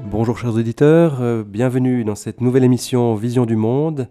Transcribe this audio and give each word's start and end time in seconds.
Bonjour 0.00 0.38
chers 0.38 0.54
auditeurs, 0.54 1.20
euh, 1.20 1.42
bienvenue 1.46 2.02
dans 2.02 2.14
cette 2.14 2.40
nouvelle 2.40 2.64
émission 2.64 3.14
Vision 3.14 3.44
du 3.44 3.56
Monde. 3.56 4.08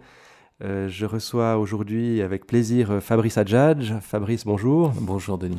Euh, 0.64 0.88
je 0.88 1.08
reçois 1.08 1.58
aujourd'hui 1.58 2.22
avec 2.22 2.46
plaisir 2.46 2.92
euh, 2.92 3.00
Fabrice 3.00 3.39
Adjadj. 3.39 3.94
Fabrice, 3.99 4.46
bonjour. 4.46 4.91
Bonjour 5.02 5.39
Denis. 5.39 5.57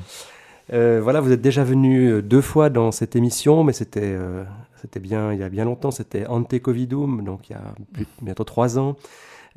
voilà, 0.71 1.21
vous 1.21 1.33
êtes 1.33 1.41
déjà 1.41 1.65
venu 1.65 2.23
deux 2.23 2.41
fois 2.41 2.71
dans 2.71 2.93
cette 2.93 3.17
émission, 3.17 3.65
mais 3.65 3.73
c'était 3.73 4.17
bien 5.01 5.33
il 5.33 5.41
y 5.41 5.43
a 5.43 5.49
bien 5.49 5.65
longtemps, 5.65 5.91
c'était 5.91 6.25
ante 6.27 6.57
Covidum, 6.61 7.25
donc 7.25 7.51
il 7.51 7.55
y 7.55 7.57
a 7.57 7.75
bientôt 8.23 8.45
trois 8.45 8.79
ans. 8.79 8.97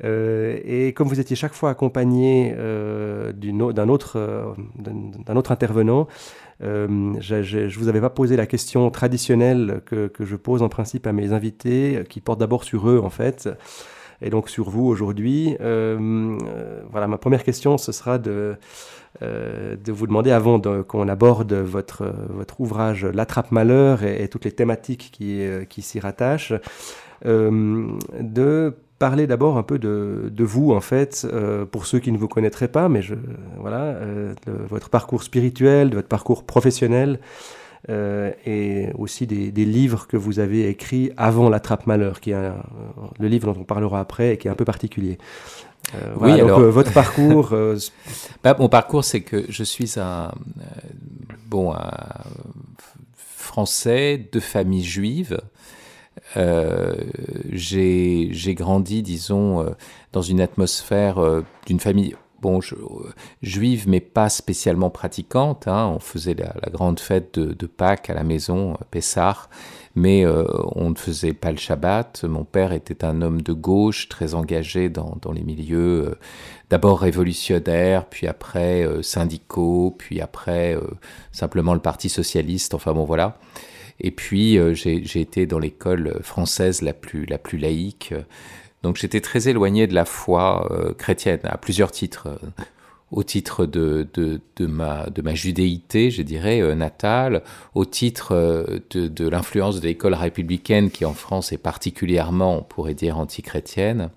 et 0.02 0.92
comme 0.96 1.06
vous 1.06 1.20
étiez 1.20 1.36
chaque 1.36 1.54
fois 1.54 1.70
accompagné 1.70 2.54
d'un 3.34 3.88
autre, 3.88 4.56
d'un 4.76 5.36
autre 5.36 5.52
intervenant, 5.52 6.08
euh, 6.62 7.12
je 7.20 7.58
ne 7.58 7.78
vous 7.78 7.88
avais 7.88 8.00
pas 8.00 8.10
posé 8.10 8.36
la 8.36 8.46
question 8.46 8.90
traditionnelle 8.90 9.82
que, 9.84 10.10
je 10.18 10.36
pose 10.36 10.62
en 10.62 10.68
principe 10.68 11.06
à 11.06 11.12
mes 11.12 11.32
invités, 11.32 12.04
qui 12.08 12.20
porte 12.20 12.40
d'abord 12.40 12.64
sur 12.64 12.88
eux 12.88 13.00
en 13.02 13.10
fait, 13.10 13.48
et 14.22 14.30
donc 14.30 14.48
sur 14.48 14.70
vous 14.70 14.86
aujourd'hui. 14.86 15.56
Euh, 15.60 16.38
euh 16.46 16.80
voilà, 16.90 17.08
ma 17.08 17.18
première 17.18 17.44
question, 17.44 17.78
ce 17.78 17.92
sera 17.92 18.18
de, 18.18 18.56
euh, 19.22 19.76
vous 19.86 20.06
demander, 20.06 20.30
avant 20.30 20.60
qu'on 20.60 21.08
aborde 21.08 21.52
votre, 21.52 22.14
ouvrage 22.58 23.04
L'attrape-malheur 23.04 24.02
et, 24.02 24.22
et, 24.22 24.28
toutes 24.28 24.44
les 24.44 24.52
thématiques 24.52 25.10
qui, 25.12 25.42
qui 25.68 25.82
s'y 25.82 26.00
rattachent, 26.00 26.54
de 27.24 28.74
parler 28.98 29.26
d'abord 29.26 29.58
un 29.58 29.62
peu 29.62 29.78
de, 29.78 30.30
de, 30.32 30.44
vous, 30.44 30.72
en 30.72 30.80
fait, 30.80 31.26
euh, 31.30 31.64
pour 31.64 31.86
ceux 31.86 31.98
qui 31.98 32.12
ne 32.12 32.18
vous 32.18 32.28
connaîtraient 32.28 32.68
pas, 32.68 32.88
mais 32.88 33.02
je, 33.02 33.14
voilà, 33.58 33.78
euh, 33.78 34.34
de 34.46 34.52
votre 34.52 34.88
parcours 34.88 35.22
spirituel, 35.22 35.90
de 35.90 35.96
votre 35.96 36.08
parcours 36.08 36.44
professionnel, 36.44 37.20
euh, 37.88 38.32
et 38.46 38.88
aussi 38.98 39.26
des, 39.26 39.52
des, 39.52 39.64
livres 39.64 40.06
que 40.08 40.16
vous 40.16 40.38
avez 40.40 40.68
écrits 40.68 41.12
avant 41.16 41.48
La 41.48 41.60
Trappe 41.60 41.86
Malheur, 41.86 42.20
qui 42.20 42.30
est 42.30 42.34
un, 42.34 42.56
le 43.18 43.28
livre 43.28 43.52
dont 43.52 43.60
on 43.60 43.64
parlera 43.64 44.00
après 44.00 44.32
et 44.32 44.38
qui 44.38 44.48
est 44.48 44.50
un 44.50 44.56
peu 44.56 44.64
particulier. 44.64 45.18
oui, 46.20 46.30
donc, 46.32 46.40
alors 46.40 46.60
votre 46.62 46.92
parcours. 46.92 47.54
bah, 48.42 48.56
mon 48.58 48.68
parcours, 48.68 49.04
c'est 49.04 49.20
que 49.20 49.44
je 49.48 49.62
suis 49.62 50.00
un 50.00 50.32
bon 51.48 51.74
un 51.74 51.90
français 53.16 54.28
de 54.32 54.40
famille 54.40 54.84
juive. 54.84 55.38
Euh, 56.36 56.94
j'ai 57.50 58.54
grandi, 58.54 59.02
disons, 59.02 59.62
euh, 59.62 59.70
dans 60.12 60.22
une 60.22 60.40
atmosphère 60.40 61.18
euh, 61.18 61.42
d'une 61.66 61.80
famille 61.80 62.14
bon, 62.42 62.60
juive, 63.42 63.88
mais 63.88 64.00
pas 64.00 64.28
spécialement 64.28 64.90
pratiquante. 64.90 65.66
Hein. 65.68 65.90
On 65.94 65.98
faisait 65.98 66.34
la, 66.34 66.70
grande 66.70 67.00
fête 67.00 67.38
de, 67.38 67.66
Pâques 67.66 68.10
à 68.10 68.14
la 68.14 68.24
maison, 68.24 68.76
Pessah, 68.90 69.48
mais 69.94 70.26
on 70.26 70.90
ne 70.90 70.94
faisait 70.94 71.32
pas 71.32 71.50
le 71.50 71.56
Shabbat. 71.56 72.24
Mon 72.24 72.44
père 72.44 72.72
était 72.72 73.04
un 73.04 73.22
homme 73.22 73.40
de 73.40 73.54
gauche, 73.54 74.08
très 74.08 74.34
engagé 74.34 74.90
dans, 74.90 75.16
dans 75.22 75.32
les 75.32 75.42
milieux, 75.42 76.18
d'abord 76.68 77.00
révolutionnaires, 77.00 78.04
puis 78.04 78.28
après 78.28 78.86
syndicaux, 79.02 79.94
puis 79.96 80.20
après 80.20 80.76
simplement 81.32 81.72
le 81.72 81.80
Parti 81.80 82.10
socialiste. 82.10 82.74
Enfin 82.74 82.92
bon, 82.92 83.04
voilà. 83.04 83.38
Et 84.00 84.10
puis, 84.10 84.58
euh, 84.58 84.74
j'ai 84.74 85.20
été 85.20 85.46
dans 85.46 85.58
l'école 85.58 86.20
française 86.22 86.82
la 86.82 86.92
plus, 86.92 87.24
la 87.26 87.38
plus 87.38 87.58
laïque. 87.58 88.14
Donc, 88.82 88.96
j'étais 88.96 89.20
très 89.20 89.48
éloigné 89.48 89.86
de 89.86 89.94
la 89.94 90.04
foi 90.04 90.68
euh, 90.70 90.92
chrétienne 90.92 91.40
à 91.44 91.56
plusieurs 91.56 91.90
titres. 91.90 92.28
Au 93.12 93.22
titre 93.22 93.66
de, 93.66 94.06
de, 94.14 94.66
ma, 94.66 95.06
de 95.06 95.22
ma 95.22 95.34
judéité, 95.34 96.10
je 96.10 96.22
dirais, 96.22 96.60
euh, 96.60 96.74
natale, 96.74 97.42
au 97.74 97.84
titre 97.84 98.34
de, 98.90 99.28
l'influence 99.28 99.80
de 99.80 99.86
l'école 99.86 100.14
républicaine 100.14 100.90
qui 100.90 101.04
en 101.04 101.14
France 101.14 101.52
est 101.52 101.58
particulièrement, 101.58 102.62
pourrait 102.62 102.94
dire, 102.94 103.16
antichrétienne, 103.16 104.10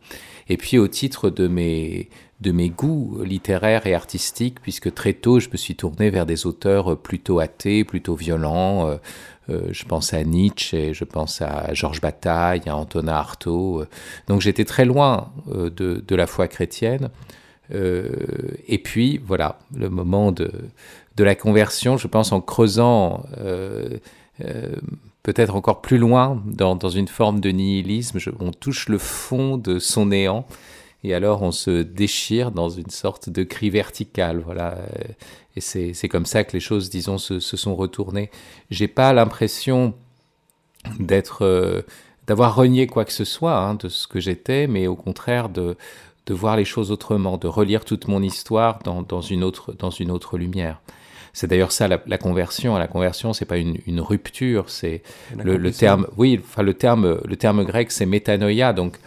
et 0.50 0.58
puis 0.58 0.80
au 0.80 0.88
titre 0.88 1.30
de 1.30 1.48
mes, 1.48 2.10
de 2.42 2.52
mes 2.52 2.70
goûts 2.70 3.22
littéraires 3.24 3.86
et 3.86 3.94
artistiques, 3.94 4.60
puisque 4.60 4.92
très 4.92 5.14
tôt 5.14 5.40
je 5.40 5.50
me 5.50 5.58
suis 5.58 5.76
tourné 5.76 6.10
vers 6.10 6.26
des 6.26 6.48
auteurs 6.48 6.98
plutôt 6.98 7.38
athées, 7.40 7.84
plutôt 7.84 8.16
violents, 8.16 9.00
je 9.50 9.86
pense 9.86 10.14
à 10.14 10.24
Nietzsche, 10.24 10.94
je 10.94 11.04
pense 11.04 11.42
à 11.42 11.74
Georges 11.74 12.02
Bataille, 12.02 12.62
à 12.68 12.76
Antonin 12.76 13.14
Artaud. 13.14 13.86
donc 14.28 14.42
j'étais 14.42 14.66
très 14.66 14.86
loin 14.86 15.32
euh, 15.52 15.70
de, 15.70 16.16
la 16.16 16.28
foi 16.28 16.48
chrétienne. 16.48 17.10
Euh, 17.74 18.10
et 18.68 18.80
puis 18.80 19.20
voilà, 19.24 19.60
le 19.76 19.90
moment 19.90 20.32
de, 20.32 20.52
la 21.18 21.36
conversion, 21.36 21.98
je 21.98 22.08
pense 22.08 22.32
en 22.32 22.40
creusant 22.40 23.26
peut-être 25.24 25.56
encore 25.56 25.82
plus 25.82 25.98
loin 25.98 26.42
dans, 26.46 26.78
une 26.90 27.10
forme 27.10 27.42
de 27.42 27.50
nihilisme, 27.50 28.20
on 28.40 28.52
touche 28.52 28.88
le 28.88 28.98
fond 28.98 29.58
de 29.58 29.80
son 29.80 30.08
néant 30.08 30.46
et 31.04 31.14
alors 31.14 31.42
on 31.42 31.52
se 31.52 31.82
déchire 31.82 32.52
dans 32.52 32.70
une 32.70 32.90
sorte 32.90 33.30
de 33.30 33.44
cri 33.44 33.70
vertical. 33.70 34.42
Voilà. 34.46 34.78
Et 35.60 35.94
c'est 35.94 36.08
comme 36.08 36.26
ça 36.26 36.46
que 36.46 36.54
les 36.54 36.62
choses, 36.62 36.90
disons, 36.90 37.18
se, 37.18 37.40
se 37.40 37.58
sont 37.58 37.76
retournées. 37.76 38.30
J'ai 38.70 38.88
pas 38.88 39.12
l'impression 39.12 39.94
d'être, 41.00 41.44
euh, 41.44 41.82
d'avoir 42.28 42.56
renié 42.56 42.88
quoi 42.88 43.04
que 43.04 43.12
ce 43.12 43.26
soit 43.26 43.58
hein, 43.58 43.74
de 43.74 43.90
ce 43.90 44.08
que 44.08 44.22
j'étais, 44.22 44.68
mais 44.68 44.88
au 44.88 44.96
contraire 44.96 45.50
de, 45.50 45.76
de 46.28 46.34
voir 46.34 46.56
les 46.56 46.64
choses 46.64 46.92
autrement, 46.92 47.38
de 47.38 47.48
relire 47.48 47.84
toute 47.84 48.08
mon 48.08 48.24
histoire 48.24 48.80
dans, 48.84 49.02
dans 49.02 49.22
une, 49.22 49.44
autre, 49.44 49.74
dans 49.74 49.90
une 49.90 50.12
autre 50.12 50.38
lumière. 50.38 50.80
C'est 51.34 51.48
d'ailleurs 51.48 51.72
ça 51.72 51.88
la, 51.88 52.02
la, 52.08 52.18
conversion. 52.18 52.78
La 52.78 52.88
conversion, 52.88 53.34
c'est 53.34 53.46
pas 53.46 53.58
une, 53.58 53.78
une 53.86 54.00
rupture, 54.00 54.70
c'est 54.70 55.04
le, 55.38 55.58
le, 55.58 55.72
terme. 55.72 56.08
Oui, 56.18 56.40
enfin 56.42 56.64
le 56.64 56.74
terme, 56.74 57.20
le 57.24 57.36
terme 57.36 57.66
grec, 57.66 57.92
c'est 57.92 58.06
métanoïa. 58.06 58.74
Donc 58.74 58.98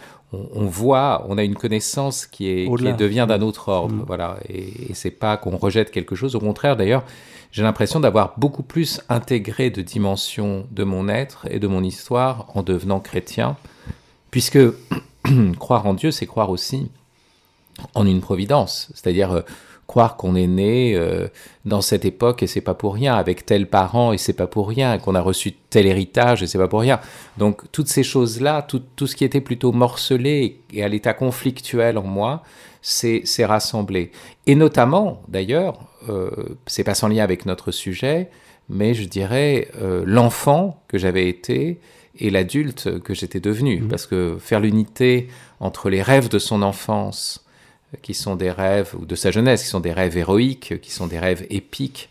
on, 0.53 0.65
voit, 0.65 1.25
on 1.29 1.37
a 1.37 1.43
une 1.43 1.55
connaissance 1.55 2.25
qui, 2.25 2.49
est, 2.49 2.75
qui 2.77 2.93
devient 2.93 3.25
d'un 3.27 3.41
autre 3.41 3.69
ordre. 3.69 3.95
Mm. 3.95 4.03
Voilà, 4.05 4.37
et, 4.49 4.89
et 4.89 4.93
c'est 4.93 5.11
pas 5.11 5.37
qu'on 5.37 5.57
rejette 5.57 5.91
quelque 5.91 6.15
chose. 6.15 6.35
Au 6.35 6.39
contraire, 6.39 6.75
d'ailleurs, 6.75 7.03
j'ai 7.51 7.61
l'impression 7.61 7.99
d'avoir 7.99 8.33
beaucoup 8.37 8.63
plus 8.63 8.99
intégré 9.09 9.69
de 9.69 9.81
dimensions 9.83 10.65
de 10.71 10.83
mon 10.83 11.07
être 11.07 11.45
et 11.51 11.59
de 11.59 11.67
mon 11.67 11.83
histoire 11.83 12.47
en 12.55 12.63
devenant 12.63 12.99
chrétien, 12.99 13.57
puisque 14.31 14.59
croire 15.59 15.85
en 15.85 15.93
Dieu, 15.93 16.09
c'est 16.09 16.25
croire 16.25 16.49
aussi 16.49 16.89
en 17.93 18.05
une 18.05 18.21
providence, 18.21 18.89
c'est-à-dire 18.95 19.31
euh, 19.31 19.41
croire 19.93 20.17
qu'on 20.17 20.33
est 20.33 20.47
né 20.47 20.95
euh, 20.95 21.27
dans 21.65 21.81
cette 21.81 22.03
époque 22.03 22.41
et 22.41 22.47
c'est 22.47 22.61
pas 22.61 22.73
pour 22.73 22.95
rien, 22.95 23.13
avec 23.13 23.45
tel 23.45 23.69
parent 23.69 24.11
et 24.11 24.17
c'est 24.17 24.33
pas 24.33 24.47
pour 24.47 24.67
rien, 24.67 24.97
qu'on 24.97 25.13
a 25.13 25.21
reçu 25.21 25.51
tel 25.69 25.85
héritage 25.85 26.41
et 26.41 26.47
c'est 26.47 26.57
pas 26.57 26.67
pour 26.67 26.79
rien. 26.79 26.99
Donc 27.37 27.61
toutes 27.71 27.89
ces 27.89 28.01
choses-là, 28.01 28.63
tout, 28.63 28.81
tout, 28.95 29.05
ce 29.05 29.15
qui 29.15 29.23
était 29.23 29.39
plutôt 29.39 29.71
morcelé 29.71 30.61
et 30.73 30.83
à 30.83 30.87
l'état 30.87 31.13
conflictuel 31.13 31.99
en 31.99 32.01
moi, 32.01 32.41
c'est 32.81 33.45
rassemblé. 33.45 34.11
Et 34.47 34.55
notamment, 34.55 35.21
d'ailleurs, 35.27 35.77
euh, 36.09 36.31
c'est 36.65 36.83
pas 36.83 36.95
sans 36.95 37.07
lien 37.07 37.23
avec 37.23 37.45
notre 37.45 37.69
sujet, 37.69 38.31
mais 38.69 38.95
je 38.95 39.03
dirais 39.03 39.67
euh, 39.79 40.01
l'enfant 40.07 40.81
que 40.87 40.97
j'avais 40.97 41.29
été 41.29 41.79
et 42.17 42.31
l'adulte 42.31 42.99
que 43.01 43.13
j'étais 43.13 43.39
devenu. 43.39 43.81
Mmh. 43.81 43.87
Parce 43.89 44.07
que 44.07 44.37
faire 44.39 44.59
l'unité 44.59 45.27
entre 45.59 45.91
les 45.91 46.01
rêves 46.01 46.29
de 46.29 46.39
son 46.39 46.63
enfance 46.63 47.42
qui 48.01 48.13
sont 48.13 48.35
des 48.35 48.51
rêves, 48.51 48.95
ou 48.99 49.05
de 49.05 49.15
sa 49.15 49.31
jeunesse, 49.31 49.63
qui 49.63 49.69
sont 49.69 49.79
des 49.79 49.93
rêves 49.93 50.17
héroïques, 50.17 50.79
qui 50.81 50.91
sont 50.91 51.07
des 51.07 51.19
rêves 51.19 51.45
épiques, 51.49 52.09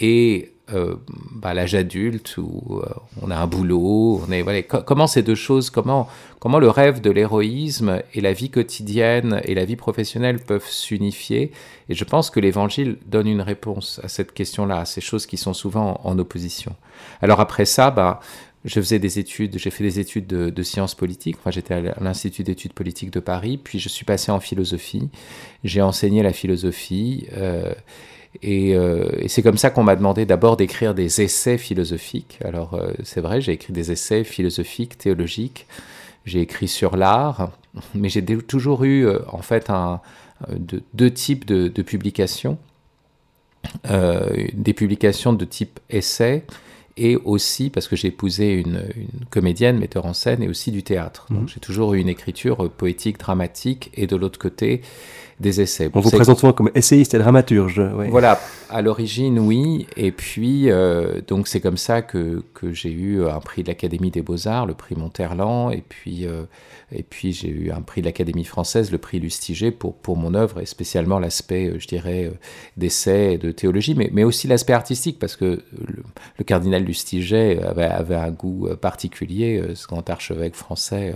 et 0.00 0.54
euh, 0.72 0.96
bah, 1.30 1.52
l'âge 1.52 1.74
adulte 1.74 2.38
où 2.38 2.80
euh, 2.82 2.88
on 3.20 3.30
a 3.30 3.36
un 3.36 3.46
boulot, 3.46 4.22
on 4.26 4.32
est 4.32 4.40
voilà, 4.40 4.62
comment 4.62 5.06
ces 5.06 5.22
deux 5.22 5.34
choses, 5.34 5.68
comment 5.68 6.08
comment 6.38 6.58
le 6.58 6.70
rêve 6.70 7.02
de 7.02 7.10
l'héroïsme 7.10 8.00
et 8.14 8.22
la 8.22 8.32
vie 8.32 8.48
quotidienne 8.48 9.42
et 9.44 9.54
la 9.54 9.66
vie 9.66 9.76
professionnelle 9.76 10.40
peuvent 10.40 10.66
s'unifier. 10.66 11.52
Et 11.90 11.94
je 11.94 12.04
pense 12.04 12.30
que 12.30 12.40
l'Évangile 12.40 12.96
donne 13.04 13.26
une 13.26 13.42
réponse 13.42 14.00
à 14.02 14.08
cette 14.08 14.32
question-là, 14.32 14.80
à 14.80 14.84
ces 14.86 15.02
choses 15.02 15.26
qui 15.26 15.36
sont 15.36 15.52
souvent 15.52 16.00
en, 16.02 16.18
opposition. 16.18 16.74
Alors 17.20 17.40
après 17.40 17.66
ça, 17.66 17.90
bah, 17.90 18.20
je 18.64 18.80
faisais 18.80 18.98
des 18.98 19.18
études, 19.18 19.58
j'ai 19.58 19.70
fait 19.70 19.84
des 19.84 20.00
études 20.00 20.26
de, 20.26 20.62
sciences 20.62 20.94
politiques. 20.94 21.36
Enfin, 21.38 21.50
j'étais 21.50 21.74
à 21.74 22.00
l'Institut 22.00 22.44
d'études 22.44 22.72
politiques 22.72 23.10
de 23.10 23.20
Paris, 23.20 23.58
puis 23.62 23.78
je 23.78 23.90
suis 23.90 24.06
passé 24.06 24.32
en 24.32 24.40
philosophie. 24.40 25.10
J'ai 25.64 25.82
enseigné 25.82 26.22
la 26.22 26.32
philosophie. 26.32 27.26
Euh, 27.36 27.74
et, 28.40 28.74
euh, 28.74 29.10
et 29.18 29.28
c'est 29.28 29.42
comme 29.42 29.58
ça 29.58 29.68
qu'on 29.68 29.82
m'a 29.82 29.96
demandé 29.96 30.24
d'abord 30.24 30.56
d'écrire 30.56 30.94
des 30.94 31.20
essais 31.20 31.58
philosophiques. 31.58 32.38
Alors, 32.42 32.74
euh, 32.74 32.92
c'est 33.02 33.20
vrai, 33.20 33.42
j'ai 33.42 33.52
écrit 33.52 33.74
des 33.74 33.92
essais 33.92 34.24
philosophiques, 34.24 34.96
théologiques. 34.96 35.66
J'ai 36.24 36.40
écrit 36.40 36.68
sur 36.68 36.96
l'art, 36.96 37.50
mais 37.94 38.08
j'ai 38.08 38.24
toujours 38.24 38.84
eu, 38.84 39.06
en 39.30 39.42
fait, 39.42 39.70
deux 40.94 41.10
types 41.10 41.44
de, 41.44 41.68
de 41.68 41.82
publications. 41.82 42.56
Des 43.84 44.72
publications 44.72 45.34
de 45.34 45.44
type 45.44 45.80
essai 45.90 46.44
et 46.96 47.16
aussi 47.16 47.70
parce 47.70 47.88
que 47.88 47.96
j'ai 47.96 48.08
épousé 48.08 48.52
une, 48.52 48.88
comédienne, 49.30 49.78
metteur 49.78 50.06
en 50.06 50.14
scène, 50.14 50.42
et 50.42 50.48
aussi 50.48 50.70
du 50.70 50.82
théâtre. 50.82 51.26
Donc 51.30 51.42
mhm. 51.42 51.48
j'ai 51.48 51.60
toujours 51.60 51.94
eu 51.94 52.00
une 52.00 52.08
écriture 52.08 52.70
poétique, 52.70 53.18
dramatique, 53.18 53.90
et 53.94 54.06
de 54.06 54.16
l'autre 54.16 54.38
côté, 54.38 54.82
des 55.40 55.60
essais. 55.60 55.90
On 55.92 56.00
vous 56.00 56.10
présente 56.10 56.38
souvent 56.38 56.52
comme 56.52 56.70
essayiste 56.74 57.14
et 57.14 57.18
dramaturge. 57.18 57.80
Voilà, 58.10 58.40
à 58.70 58.82
l'origine, 58.82 59.38
oui. 59.38 59.86
Et 59.96 60.12
puis, 60.12 60.70
euh, 60.70 61.20
donc 61.26 61.48
c'est 61.48 61.60
comme 61.60 61.76
ça 61.76 62.02
que, 62.02 62.42
que 62.54 62.72
j'ai 62.72 62.90
eu 62.90 63.24
un 63.26 63.40
prix 63.40 63.62
de 63.62 63.68
l'Académie 63.68 64.10
des 64.10 64.22
Beaux-Arts, 64.22 64.66
le 64.66 64.74
prix 64.74 64.94
Monterland, 64.94 65.72
et 65.72 65.82
puis, 65.86 66.26
euh, 66.26 66.44
et 66.92 67.02
puis 67.02 67.32
j'ai 67.32 67.48
eu 67.48 67.70
un 67.70 67.82
prix 67.82 68.00
de 68.00 68.06
l'Académie 68.06 68.44
française, 68.44 68.92
le 68.92 68.98
prix 68.98 69.18
Lustiger, 69.18 69.70
pour, 69.70 69.94
pour 69.94 70.16
mon 70.16 70.34
œuvre, 70.34 70.60
et 70.60 70.66
spécialement 70.66 71.18
l'aspect, 71.18 71.74
je 71.78 71.86
dirais, 71.86 72.32
d'essai 72.76 73.34
et 73.34 73.38
de 73.38 73.50
théologie, 73.50 73.94
mais, 73.94 74.10
mais 74.12 74.24
aussi 74.24 74.46
l'aspect 74.46 74.72
artistique, 74.72 75.18
parce 75.18 75.36
que 75.36 75.62
le, 76.38 76.44
cardinal 76.44 76.84
Lustiger 76.84 77.60
avait, 77.62 77.84
avait, 77.84 78.14
un 78.14 78.30
goût 78.30 78.68
particulier, 78.80 79.62
ce 79.74 79.86
grand 79.86 80.08
archevêque 80.10 80.54
français, 80.54 81.14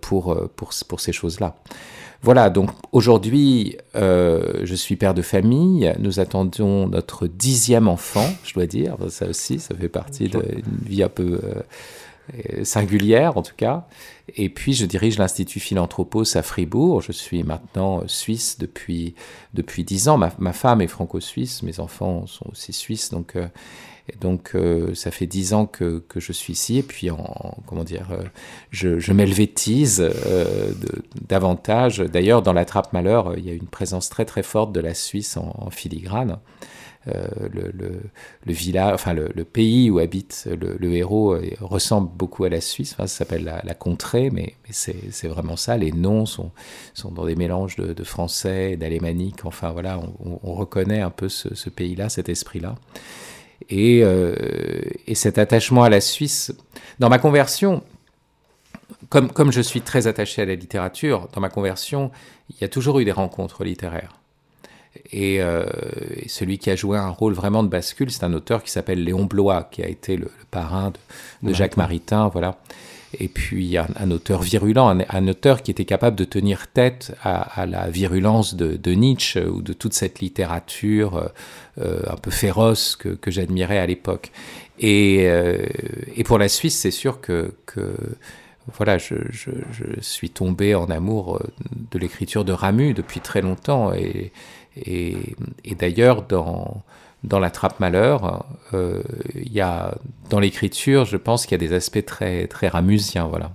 pour, 0.00 0.36
pour, 0.54 0.70
pour 0.86 1.00
ces 1.00 1.12
choses-là. 1.12 1.56
Voilà, 2.22 2.50
donc 2.50 2.70
aujourd'hui, 2.92 3.76
euh, 3.94 4.60
je 4.64 4.74
suis 4.74 4.96
père 4.96 5.14
de 5.14 5.22
famille. 5.22 5.92
Nous 5.98 6.20
attendons 6.20 6.88
notre 6.88 7.26
dixième 7.26 7.88
enfant, 7.88 8.28
je 8.44 8.54
dois 8.54 8.66
dire. 8.66 8.96
Ça 9.08 9.26
aussi, 9.26 9.58
ça 9.58 9.74
fait 9.74 9.88
partie 9.88 10.28
d'une 10.28 10.62
vie 10.84 11.02
un 11.02 11.08
peu 11.08 11.40
euh, 11.42 12.64
singulière, 12.64 13.36
en 13.36 13.42
tout 13.42 13.54
cas. 13.56 13.86
Et 14.34 14.48
puis, 14.48 14.72
je 14.72 14.86
dirige 14.86 15.18
l'Institut 15.18 15.60
Philanthropos 15.60 16.36
à 16.36 16.42
Fribourg. 16.42 17.00
Je 17.00 17.12
suis 17.12 17.44
maintenant 17.44 18.02
suisse 18.06 18.58
depuis 18.58 19.14
depuis 19.54 19.84
dix 19.84 20.08
ans. 20.08 20.18
Ma, 20.18 20.32
ma 20.38 20.52
femme 20.52 20.80
est 20.80 20.88
franco-suisse. 20.88 21.62
Mes 21.62 21.80
enfants 21.80 22.26
sont 22.26 22.46
aussi 22.50 22.72
suisses, 22.72 23.10
donc. 23.10 23.36
Euh, 23.36 23.46
donc, 24.20 24.52
euh, 24.54 24.94
ça 24.94 25.10
fait 25.10 25.26
dix 25.26 25.52
ans 25.52 25.66
que, 25.66 26.02
je 26.14 26.32
suis 26.32 26.52
ici. 26.52 26.78
Et 26.78 26.82
puis, 26.82 27.10
en, 27.10 27.56
comment 27.66 27.84
dire, 27.84 28.08
euh, 28.12 28.22
je, 28.70 28.98
je 28.98 29.12
euh, 29.12 30.72
davantage. 31.28 31.98
D'ailleurs, 31.98 32.42
dans 32.42 32.52
la 32.52 32.64
trappe 32.64 32.92
malheur, 32.92 33.36
il 33.36 33.44
y 33.44 33.50
a 33.50 33.54
une 33.54 33.66
présence 33.66 34.08
très 34.08 34.24
très 34.24 34.42
forte 34.42 34.72
de 34.72 34.80
la 34.80 34.94
Suisse 34.94 35.36
en, 35.36 35.70
filigrane. 35.70 36.38
le, 37.06 38.00
village, 38.46 38.94
enfin 38.94 39.12
le, 39.12 39.44
pays 39.44 39.90
où 39.90 39.98
habite 39.98 40.48
le, 40.48 40.92
héros 40.94 41.36
ressemble 41.60 42.08
beaucoup 42.16 42.44
à 42.44 42.48
la 42.48 42.60
Suisse. 42.60 42.94
Ça 42.96 43.08
s'appelle 43.08 43.60
la, 43.62 43.74
contrée, 43.74 44.30
mais, 44.30 44.54
c'est 44.70 45.28
vraiment 45.28 45.56
ça. 45.56 45.76
Les 45.76 45.90
noms 45.92 46.26
sont, 46.26 46.52
dans 47.10 47.26
des 47.26 47.36
mélanges 47.36 47.74
de, 47.76 48.04
français, 48.04 48.76
d'alémanique. 48.76 49.44
Enfin 49.44 49.70
voilà, 49.72 49.98
on, 49.98 50.38
on, 50.44 50.54
reconnaît 50.54 51.00
un 51.00 51.10
peu 51.10 51.28
ce 51.28 51.70
pays-là, 51.70 52.08
cet 52.08 52.28
esprit-là. 52.28 52.76
Et, 53.68 54.00
euh, 54.02 54.34
et, 55.06 55.14
cet 55.14 55.38
attachement 55.38 55.82
à 55.82 55.88
la 55.88 56.00
Suisse, 56.00 56.54
dans 56.98 57.08
ma 57.08 57.18
conversion, 57.18 57.82
comme, 59.08 59.30
comme 59.30 59.50
je 59.50 59.60
suis 59.60 59.80
très 59.80 60.06
attaché 60.06 60.42
à 60.42 60.44
la 60.44 60.54
littérature, 60.54 61.28
dans 61.32 61.40
ma 61.40 61.48
conversion, 61.48 62.10
il 62.50 62.56
y 62.60 62.64
a 62.64 62.68
toujours 62.68 63.00
eu 63.00 63.04
des 63.04 63.12
rencontres 63.12 63.64
littéraires. 63.64 64.20
Et, 65.12 65.42
euh, 65.42 65.66
et, 66.16 66.28
celui 66.28 66.58
qui 66.58 66.70
a 66.70 66.76
joué 66.76 66.96
un 66.98 67.10
rôle 67.10 67.32
vraiment 67.32 67.62
de 67.62 67.68
bascule, 67.68 68.10
c'est 68.10 68.24
un 68.24 68.32
auteur 68.32 68.62
qui 68.62 68.70
s'appelle 68.70 69.02
Léon 69.02 69.24
Blois, 69.24 69.68
qui 69.70 69.82
a 69.82 69.88
été 69.88 70.16
le, 70.16 70.24
le 70.24 70.44
parrain 70.50 70.90
de, 70.90 71.48
de 71.48 71.54
Jacques 71.54 71.76
Maritain, 71.76 72.28
voilà 72.28 72.58
et 73.18 73.28
puis 73.28 73.76
un, 73.76 74.10
auteur 74.10 74.42
virulent, 74.42 74.88
un, 75.08 75.28
auteur 75.28 75.62
qui 75.62 75.70
était 75.70 75.84
capable 75.84 76.16
de 76.16 76.24
tenir 76.24 76.68
tête 76.68 77.14
à, 77.22 77.66
la 77.66 77.88
virulence 77.88 78.54
de, 78.54 78.92
Nietzsche 78.92 79.44
ou 79.44 79.62
de 79.62 79.72
toute 79.72 79.94
cette 79.94 80.20
littérature 80.20 81.16
euh, 81.16 81.28
euh 81.80 82.02
un 82.08 82.16
peu 82.16 82.30
féroce 82.30 82.96
que, 82.96 83.30
j'admirais 83.30 83.78
à 83.78 83.86
l'époque. 83.86 84.32
Et, 84.78 85.26
euh, 85.28 85.66
pour 86.24 86.38
la 86.38 86.48
Suisse, 86.48 86.78
c'est 86.78 86.90
sûr 86.90 87.20
que, 87.20 87.54
voilà, 88.76 88.98
je, 88.98 89.14
suis 90.00 90.30
tombé 90.30 90.74
en 90.74 90.86
amour 90.86 91.36
euh, 91.36 91.40
de 91.90 91.98
l'écriture 91.98 92.44
de 92.44 92.52
Ramu 92.52 92.94
depuis 92.94 93.20
très 93.20 93.42
longtemps. 93.42 93.92
Et 93.94 94.32
d'ailleurs, 95.78 96.22
dans 96.22 96.82
dans 97.24 97.38
la 97.38 97.50
trappe 97.50 97.80
malheur, 97.80 98.44
euh, 98.72 99.02
il 99.34 99.52
y 99.52 99.60
a 99.60 99.94
dans 100.30 100.40
l'écriture, 100.40 101.04
je 101.04 101.16
pense 101.16 101.46
qu'il 101.46 101.60
y 101.60 101.64
a 101.64 101.68
des 101.68 101.74
aspects 101.74 102.04
très 102.04 102.46
très 102.46 102.68
ramusiens, 102.68 103.26
voilà. 103.26 103.52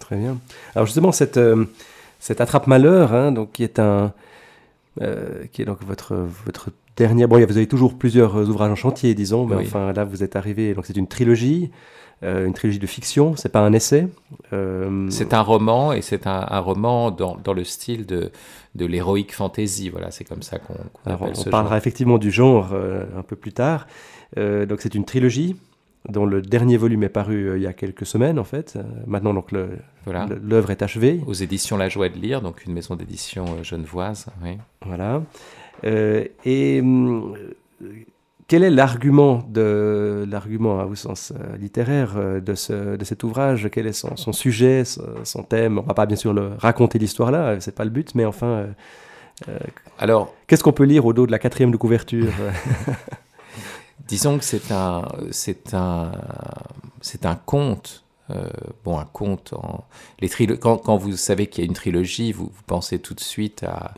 Très 0.00 0.16
bien. 0.16 0.38
Alors 0.74 0.86
justement 0.86 1.12
cette 1.12 1.36
euh, 1.36 1.66
cette 2.18 2.40
attrape 2.40 2.66
malheur, 2.66 3.14
hein, 3.14 3.32
donc 3.32 3.52
qui 3.52 3.62
est 3.62 3.78
un 3.78 4.12
euh, 5.00 5.44
qui 5.52 5.62
est 5.62 5.64
donc 5.64 5.82
votre 5.82 6.14
votre 6.14 6.70
dernier. 6.96 7.26
Bon, 7.26 7.36
vous 7.36 7.56
avez 7.56 7.68
toujours 7.68 7.98
plusieurs 7.98 8.36
ouvrages 8.48 8.70
en 8.70 8.76
chantier, 8.76 9.14
disons, 9.14 9.46
mais 9.46 9.56
oui. 9.56 9.64
enfin 9.66 9.92
là 9.92 10.04
vous 10.04 10.22
êtes 10.22 10.36
arrivé. 10.36 10.74
Donc 10.74 10.86
c'est 10.86 10.96
une 10.96 11.08
trilogie. 11.08 11.70
Euh, 12.24 12.46
une 12.46 12.54
trilogie 12.54 12.78
de 12.78 12.86
fiction, 12.86 13.36
c'est 13.36 13.50
pas 13.50 13.60
un 13.60 13.72
essai. 13.72 14.08
Euh... 14.52 15.06
C'est 15.10 15.34
un 15.34 15.42
roman 15.42 15.92
et 15.92 16.00
c'est 16.00 16.26
un, 16.26 16.46
un, 16.48 16.58
roman 16.60 17.10
dans, 17.10 17.36
dans, 17.36 17.52
le 17.52 17.64
style 17.64 18.06
de, 18.06 18.30
de 18.74 18.86
l'héroïque 18.86 19.34
fantasy. 19.34 19.90
Voilà, 19.90 20.10
c'est 20.10 20.24
comme 20.24 20.42
ça 20.42 20.58
qu'on 20.58 20.74
qu 20.74 21.22
on 21.22 21.34
ce 21.34 21.50
parlera 21.50 21.72
genre. 21.74 21.78
effectivement 21.78 22.18
du 22.18 22.30
genre 22.30 22.70
euh, 22.72 23.04
un 23.16 23.22
peu 23.22 23.36
plus 23.36 23.52
tard. 23.52 23.86
Euh, 24.38 24.64
donc 24.64 24.80
c'est 24.80 24.94
une 24.94 25.04
trilogie 25.04 25.56
dont 26.08 26.26
le 26.26 26.42
dernier 26.42 26.76
volume 26.76 27.02
est 27.04 27.08
paru 27.08 27.48
euh, 27.48 27.56
il 27.56 27.62
y 27.62 27.66
a 27.66 27.72
quelques 27.72 28.06
semaines 28.06 28.38
en 28.38 28.44
fait. 28.44 28.78
maintenant 29.06 29.34
donc 29.34 29.52
l'œuvre 29.52 29.76
voilà. 30.06 30.26
est 30.70 30.82
achevée. 30.82 31.20
Aux 31.26 31.34
éditions 31.34 31.76
La 31.76 31.88
Joie 31.88 32.08
de 32.08 32.18
lire, 32.18 32.40
donc 32.40 32.64
une 32.64 32.72
maison 32.72 32.96
d'édition 32.96 33.62
genevoise. 33.62 34.26
Oui. 34.42 34.58
Voilà. 34.86 35.22
et 35.82 36.80
hum, 36.80 37.34
quel 38.46 38.62
est 38.62 38.70
l'argument 38.70 39.42
de 39.48 40.26
l'argument 40.28 40.84
au 40.84 40.94
sens 40.94 41.32
euh, 41.32 41.56
littéraire 41.56 42.14
euh, 42.16 42.40
de, 42.40 42.54
ce, 42.54 42.96
de 42.96 43.04
cet 43.04 43.22
ouvrage? 43.22 43.68
Quel 43.72 43.86
est 43.86 43.92
son, 43.92 44.16
son 44.16 44.32
sujet, 44.32 44.84
son, 44.84 45.42
thème? 45.42 45.78
On 45.78 45.82
va 45.82 45.94
pas 45.94 46.06
bien 46.06 46.16
sûr 46.16 46.32
le, 46.32 46.50
raconter 46.58 46.98
l'histoire 46.98 47.30
là, 47.30 47.58
c'est 47.60 47.74
pas 47.74 47.84
le 47.84 47.90
but, 47.90 48.14
mais 48.14 48.24
enfin, 48.24 48.46
euh, 48.46 48.66
euh 49.48 49.58
alors, 49.98 50.34
qu'est-ce 50.46 50.62
qu'on 50.62 50.72
peut 50.72 50.84
lire 50.84 51.06
au 51.06 51.12
dos 51.12 51.26
de 51.26 51.30
la 51.30 51.38
quatrième 51.38 51.70
de 51.70 51.76
couverture? 51.76 52.32
Disons 54.08 54.38
que 54.38 54.44
c'est 54.44 54.70
un, 54.70 55.08
c'est 55.30 55.72
un, 55.72 56.12
c'est 57.00 57.24
un 57.24 57.36
conte 57.36 58.03
euh, 58.30 58.48
bon, 58.84 58.98
un 58.98 59.04
conte. 59.04 59.52
En... 59.52 59.84
Les 60.20 60.28
quand, 60.28 60.78
quand, 60.78 60.96
vous 60.96 61.16
savez 61.16 61.46
qu'il 61.46 61.62
y 61.62 61.66
a 61.66 61.68
une 61.68 61.74
trilogie, 61.74 62.32
vous, 62.32 62.44
vous, 62.46 62.62
pensez 62.66 62.98
tout 62.98 63.14
de 63.14 63.20
suite 63.20 63.64
à, 63.64 63.94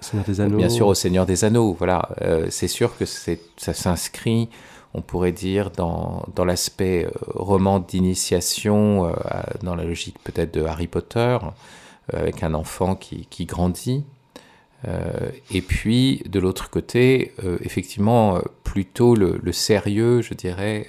bien 0.50 0.68
sûr, 0.68 0.88
au 0.88 0.94
Seigneur 0.94 1.26
des 1.26 1.44
Anneaux. 1.44 1.74
Voilà, 1.78 2.08
euh, 2.22 2.46
c'est 2.50 2.68
sûr 2.68 2.96
que 2.96 3.04
ça 3.04 3.72
s'inscrit, 3.72 4.48
on 4.94 5.02
pourrait 5.02 5.32
dire, 5.32 5.70
dans, 5.70 6.24
dans 6.34 6.44
l'aspect 6.44 7.04
euh, 7.04 7.10
roman 7.34 7.78
d'initiation, 7.78 9.06
euh, 9.06 9.12
dans 9.62 9.76
la 9.76 9.84
logique 9.84 10.16
peut-être 10.24 10.52
de 10.52 10.64
Harry 10.64 10.88
Potter, 10.88 11.38
avec 12.12 12.42
un 12.42 12.54
enfant 12.54 12.96
qui, 12.96 13.26
qui 13.26 13.46
grandit. 13.46 14.04
et 15.50 15.60
puis, 15.60 16.22
de 16.28 16.38
l'autre 16.38 16.70
côté, 16.70 17.32
effectivement, 17.62 18.40
plutôt 18.62 19.16
le, 19.16 19.40
le, 19.42 19.52
sérieux, 19.52 20.22
je 20.22 20.34
dirais 20.34 20.86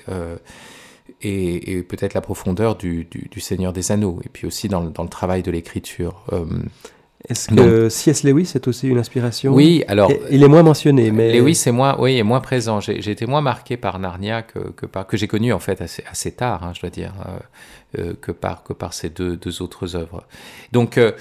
et, 1.22 1.78
et 1.78 1.84
peut-être 1.84 2.14
la 2.14 2.22
profondeur 2.22 2.76
du, 2.76 3.06
du, 3.06 3.28
du, 3.32 3.40
Seigneur 3.40 3.74
des 3.74 3.92
Anneaux, 3.92 4.20
et 4.24 4.30
puis 4.30 4.46
aussi 4.46 4.68
dans, 4.68 4.84
dans 4.84 5.04
le 5.04 5.10
travail 5.10 5.44
de 5.44 5.52
l'écriture. 5.52 6.24
Euh, 6.32 6.46
Est-ce 7.28 7.50
que 7.50 7.90
C.S. 7.90 8.24
Lewis 8.24 8.52
est 8.56 8.68
aussi 8.68 8.88
une 8.88 9.00
inspiration? 9.00 9.54
Oui, 9.54 9.84
alors... 9.88 10.12
Il 10.30 10.44
est 10.44 10.48
moins 10.48 10.64
mentionné, 10.64 11.12
mais... 11.12 11.34
Lewis 11.38 11.64
est 11.66 11.72
moins, 11.72 11.96
oui, 12.00 12.18
est 12.18 12.24
moins 12.24 12.40
présent. 12.40 12.80
J'ai 12.80 13.10
été 13.10 13.26
moins 13.26 13.42
marqué 13.42 13.78
par 13.78 14.00
Narnia 14.00 14.44
que, 14.44 14.60
que, 14.60 14.86
par, 14.86 15.08
que 15.08 15.18
j'ai 15.18 15.28
connu 15.28 15.52
en 15.54 15.60
fait 15.60 15.82
assez, 15.82 16.04
assez 16.10 16.32
tard, 16.32 16.64
hein, 16.64 16.72
je 16.76 16.82
dois 16.82 16.92
dire, 16.92 17.14
euh, 17.26 18.00
euh, 18.00 18.14
que, 18.22 18.32
par, 18.32 18.64
que 18.64 18.74
par 18.74 18.94
ces 18.94 19.10
deux, 19.10 19.36
deux 19.38 19.62
autres 19.62 19.96
œuvres. 19.96 20.24
Donc... 20.72 20.98
Euh, 20.98 21.12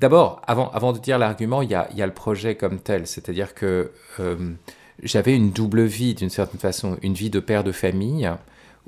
D'abord, 0.00 0.40
avant, 0.46 0.70
avant 0.70 0.92
de 0.92 1.00
dire 1.00 1.18
l'argument, 1.18 1.60
il 1.60 1.70
y 1.70 1.74
a, 1.74 1.88
y 1.92 2.02
a, 2.02 2.06
le 2.06 2.12
projet 2.12 2.54
comme 2.54 2.78
tel, 2.78 3.08
c'est-à-dire 3.08 3.52
que 3.52 3.90
euh, 4.20 4.36
j'avais 5.02 5.34
une 5.34 5.50
double 5.50 5.82
vie 5.82 6.14
d'une 6.14 6.30
certaine 6.30 6.60
façon, 6.60 6.98
une 7.02 7.14
vie 7.14 7.30
de 7.30 7.40
père 7.40 7.64
de 7.64 7.72
famille, 7.72 8.30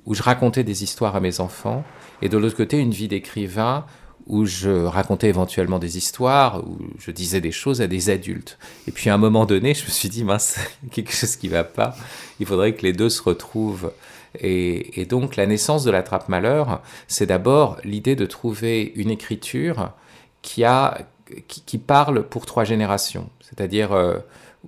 où 0.04 0.14
je 0.14 0.22
racontais 0.22 0.64
des 0.64 0.82
histoires 0.82 1.16
à 1.16 1.20
mes 1.20 1.40
enfants, 1.40 1.84
et 2.22 2.28
de 2.28 2.38
l'autre 2.38 2.56
côté, 2.56 2.78
une 2.78 2.92
vie 2.92 3.08
d'écrivain 3.08 3.84
où 4.26 4.44
je 4.44 4.70
racontais 4.70 5.28
éventuellement 5.28 5.78
des 5.78 5.98
histoires, 5.98 6.64
où 6.64 6.78
je 6.98 7.10
disais 7.10 7.40
des 7.40 7.52
choses 7.52 7.80
à 7.80 7.86
des 7.86 8.10
adultes. 8.10 8.58
Et 8.86 8.92
puis 8.92 9.10
à 9.10 9.14
un 9.14 9.18
moment 9.18 9.46
donné, 9.46 9.74
je 9.74 9.84
me 9.84 9.90
suis 9.90 10.08
dit, 10.08 10.24
mince, 10.24 10.58
quelque 10.92 11.12
chose 11.12 11.36
qui 11.36 11.48
va 11.48 11.64
pas, 11.64 11.96
il 12.38 12.46
faudrait 12.46 12.74
que 12.74 12.82
les 12.82 12.92
deux 12.92 13.08
se 13.08 13.22
retrouvent. 13.22 13.92
Et, 14.38 15.04
donc 15.08 15.34
la 15.34 15.46
naissance 15.46 15.82
de 15.82 15.90
la 15.90 16.04
trappe 16.04 16.28
malheur, 16.28 16.82
c'est 17.08 17.26
d'abord 17.26 17.78
l'idée 17.82 18.14
de 18.14 18.26
trouver 18.26 18.92
une 18.94 19.10
écriture 19.10 19.90
qui, 20.42 20.62
a, 20.62 20.98
qui, 21.48 21.78
parle 21.78 22.22
pour 22.22 22.46
trois 22.46 22.62
générations, 22.62 23.28
c'est-à-dire 23.40 23.92
euh, 23.92 24.18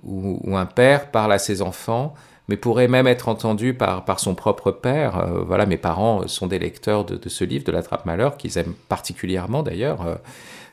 où 0.03 0.57
un 0.57 0.65
père 0.65 1.11
parle 1.11 1.31
à 1.31 1.39
ses 1.39 1.61
enfants, 1.61 2.13
mais 2.47 2.57
pourrait 2.57 2.87
même 2.87 3.07
être 3.07 3.29
entendu 3.29 3.73
par, 3.73 4.05
par 4.05 4.19
son 4.19 4.35
propre 4.35 4.71
père. 4.71 5.17
Euh, 5.17 5.43
voilà, 5.43 5.65
mes 5.65 5.77
parents 5.77 6.27
sont 6.27 6.47
des 6.47 6.59
lecteurs 6.59 7.05
de, 7.05 7.29
ce 7.29 7.43
livre, 7.43 7.63
de 7.63 7.71
La 7.71 7.81
Trappe 7.81 8.05
Malheur, 8.05 8.37
qu'ils 8.37 8.57
aiment 8.57 8.73
particulièrement 8.89 9.63
d'ailleurs. 9.63 10.05
Euh, 10.05 10.15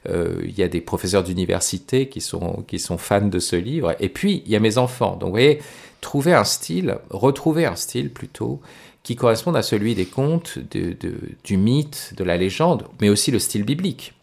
euh, 0.09 0.41
il 0.45 0.59
y 0.59 0.63
a 0.63 0.69
des 0.69 0.81
professeurs 0.81 1.23
d'université 1.23 2.09
qui 2.09 2.21
sont, 2.21 2.65
qui 2.67 2.79
sont 2.79 2.99
fans 2.99 3.21
de 3.21 3.39
ce 3.39 3.57
livre. 3.57 3.95
Et 4.01 4.09
puis, 4.09 4.43
il 4.47 4.53
y 4.53 4.57
a 4.57 4.61
mes 4.61 4.79
enfants. 4.79 5.17
Donc, 5.17 5.29
vous 5.29 5.35
voyez, 5.35 5.61
trouver 6.01 6.33
un 6.33 6.45
style, 6.45 6.99
retrouver 7.11 7.67
un 7.67 7.77
style 7.77 8.11
plutôt, 8.11 8.61
qui 9.03 9.17
corresponde 9.17 9.57
à 9.57 9.63
celui 9.63 9.95
des 9.95 10.07
contes, 10.07 10.59
de, 10.59 10.97
du 11.45 11.57
mythe, 11.57 12.15
de 12.17 12.25
la 12.25 12.37
légende, 12.37 12.87
mais 13.01 13.09
aussi 13.09 13.31
le 13.31 13.39
style 13.39 13.65
biblique. 13.65 14.15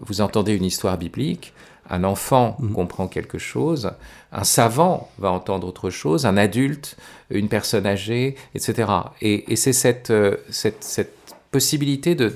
Vous 0.00 0.20
entendez 0.20 0.54
une 0.54 0.64
histoire 0.64 0.98
biblique, 0.98 1.52
un 1.90 2.04
enfant 2.04 2.56
mmh. 2.58 2.72
comprend 2.72 3.08
quelque 3.08 3.38
chose, 3.38 3.92
un 4.32 4.44
savant 4.44 5.10
va 5.18 5.30
entendre 5.30 5.66
autre 5.66 5.90
chose, 5.90 6.26
un 6.26 6.36
adulte, 6.36 6.96
une 7.30 7.48
personne 7.48 7.86
âgée, 7.86 8.36
etc. 8.54 8.90
Et, 9.20 9.56
c'est 9.56 9.72
cette, 9.72 10.10
euh, 10.10 10.36
cette, 10.50 10.82
cette, 10.82 11.12
possibilité 11.50 12.16
de, 12.16 12.30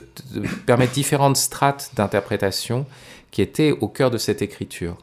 permettre 0.64 0.92
différentes 0.92 1.36
strates 1.36 1.90
d'interprétation 1.96 2.86
qui 3.32 3.42
était 3.42 3.72
au 3.72 3.88
cœur 3.88 4.12
de 4.12 4.16
cette 4.16 4.42
écriture. 4.42 4.96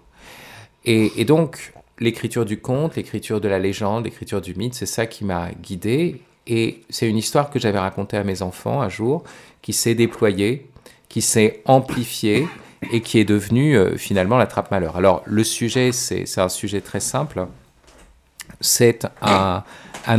Et, 0.86 1.26
donc, 1.26 1.74
l'écriture 2.00 2.46
du 2.46 2.62
conte, 2.62 2.96
l'écriture 2.96 3.42
de 3.42 3.50
la 3.50 3.60
légende, 3.60 4.06
l'écriture 4.06 4.40
du 4.40 4.56
mythe, 4.56 4.74
c'est 4.74 4.86
ça 4.86 5.06
qui 5.06 5.26
m'a 5.26 5.50
guidé. 5.62 6.22
Et 6.48 6.84
c'est 6.90 7.10
une 7.10 7.18
histoire 7.18 7.50
que 7.50 7.60
j'avais 7.60 7.80
racontée 7.80 8.16
à 8.16 8.24
mes 8.24 8.42
enfants 8.42 8.82
un 8.82 8.88
jour, 8.88 9.26
qui 9.62 9.74
s'est 9.74 9.96
déployée, 9.96 10.70
qui 11.10 11.22
s'est 11.22 11.62
amplifiée 11.66 12.48
et 12.92 13.02
qui 13.02 13.20
est 13.20 13.26
devenue 13.26 13.78
euh, 13.78 13.98
finalement 13.98 14.38
la 14.38 14.48
trappe 14.48 14.72
malheur. 14.72 14.98
Alors, 14.98 15.22
le 15.26 15.44
sujet, 15.44 15.92
c'est 15.92 16.26
un 16.38 16.50
sujet 16.50 16.82
très 16.82 17.00
simple. 17.00 17.48
C'est 18.62 19.08
un, 19.22 19.64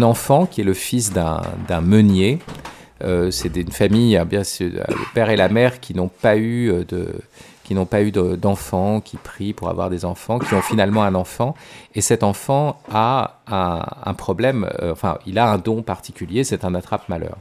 enfant 0.02 0.46
qui 0.46 0.60
est 0.60 0.64
le 0.64 0.74
fils 0.74 1.12
d'un 1.12 1.80
meunier. 1.80 2.38
Euh, 3.04 3.30
c'est 3.30 3.54
une 3.56 3.72
famille, 3.72 4.20
bien 4.26 4.44
sûr, 4.44 4.70
le 4.70 5.14
père 5.14 5.30
et 5.30 5.36
la 5.36 5.48
mère 5.48 5.80
qui 5.80 5.94
n'ont 5.94 6.08
pas 6.08 6.36
eu 6.36 6.70
euh, 6.70 6.84
de 6.84 7.14
qui 7.66 7.74
n'ont 7.74 7.84
pas 7.84 8.00
eu 8.00 8.12
d'enfants, 8.12 9.00
qui 9.00 9.16
prient 9.16 9.52
pour 9.52 9.68
avoir 9.68 9.90
des 9.90 10.04
enfants, 10.04 10.38
qui 10.38 10.54
ont 10.54 10.62
finalement 10.62 11.02
un 11.02 11.16
enfant, 11.16 11.56
et 11.96 12.00
cet 12.00 12.22
enfant 12.22 12.80
a 12.92 13.40
un, 13.48 14.14
problème, 14.14 14.70
euh, 14.80 14.92
enfin, 14.92 15.18
il 15.26 15.36
a 15.36 15.50
un 15.50 15.58
don 15.58 15.82
particulier, 15.82 16.44
c'est 16.44 16.64
un 16.64 16.76
attrape-malheur. 16.76 17.36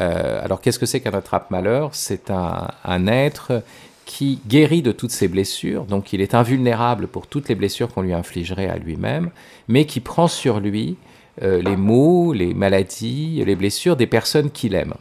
Euh, 0.00 0.44
alors, 0.44 0.60
qu'est-ce 0.60 0.80
que 0.80 0.86
c'est 0.86 0.98
qu'un 0.98 1.12
attrape-malheur? 1.12 1.90
C'est 1.92 2.32
un, 2.32 3.06
être 3.06 3.62
qui 4.08 4.40
guérit 4.48 4.80
de 4.80 4.90
toutes 4.90 5.10
ses 5.10 5.28
blessures, 5.28 5.84
donc 5.84 6.14
il 6.14 6.22
est 6.22 6.34
invulnérable 6.34 7.08
pour 7.08 7.26
toutes 7.26 7.50
les 7.50 7.54
blessures 7.54 7.88
qu'on 7.92 8.00
lui 8.00 8.14
infligerait 8.14 8.68
à 8.68 8.78
lui-même, 8.78 9.28
mais 9.68 9.84
qui 9.84 10.00
prend 10.00 10.28
sur 10.28 10.60
lui 10.60 10.96
euh, 11.42 11.60
les 11.60 11.76
maux, 11.76 12.32
les 12.32 12.54
maladies, 12.54 13.44
les 13.44 13.54
blessures 13.54 13.96
des 13.96 14.06
personnes 14.06 14.50
qu'il 14.50 14.74
aime. 14.74 14.94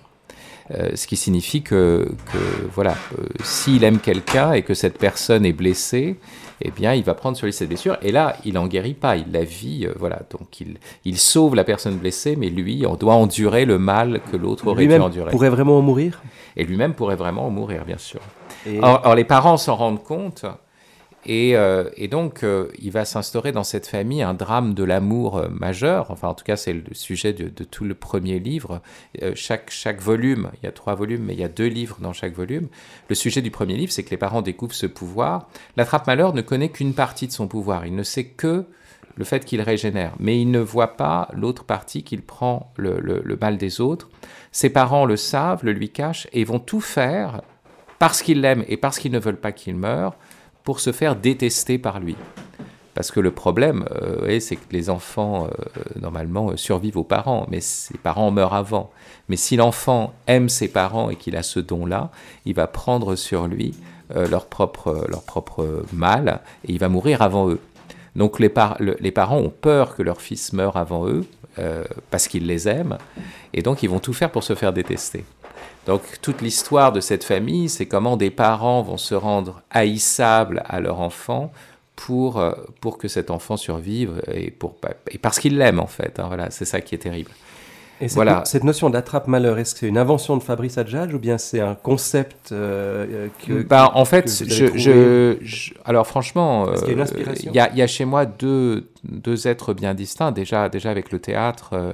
Euh, 0.72 0.90
ce 0.96 1.08
qui 1.08 1.16
signifie 1.16 1.62
que, 1.62 2.12
voilà, 2.74 2.96
euh, 3.18 3.24
s'il 3.42 3.86
aime 3.86 4.00
quelqu'un 4.00 4.52
et 4.52 4.64
que 4.64 4.74
cette 4.74 4.98
personne 4.98 5.46
est 5.46 5.54
blessée, 5.54 6.18
eh 6.62 6.72
bien, 6.72 6.94
il 6.94 7.04
va 7.04 7.14
prendre 7.14 7.38
sur 7.38 7.46
lui 7.46 7.54
cette 7.54 7.70
blessure. 7.70 7.98
Et 8.02 8.12
là, 8.12 8.36
il 8.44 8.56
n'en 8.56 8.68
guérit 8.68 8.94
pas, 8.94 9.16
il 9.16 9.32
la 9.32 9.46
vit, 9.46 9.86
euh, 9.86 9.94
voilà. 9.98 10.24
Donc, 10.30 10.60
il, 10.60 10.78
il 11.06 11.18
sauve 11.18 11.56
la 11.56 11.64
personne 11.64 11.96
blessée, 11.96 12.36
mais 12.36 12.50
lui, 12.50 12.84
on 12.86 12.96
doit 12.96 13.14
endurer 13.14 13.64
le 13.64 13.78
mal 13.78 14.20
que 14.30 14.36
l'autre 14.36 14.68
aurait 14.68 14.86
dû 14.86 14.94
endurer. 14.96 15.32
pourrait 15.32 15.50
vraiment 15.50 15.78
en 15.78 15.82
mourir? 15.82 16.22
Et 16.58 16.66
lui-même 16.66 16.94
pourrait 16.94 17.16
vraiment 17.16 17.48
en 17.48 17.52
mourir, 17.52 17.86
bien 17.86 17.98
sûr. 17.98 18.20
Or, 18.82 19.16
les 19.16 19.24
parents 19.24 19.58
s'en 19.58 19.76
rendent 19.76 20.04
compte 20.04 20.46
euh, 21.30 21.90
et, 21.96 22.08
donc, 22.08 22.44
euh, 22.44 22.70
il 22.80 22.92
va 22.92 23.06
s'instaurer 23.06 23.52
dans 23.52 23.64
cette 23.64 23.88
famille 23.88 24.22
un 24.22 24.34
drame 24.34 24.74
de 24.74 24.84
l'amour 24.84 25.38
euh, 25.38 25.48
majeur. 25.50 26.12
Enfin, 26.12 26.30
en 26.30 26.34
tout 26.34 26.46
cas, 26.46 26.56
c'est 26.56 26.74
le 26.74 26.84
sujet 26.94 27.34
de, 27.34 27.64
tout 27.64 27.84
le 27.84 27.96
premier 27.96 28.40
livre. 28.40 28.82
chaque, 29.36 29.70
chaque 29.70 30.02
volume, 30.02 30.52
il 30.62 30.66
y 30.66 30.70
a 30.70 30.72
trois 30.72 30.96
volumes, 30.96 31.24
mais 31.26 31.34
il 31.34 31.40
y 31.40 31.44
a 31.44 31.50
deux 31.50 31.68
livres 31.68 31.98
dans 32.00 32.14
chaque 32.14 32.34
volume. 32.34 32.68
Le 33.10 33.16
sujet 33.16 33.42
du 33.42 33.52
premier 33.52 33.76
livre, 33.76 33.92
c'est 33.92 34.04
que 34.04 34.12
les 34.12 34.18
parents 34.18 34.42
découvrent 34.42 34.76
ce 34.76 34.88
pouvoir. 34.88 35.50
L'attrape-malheur 35.76 36.34
ne 36.34 36.42
connaît 36.42 36.70
qu'une 36.70 36.94
partie 36.94 37.28
de 37.28 37.32
son 37.32 37.48
pouvoir. 37.48 37.86
Il 37.86 37.96
ne 37.96 38.04
sait 38.04 38.26
que 38.26 38.66
le 39.16 39.26
fait 39.26 39.44
qu'il 39.46 39.62
régénère, 39.62 40.14
mais 40.20 40.40
il 40.40 40.52
ne 40.52 40.60
voit 40.60 40.96
pas 40.96 41.28
l'autre 41.34 41.64
partie 41.64 42.04
qu'il 42.04 42.22
prend 42.22 42.72
le, 42.78 43.00
le 43.00 43.38
mal 43.42 43.58
des 43.58 43.82
autres. 43.82 44.10
Ses 44.52 44.70
parents 44.70 45.06
le 45.06 45.18
savent, 45.18 45.66
le 45.66 45.72
lui 45.72 45.90
cachent, 45.90 46.28
et 46.34 46.44
vont 46.44 46.60
tout 46.60 46.82
faire 46.82 47.42
parce 48.00 48.22
qu'ils 48.22 48.42
l'aiment 48.42 48.66
et 48.68 48.78
parce 48.78 49.00
qu'ils 49.00 49.12
ne 49.12 49.20
veulent 49.20 49.40
pas 49.40 49.52
qu'il 49.52 49.76
meure 49.76 50.16
pour 50.64 50.80
se 50.80 50.92
faire 50.92 51.16
détester 51.16 51.78
par 51.78 52.00
lui. 52.00 52.16
Parce 52.98 53.12
que 53.12 53.20
le 53.20 53.30
problème, 53.30 53.86
euh, 54.02 54.40
c'est 54.40 54.56
que 54.56 54.72
les 54.72 54.90
enfants, 54.90 55.46
euh, 55.46 56.00
normalement, 56.02 56.50
euh, 56.50 56.58
survivent 56.58 56.98
aux 56.98 57.04
parents, 57.04 57.46
mais 57.48 57.62
ses 57.62 57.96
parents 58.00 58.32
meurent 58.32 58.56
avant. 58.56 58.90
Mais 59.30 59.36
si 59.36 59.56
l'enfant 59.56 60.16
aime 60.26 60.50
ses 60.50 60.68
parents 60.68 61.12
et 61.12 61.16
qu'il 61.16 61.36
a 61.36 61.44
ce 61.44 61.60
don-là, 61.60 62.10
il 62.46 62.56
va 62.56 62.66
prendre 62.66 63.16
sur 63.16 63.46
lui 63.46 63.76
leur, 64.16 64.48
propre, 64.48 65.06
leur 65.10 65.22
propre 65.22 65.84
mal 65.94 66.40
et 66.66 66.72
il 66.72 66.80
va 66.80 66.90
mourir 66.90 67.22
avant 67.22 67.50
eux. 67.50 67.60
Donc 68.16 68.40
les, 68.40 68.52
les 69.00 69.12
parents 69.12 69.38
ont 69.38 69.52
peur 69.52 69.96
que 69.96 70.02
leur 70.02 70.20
fils 70.20 70.54
meure 70.54 70.76
avant 70.76 71.08
eux 71.08 71.26
parce 72.10 72.28
qu'ils 72.28 72.48
les 72.48 72.70
aiment, 72.70 72.98
et 73.54 73.62
donc 73.62 73.84
ils 73.84 73.90
vont 73.90 74.00
tout 74.00 74.14
faire 74.14 74.32
pour 74.32 74.44
se 74.44 74.56
faire 74.56 74.72
détester. 74.72 75.26
Donc 75.86 76.02
toute 76.22 76.42
l'histoire 76.42 76.92
de 76.92 77.00
cette 77.00 77.24
famille, 77.24 77.70
c'est 77.70 77.86
comment 77.86 78.18
des 78.18 78.30
parents 78.30 78.82
vont 78.82 78.98
se 78.98 79.16
rendre 79.16 79.62
haïssables 79.72 80.62
à 80.66 80.80
leur 80.80 81.00
enfant 81.00 81.52
pour, 81.96 82.40
euh, 82.40 82.52
pour 82.82 82.98
que 82.98 83.08
cet 83.08 83.32
enfant 83.32 83.58
survive 83.58 84.22
et, 84.32 84.52
pour, 84.52 84.76
et 85.10 85.18
parce 85.18 85.40
qu'il 85.40 85.58
l'aime 85.58 85.80
en 85.80 85.88
fait. 85.88 86.20
Hein, 86.20 86.26
voilà, 86.28 86.52
c'est 86.52 86.66
ça 86.66 86.82
qui 86.82 86.94
est 86.96 87.00
terrible. 87.00 87.32
Et 88.00 88.10
cette, 88.10 88.16
voilà. 88.16 88.44
cette 88.46 88.64
notion 88.64 88.92
d'attrape-malheur, 88.92 89.58
est-ce 89.58 89.74
que 89.74 89.80
c'est 89.80 89.88
une 89.88 89.98
invention 89.98 90.38
de 90.38 90.44
Fabrice 90.44 90.78
Adjadj 90.78 91.16
ou 91.16 91.20
bien 91.20 91.40
c'est 91.40 91.62
un 91.62 91.74
concept 91.74 92.52
euh, 92.52 93.28
que, 93.44 93.64
bah, 93.64 93.92
En 93.96 94.06
fait, 94.06 94.30
je, 94.46 95.40
alors 95.84 96.06
franchement, 96.06 96.68
il 96.88 97.52
y, 97.52 97.58
y, 97.58 97.82
a 97.82 97.88
chez 97.88 98.06
moi 98.06 98.28
deux, 98.28 98.92
deux 99.04 99.48
êtres 99.48 99.74
bien 99.74 99.96
distincts. 99.96 100.32
Déjà, 100.32 100.70
déjà 100.70 100.92
avec 100.92 101.12
le 101.12 101.18
théâtre, 101.18 101.72
euh, 101.74 101.94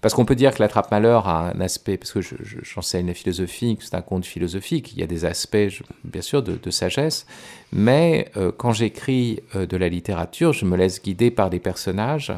parce 0.00 0.14
qu'on 0.14 0.24
peut 0.24 0.34
dire 0.34 0.54
que 0.54 0.62
l'attrape-malheur 0.62 1.28
a 1.28 1.50
un 1.50 1.60
aspect, 1.60 1.98
parce 1.98 2.12
que 2.12 2.20
j'enseigne 2.62 3.06
la 3.06 3.14
philosophie, 3.14 3.76
que 3.76 3.84
c'est 3.84 3.94
un 3.94 4.00
conte 4.00 4.24
philosophique, 4.24 4.92
il 4.92 5.00
y 5.00 5.02
a 5.02 5.06
des 5.06 5.24
aspects, 5.24 5.82
bien 6.04 6.22
sûr, 6.22 6.42
de, 6.42 6.70
sagesse, 6.70 7.26
mais 7.72 8.30
euh, 8.36 8.52
quand 8.56 8.72
j'écris 8.72 9.40
euh, 9.54 9.66
de 9.66 9.76
la 9.76 9.88
littérature, 9.88 10.52
je 10.52 10.64
me 10.64 10.76
laisse 10.76 11.02
guider 11.02 11.30
par 11.30 11.50
des 11.50 11.58
personnages, 11.58 12.32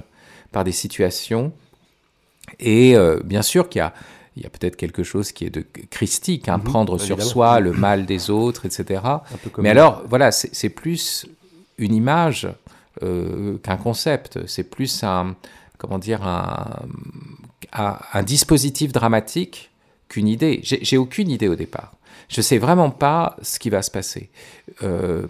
par 0.50 0.64
des 0.64 0.73
situations, 0.73 1.52
et 2.59 2.97
euh, 2.97 3.21
bien 3.23 3.42
sûr 3.42 3.69
qu'il 3.69 3.78
y 3.78 3.83
a, 3.83 3.95
il 4.37 4.42
y 4.42 4.47
a 4.47 4.49
peut-être 4.50 4.76
quelque 4.76 5.02
chose 5.02 5.31
qui 5.31 5.45
est 5.45 5.50
de 5.50 5.64
christique, 5.90 6.49
hein, 6.49 6.59
mhm, 6.59 6.64
prendre 6.64 6.99
sur 6.99 7.23
soi 7.23 7.61
le 7.61 7.73
mal 7.73 8.07
des 8.07 8.31
autres, 8.31 8.66
etc. 8.66 9.02
Mais 9.59 9.69
alors, 9.69 10.02
voilà, 10.09 10.33
c'est 10.33 10.71
plus 10.71 11.26
une 11.78 11.95
image 11.95 12.49
qu'un 13.00 13.76
concept, 13.76 14.47
c'est 14.47 14.64
plus 14.64 15.04
un, 15.04 15.37
comment 15.76 15.99
dire, 15.99 16.26
un, 16.26 16.87
un, 17.73 18.23
dispositif 18.23 18.92
dramatique 18.92 19.71
qu'une 20.09 20.28
idée. 20.28 20.61
J'ai 20.62 20.97
aucune 20.99 21.31
idée 21.31 21.49
au 21.49 21.57
départ. 21.57 21.92
Je 22.28 22.40
sais 22.40 22.59
vraiment 22.59 22.90
pas 22.90 23.37
ce 23.42 23.59
qui 23.59 23.69
va 23.69 23.83
se 23.83 23.90
passer. 23.90 24.31
Euh, 24.83 25.26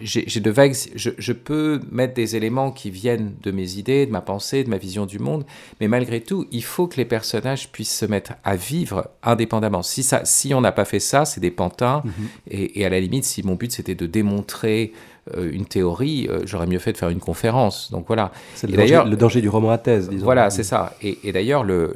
j'ai 0.00 0.40
de 0.40 0.50
vagues. 0.50 0.74
Je, 0.94 1.32
peux 1.32 1.80
mettre 1.90 2.14
des 2.14 2.36
éléments 2.36 2.72
qui 2.72 2.90
viennent 2.90 3.34
de 3.42 3.50
mes 3.50 3.74
idées, 3.76 4.06
de 4.06 4.10
ma 4.10 4.20
pensée, 4.20 4.64
de 4.64 4.68
ma 4.68 4.76
vision 4.76 5.06
du 5.06 5.18
monde, 5.18 5.44
mais 5.80 5.88
malgré 5.88 6.20
tout, 6.20 6.46
il 6.52 6.64
faut 6.64 6.88
que 6.88 6.96
les 6.96 7.04
personnages 7.04 7.70
puissent 7.72 7.96
se 7.96 8.06
mettre 8.06 8.34
à 8.44 8.56
vivre 8.56 9.10
indépendamment. 9.22 9.82
Si 9.82 10.02
ça, 10.02 10.24
si 10.24 10.52
on 10.52 10.60
n'a 10.60 10.72
pas 10.72 10.84
fait 10.84 11.00
ça, 11.00 11.24
c'est 11.24 11.40
des 11.40 11.50
pantins. 11.50 12.02
Mhm. 12.04 12.12
et, 12.50 12.84
à 12.84 12.90
la 12.90 13.00
limite, 13.00 13.24
si 13.24 13.42
mon 13.42 13.54
but 13.54 13.72
c'était 13.72 13.94
de 13.94 14.06
démontrer 14.06 14.92
une 15.36 15.66
théorie, 15.66 16.26
euh, 16.28 16.40
j'aurais 16.44 16.66
mieux 16.66 16.78
fait 16.78 16.92
de 16.92 16.98
faire 16.98 17.08
une 17.08 17.20
conférence. 17.20 17.90
Donc 17.90 18.06
voilà. 18.06 18.32
C'est 18.54 18.68
le, 18.68 18.76
le, 18.76 19.16
danger 19.16 19.40
du 19.40 19.48
roman 19.48 19.70
à 19.70 19.78
thèse, 19.78 20.08
disons. 20.08 20.24
Voilà, 20.24 20.50
c'est 20.50 20.64
ça. 20.64 20.94
Et, 21.00 21.32
d'ailleurs, 21.32 21.62
le, 21.62 21.94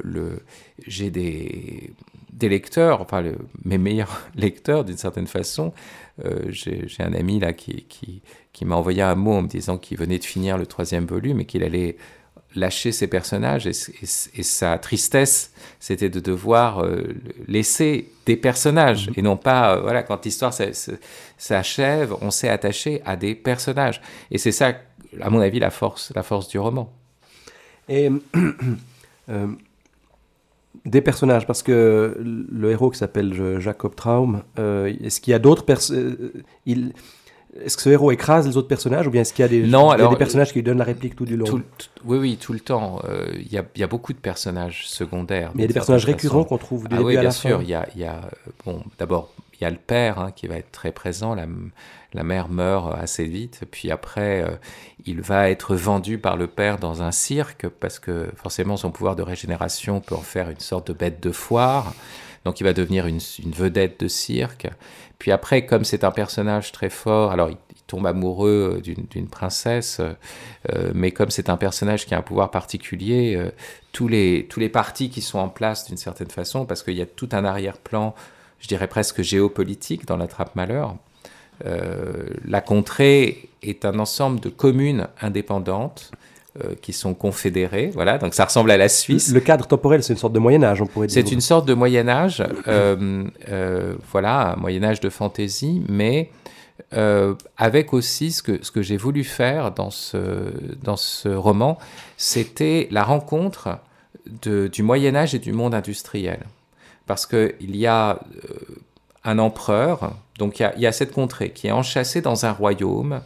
j'ai 0.85 1.09
des, 1.09 1.91
des 2.31 2.49
lecteurs, 2.49 3.01
enfin 3.01 3.23
mes 3.65 3.77
meilleurs 3.77 4.21
lecteurs 4.35 4.85
d'une 4.85 4.97
certaine 4.97 5.27
façon. 5.27 5.73
Euh, 6.25 6.45
j'ai 6.49 6.87
un 6.99 7.13
ami 7.13 7.39
là 7.39 7.53
qui, 7.53 7.83
qui, 7.83 8.21
qui 8.53 8.65
m'a 8.65 8.75
envoyé 8.75 9.01
un 9.01 9.15
mot 9.15 9.33
en 9.33 9.41
me 9.43 9.47
disant 9.47 9.77
qu'il 9.77 9.97
venait 9.97 10.19
de 10.19 10.25
finir 10.25 10.57
le 10.57 10.65
troisième 10.65 11.05
volume 11.05 11.41
et 11.41 11.45
qu'il 11.45 11.63
allait 11.63 11.97
lâcher 12.57 12.91
ses 12.91 13.07
personnages 13.07 13.67
et, 13.67 13.73
sa 14.43 14.77
tristesse, 14.77 15.53
c'était 15.79 16.09
de 16.09 16.19
devoir 16.19 16.83
euh, 16.83 17.15
laisser 17.47 18.09
des 18.25 18.35
personnages 18.35 19.09
et 19.15 19.21
non 19.21 19.37
pas, 19.37 19.75
euh, 19.75 19.81
voilà, 19.81 20.03
quand 20.03 20.25
l'histoire 20.25 20.53
s'achève, 21.37 22.15
on 22.21 22.31
s'est 22.31 22.49
attaché 22.49 23.01
à 23.05 23.15
des 23.15 23.35
personnages. 23.35 24.01
Et 24.31 24.37
c'est 24.37 24.51
ça, 24.51 24.73
à 25.21 25.29
mon 25.29 25.39
avis, 25.39 25.59
la 25.59 25.69
force, 25.69 26.11
la 26.15 26.23
force 26.23 26.47
du 26.47 26.59
roman. 26.59 26.91
Et 27.87 28.09
euh, 29.29 29.47
des 30.85 31.01
personnages, 31.01 31.45
parce 31.45 31.63
que 31.63 32.17
le 32.19 32.71
héros 32.71 32.89
qui 32.89 32.97
s'appelle 32.97 33.59
Jacob 33.59 33.95
Traum, 33.95 34.43
est-ce 34.57 35.21
qu'il 35.21 35.31
y 35.31 35.33
a 35.35 35.39
d'autres 35.39 35.65
personnes 35.65 36.31
est-ce 37.63 37.77
que 37.77 37.83
ce 37.83 37.89
héros 37.89 38.11
écrase 38.11 38.47
les 38.47 38.57
autres 38.57 38.67
personnages 38.67 39.07
ou 39.07 39.11
bien 39.11 39.21
est-ce 39.21 39.33
qu'il 39.33 39.43
y 39.43 39.45
a 39.45 39.49
des, 39.49 39.61
non, 39.61 39.93
des 39.95 40.15
personnages 40.15 40.49
qui 40.49 40.55
lui 40.55 40.63
donnent 40.63 40.77
la 40.77 40.83
réplique 40.83 41.15
tout 41.15 41.25
du 41.25 41.37
long? 41.37 41.45
Oui, 42.05 42.17
oui, 42.17 42.37
tout 42.37 42.53
le 42.53 42.59
temps. 42.59 43.01
Euh, 43.05 43.27
il 43.35 43.51
y, 43.51 43.83
a 43.83 43.87
beaucoup 43.87 44.13
de 44.13 44.17
personnages 44.17 44.87
secondaires. 44.87 45.51
Mais 45.53 45.59
il 45.59 45.61
y 45.61 45.65
a 45.65 45.67
des 45.67 45.73
personnages 45.73 46.05
récurrents 46.05 46.43
qu'on 46.43 46.57
trouve 46.57 46.87
ah, 46.91 47.01
oui, 47.01 47.17
bien 47.17 47.31
sûr. 47.31 47.61
Il 47.61 47.69
y 47.69 47.73
a, 47.73 47.87
y 47.95 48.03
a, 48.03 48.21
bon, 48.65 48.83
d'abord, 48.97 49.33
il 49.53 49.63
y 49.63 49.65
a 49.65 49.69
le 49.69 49.77
père 49.77 50.19
hein, 50.19 50.31
qui 50.35 50.47
va 50.47 50.57
être 50.57 50.71
très 50.71 50.91
présent. 50.91 51.35
La, 51.35 51.47
la 52.13 52.23
mère 52.23 52.49
meurt 52.49 52.93
assez 52.95 53.25
vite. 53.25 53.61
Puis 53.69 53.91
après, 53.91 54.41
euh, 54.41 54.55
il 55.05 55.21
va 55.21 55.49
être 55.49 55.75
vendu 55.75 56.17
par 56.17 56.37
le 56.37 56.47
père 56.47 56.77
dans 56.77 57.01
un 57.03 57.11
cirque 57.11 57.67
parce 57.67 57.99
que 57.99 58.29
forcément 58.35 58.77
son 58.77 58.91
pouvoir 58.91 59.15
de 59.15 59.23
régénération 59.23 60.01
peut 60.01 60.15
en 60.15 60.21
faire 60.21 60.49
une 60.49 60.59
sorte 60.59 60.87
de 60.87 60.93
bête 60.93 61.21
de 61.21 61.31
foire. 61.31 61.93
Donc 62.47 62.61
il 62.61 62.63
va 62.63 62.71
devenir 62.71 63.07
une, 63.07 63.19
vedette 63.51 63.99
de 63.99 64.07
cirque. 64.07 64.67
Puis 65.19 65.33
après, 65.33 65.65
comme 65.65 65.83
c'est 65.83 66.05
un 66.05 66.11
personnage 66.11 66.71
très 66.71 66.89
fort, 66.89 67.31
alors 67.31 67.49
il, 67.49 67.57
tombe 67.87 68.05
amoureux 68.05 68.81
d'une 68.83 69.29
princesse, 69.29 70.01
euh, 70.01 70.91
mais 70.93 71.11
comme 71.11 71.29
c'est 71.29 71.49
un 71.49 71.55
personnage 71.55 72.05
qui 72.05 72.13
a 72.13 72.17
un 72.17 72.21
pouvoir 72.21 72.51
particulier, 72.51 73.35
euh, 73.37 73.49
tous, 73.93 74.09
les, 74.09 74.45
tous 74.49 74.59
les 74.59 74.67
partis 74.67 75.09
qui 75.09 75.21
sont 75.21 75.39
en 75.39 75.47
place 75.47 75.87
d'une 75.87 75.95
certaine 75.95 76.29
façon, 76.29 76.65
parce 76.65 76.83
qu'il 76.83 76.95
y 76.97 77.01
a 77.01 77.05
tout 77.05 77.29
un 77.31 77.45
arrière-plan, 77.45 78.13
je 78.59 78.67
dirais 78.67 78.87
presque 78.87 79.21
géopolitique 79.21 80.05
dans 80.05 80.17
la 80.17 80.27
trappe 80.27 80.53
malheur, 80.57 80.97
euh, 81.65 82.29
la 82.43 82.59
contrée 82.59 83.49
est 83.63 83.85
un 83.85 83.99
ensemble 83.99 84.41
de 84.41 84.49
communes 84.49 85.07
indépendantes 85.21 86.11
euh, 86.63 86.73
qui 86.81 86.93
sont 86.93 87.13
confédérées. 87.13 87.91
Voilà, 87.93 88.17
donc 88.17 88.33
ça 88.33 88.45
ressemble 88.45 88.71
à 88.71 88.77
la 88.77 88.89
Suisse. 88.89 89.31
Le 89.33 89.39
cadre 89.39 89.67
temporel, 89.67 90.03
c'est 90.03 90.13
une 90.13 90.19
sorte 90.19 90.33
de 90.33 90.39
Moyen 90.39 90.63
Âge, 90.63 90.81
on 90.81 90.87
pourrait 90.87 91.07
dire. 91.07 91.23
C'est 91.23 91.31
une 91.31 91.41
sorte 91.41 91.67
de 91.67 91.73
Moyen 91.73 92.07
Âge, 92.07 92.43
euh, 92.67 93.23
voilà, 94.11 94.53
un 94.53 94.55
Moyen 94.55 94.83
Âge 94.83 94.99
de 94.99 95.09
fantaisie, 95.09 95.83
mais 95.89 96.29
avec 97.57 97.93
aussi 97.93 98.31
ce 98.31 98.41
que, 98.41 98.63
ce 98.63 98.71
que 98.71 98.81
j'ai 98.81 98.97
voulu 98.97 99.23
faire 99.23 99.71
dans 99.71 99.89
ce, 99.89 100.17
dans 100.83 100.95
ce 100.95 101.29
roman, 101.29 101.77
c'était 102.15 102.87
la 102.91 103.03
rencontre 103.03 103.79
de, 104.43 104.67
du 104.67 104.83
Moyen 104.83 105.15
Âge 105.15 105.35
et 105.35 105.39
du 105.39 105.51
monde 105.51 105.73
industriel. 105.73 106.39
Parce 107.05 107.25
qu'il 107.25 107.75
y 107.75 107.87
a 107.87 108.19
un 109.23 109.39
empereur, 109.39 110.13
donc 110.39 110.59
il 110.59 110.81
y, 110.81 110.87
a, 110.87 110.91
cette 110.91 111.11
contrée 111.11 111.49
qui 111.49 111.67
est 111.67 111.71
enchâssée 111.71 112.21
dans 112.21 112.45
un 112.45 112.51
royaume, 112.51 113.21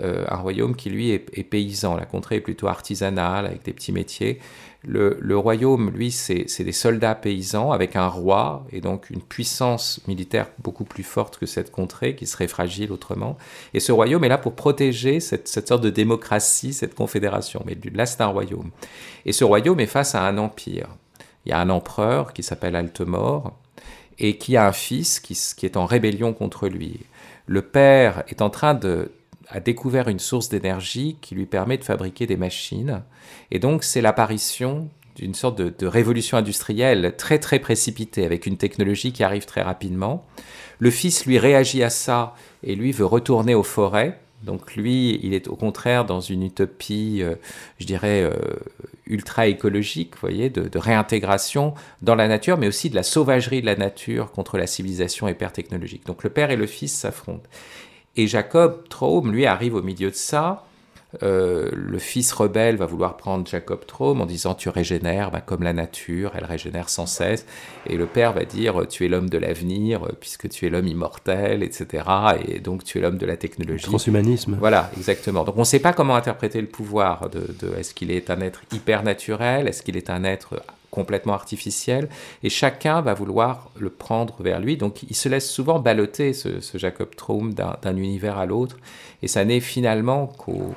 euh, 0.00 0.24
un 0.28 0.36
royaume 0.36 0.74
qui 0.74 0.90
lui 0.90 1.10
est, 1.10 1.18
paysan. 1.18 1.96
La 1.96 2.06
contrée 2.06 2.36
est 2.36 2.40
plutôt 2.40 2.66
artisanale, 2.66 3.46
avec 3.46 3.62
des 3.62 3.72
petits 3.72 3.92
métiers. 3.92 4.40
Le, 4.86 5.38
royaume, 5.38 5.90
lui, 5.90 6.10
c'est 6.10 6.62
des 6.62 6.72
soldats 6.72 7.14
paysans 7.14 7.72
avec 7.72 7.96
un 7.96 8.06
roi 8.06 8.66
et 8.70 8.82
donc 8.82 9.08
une 9.08 9.22
puissance 9.22 10.00
militaire 10.06 10.48
beaucoup 10.62 10.84
plus 10.84 11.02
forte 11.02 11.38
que 11.38 11.46
cette 11.46 11.70
contrée 11.70 12.14
qui 12.14 12.26
serait 12.26 12.48
fragile 12.48 12.92
autrement. 12.92 13.38
Et 13.72 13.80
ce 13.80 13.92
royaume 13.92 14.24
est 14.24 14.28
là 14.28 14.36
pour 14.36 14.54
protéger 14.54 15.20
cette, 15.20 15.48
sorte 15.48 15.82
de 15.82 15.88
démocratie, 15.88 16.74
cette 16.74 16.94
confédération. 16.94 17.62
Mais 17.64 17.78
là, 17.94 18.04
c'est 18.04 18.20
un 18.20 18.26
royaume. 18.26 18.70
Et 19.24 19.32
ce 19.32 19.44
royaume 19.44 19.80
est 19.80 19.86
face 19.86 20.14
à 20.14 20.22
un 20.26 20.36
empire. 20.36 20.88
Il 21.46 21.50
y 21.50 21.52
a 21.52 21.60
un 21.60 21.70
empereur 21.70 22.34
qui 22.34 22.42
s'appelle 22.42 22.76
Altemort, 22.76 23.54
et 24.18 24.36
qui 24.36 24.56
a 24.56 24.66
un 24.66 24.72
fils 24.72 25.20
qui, 25.20 25.66
est 25.66 25.76
en 25.76 25.86
rébellion 25.86 26.32
contre 26.32 26.68
lui. 26.68 27.00
Le 27.46 27.62
père 27.62 28.22
est 28.28 28.42
en 28.42 28.50
train 28.50 28.74
de 28.74 29.10
a 29.54 29.60
découvert 29.60 30.08
une 30.08 30.18
source 30.18 30.48
d'énergie 30.48 31.16
qui 31.20 31.34
lui 31.34 31.46
permet 31.46 31.78
de 31.78 31.84
fabriquer 31.84 32.26
des 32.26 32.36
machines. 32.36 33.02
Et 33.50 33.58
donc 33.58 33.84
c'est 33.84 34.00
l'apparition 34.00 34.88
d'une 35.16 35.34
sorte 35.34 35.56
de, 35.56 35.72
de, 35.78 35.86
révolution 35.86 36.36
industrielle 36.36 37.14
très 37.16 37.38
très 37.38 37.60
précipitée, 37.60 38.24
avec 38.24 38.46
une 38.46 38.56
technologie 38.56 39.12
qui 39.12 39.22
arrive 39.22 39.46
très 39.46 39.62
rapidement. 39.62 40.26
Le 40.80 40.90
fils 40.90 41.24
lui 41.24 41.38
réagit 41.38 41.84
à 41.84 41.90
ça 41.90 42.34
et 42.64 42.74
lui 42.74 42.90
veut 42.90 43.06
retourner 43.06 43.54
aux 43.54 43.62
forêts. 43.62 44.18
Donc 44.42 44.74
lui, 44.74 45.20
il 45.22 45.32
est 45.34 45.48
au 45.48 45.56
contraire 45.56 46.04
dans 46.04 46.20
une 46.20 46.42
utopie, 46.42 47.20
euh, 47.22 47.36
je 47.78 47.86
dirais, 47.86 48.22
euh, 48.22 48.34
ultra 49.06 49.46
écologique, 49.46 50.14
voyez, 50.20 50.50
de, 50.50 50.78
réintégration 50.78 51.74
dans 52.02 52.14
la 52.14 52.28
nature, 52.28 52.58
mais 52.58 52.66
aussi 52.66 52.90
de 52.90 52.94
la 52.94 53.02
sauvagerie 53.02 53.60
de 53.60 53.66
la 53.66 53.76
nature 53.76 54.32
contre 54.32 54.58
la 54.58 54.66
civilisation 54.66 55.28
hyper 55.28 55.52
technologique. 55.52 56.06
Donc 56.06 56.24
le 56.24 56.30
père 56.30 56.50
et 56.50 56.56
le 56.56 56.66
fils 56.66 56.92
s'affrontent. 56.92 57.48
Et 58.16 58.26
Jacob 58.26 58.88
Traum, 58.88 59.32
lui, 59.32 59.46
arrive 59.46 59.74
au 59.74 59.82
milieu 59.82 60.10
de 60.10 60.14
ça, 60.14 60.64
euh, 61.22 61.70
le 61.72 61.98
fils 61.98 62.32
rebelle 62.32 62.76
va 62.76 62.86
vouloir 62.86 63.16
prendre 63.16 63.46
Jacob 63.46 63.86
Traum 63.86 64.20
en 64.20 64.26
disant 64.26 64.54
tu 64.54 64.68
régénères 64.68 65.30
bah, 65.30 65.40
comme 65.40 65.62
la 65.62 65.72
nature, 65.72 66.32
elle 66.36 66.44
régénère 66.44 66.88
sans 66.88 67.06
cesse. 67.06 67.46
Et 67.86 67.96
le 67.96 68.06
père 68.06 68.32
va 68.32 68.44
dire 68.44 68.86
tu 68.88 69.04
es 69.04 69.08
l'homme 69.08 69.30
de 69.30 69.38
l'avenir 69.38 70.08
puisque 70.20 70.48
tu 70.48 70.66
es 70.66 70.70
l'homme 70.70 70.86
immortel, 70.86 71.62
etc. 71.62 72.04
Et 72.46 72.58
donc 72.58 72.84
tu 72.84 72.98
es 72.98 73.00
l'homme 73.00 73.18
de 73.18 73.26
la 73.26 73.36
technologie. 73.36 73.84
Transhumanisme. 73.84 74.56
Voilà, 74.58 74.90
exactement. 74.96 75.44
Donc 75.44 75.56
on 75.56 75.60
ne 75.60 75.64
sait 75.64 75.80
pas 75.80 75.92
comment 75.92 76.16
interpréter 76.16 76.60
le 76.60 76.68
pouvoir 76.68 77.30
de, 77.30 77.54
de 77.60 77.74
est-ce 77.78 77.94
qu'il 77.94 78.10
est 78.10 78.30
un 78.30 78.40
être 78.40 78.62
hyper 78.72 79.02
naturel, 79.02 79.68
est-ce 79.68 79.82
qu'il 79.82 79.96
est 79.96 80.10
un 80.10 80.24
être 80.24 80.62
complètement 80.94 81.34
artificiel, 81.34 82.08
et 82.44 82.48
chacun 82.48 83.00
va 83.00 83.14
vouloir 83.14 83.70
le 83.76 83.90
prendre 83.90 84.40
vers 84.40 84.60
lui. 84.60 84.76
Donc 84.76 85.02
il 85.02 85.16
se 85.16 85.28
laisse 85.28 85.50
souvent 85.50 85.80
balloter, 85.80 86.32
ce, 86.32 86.60
Jacob 86.74 87.14
Traum, 87.16 87.52
d'un 87.52 87.96
univers 87.96 88.38
à 88.38 88.46
l'autre, 88.46 88.76
et 89.22 89.28
ça 89.28 89.44
n'est 89.44 89.60
finalement 89.60 90.28
qu'au, 90.28 90.74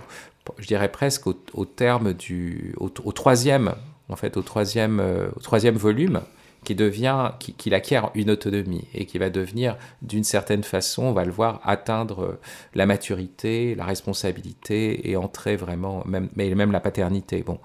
je 0.57 0.67
dirais 0.67 0.91
presque 0.91 1.27
au, 1.27 1.65
terme 1.65 2.13
du, 2.13 2.73
au, 2.77 3.11
troisième, 3.11 3.75
en 4.09 4.15
fait, 4.15 4.37
au 4.37 4.41
troisième, 4.41 4.99
euh, 4.99 5.27
au 5.35 5.39
troisième 5.39 5.75
volume, 5.75 6.21
qui 6.67 6.75
devient, 6.75 7.31
qu'il 7.39 7.73
acquiert 7.73 8.11
une 8.13 8.29
autonomie 8.29 8.83
et 8.93 9.05
qui 9.05 9.17
va 9.19 9.29
devenir, 9.29 9.77
d'une 10.01 10.25
certaine 10.25 10.63
façon, 10.63 11.03
on 11.03 11.11
va 11.13 11.23
le 11.23 11.31
voir, 11.31 11.61
atteindre 11.63 12.39
la 12.75 12.85
maturité, 12.85 13.73
la 13.73 13.85
responsabilité 13.85 15.09
et 15.09 15.15
entrer 15.15 15.55
vraiment, 15.55 16.03
même, 16.05 16.27
mais 16.35 16.53
même 16.55 16.73
la 16.73 16.81
paternité. 16.81 17.41
Bon, 17.41 17.59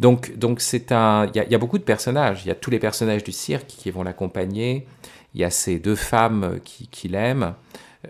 donc, 0.00 0.34
donc 0.38 0.62
c'est 0.62 0.92
un, 0.92 1.26
il 1.34 1.44
y, 1.50 1.54
a 1.54 1.58
beaucoup 1.58 1.76
de 1.76 1.82
personnages. 1.84 2.46
Il 2.46 2.48
y 2.48 2.50
a 2.50 2.54
tous 2.54 2.70
les 2.70 2.78
personnages 2.78 3.22
du 3.22 3.32
cirque 3.32 3.66
qui 3.66 3.90
vont 3.90 4.02
l'accompagner. 4.02 4.86
Il 5.34 5.42
y 5.42 5.44
a 5.44 5.50
ces 5.50 5.78
deux 5.78 5.94
femmes 5.94 6.58
qui, 6.64 6.88
qui 6.88 7.08
l'aiment. 7.08 7.52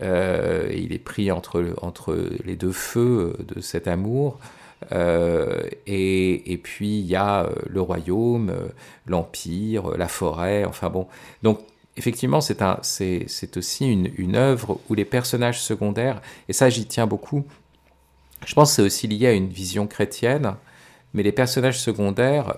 Euh, 0.02 0.70
il 0.72 0.92
est 0.92 1.00
pris 1.00 1.32
entre, 1.32 1.74
entre 1.82 2.16
les 2.44 2.54
deux 2.54 2.70
feux 2.70 3.34
de 3.40 3.60
cet 3.60 3.88
amour. 3.88 4.38
Euh, 4.92 5.68
et, 5.86 6.60
puis 6.62 7.00
il 7.00 7.06
y 7.06 7.16
a 7.16 7.44
euh, 7.44 7.54
le 7.66 7.80
royaume, 7.80 8.50
euh, 8.50 8.68
l'empire, 9.06 9.96
la 9.96 10.08
forêt, 10.08 10.64
enfin 10.64 10.88
bon. 10.88 11.06
Donc 11.42 11.60
effectivement, 11.96 12.40
c'est 12.40 12.62
un, 12.62 12.78
aussi 13.56 13.86
une, 13.86 14.36
œuvre 14.36 14.80
où 14.88 14.94
les 14.94 15.04
personnages 15.04 15.60
secondaires, 15.60 16.20
et 16.48 16.52
ça 16.52 16.70
j'y 16.70 16.86
tiens 16.86 17.06
beaucoup, 17.06 17.44
je 18.46 18.54
pense 18.54 18.70
que 18.70 18.76
c'est 18.76 18.82
aussi 18.82 19.08
lié 19.08 19.26
à 19.26 19.32
une 19.32 19.48
vision 19.48 19.86
chrétienne, 19.86 20.54
mais 21.12 21.24
les 21.24 21.32
personnages 21.32 21.80
secondaires 21.80 22.54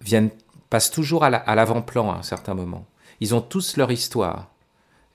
viennent, 0.00 0.30
passent 0.70 0.92
toujours 0.92 1.24
à, 1.24 1.30
l'avant-plan 1.54 2.12
à 2.12 2.18
un 2.18 2.22
certain 2.22 2.54
moment. 2.54 2.86
Ils 3.20 3.34
ont 3.34 3.40
tous 3.40 3.76
leur 3.76 3.90
histoire. 3.90 4.50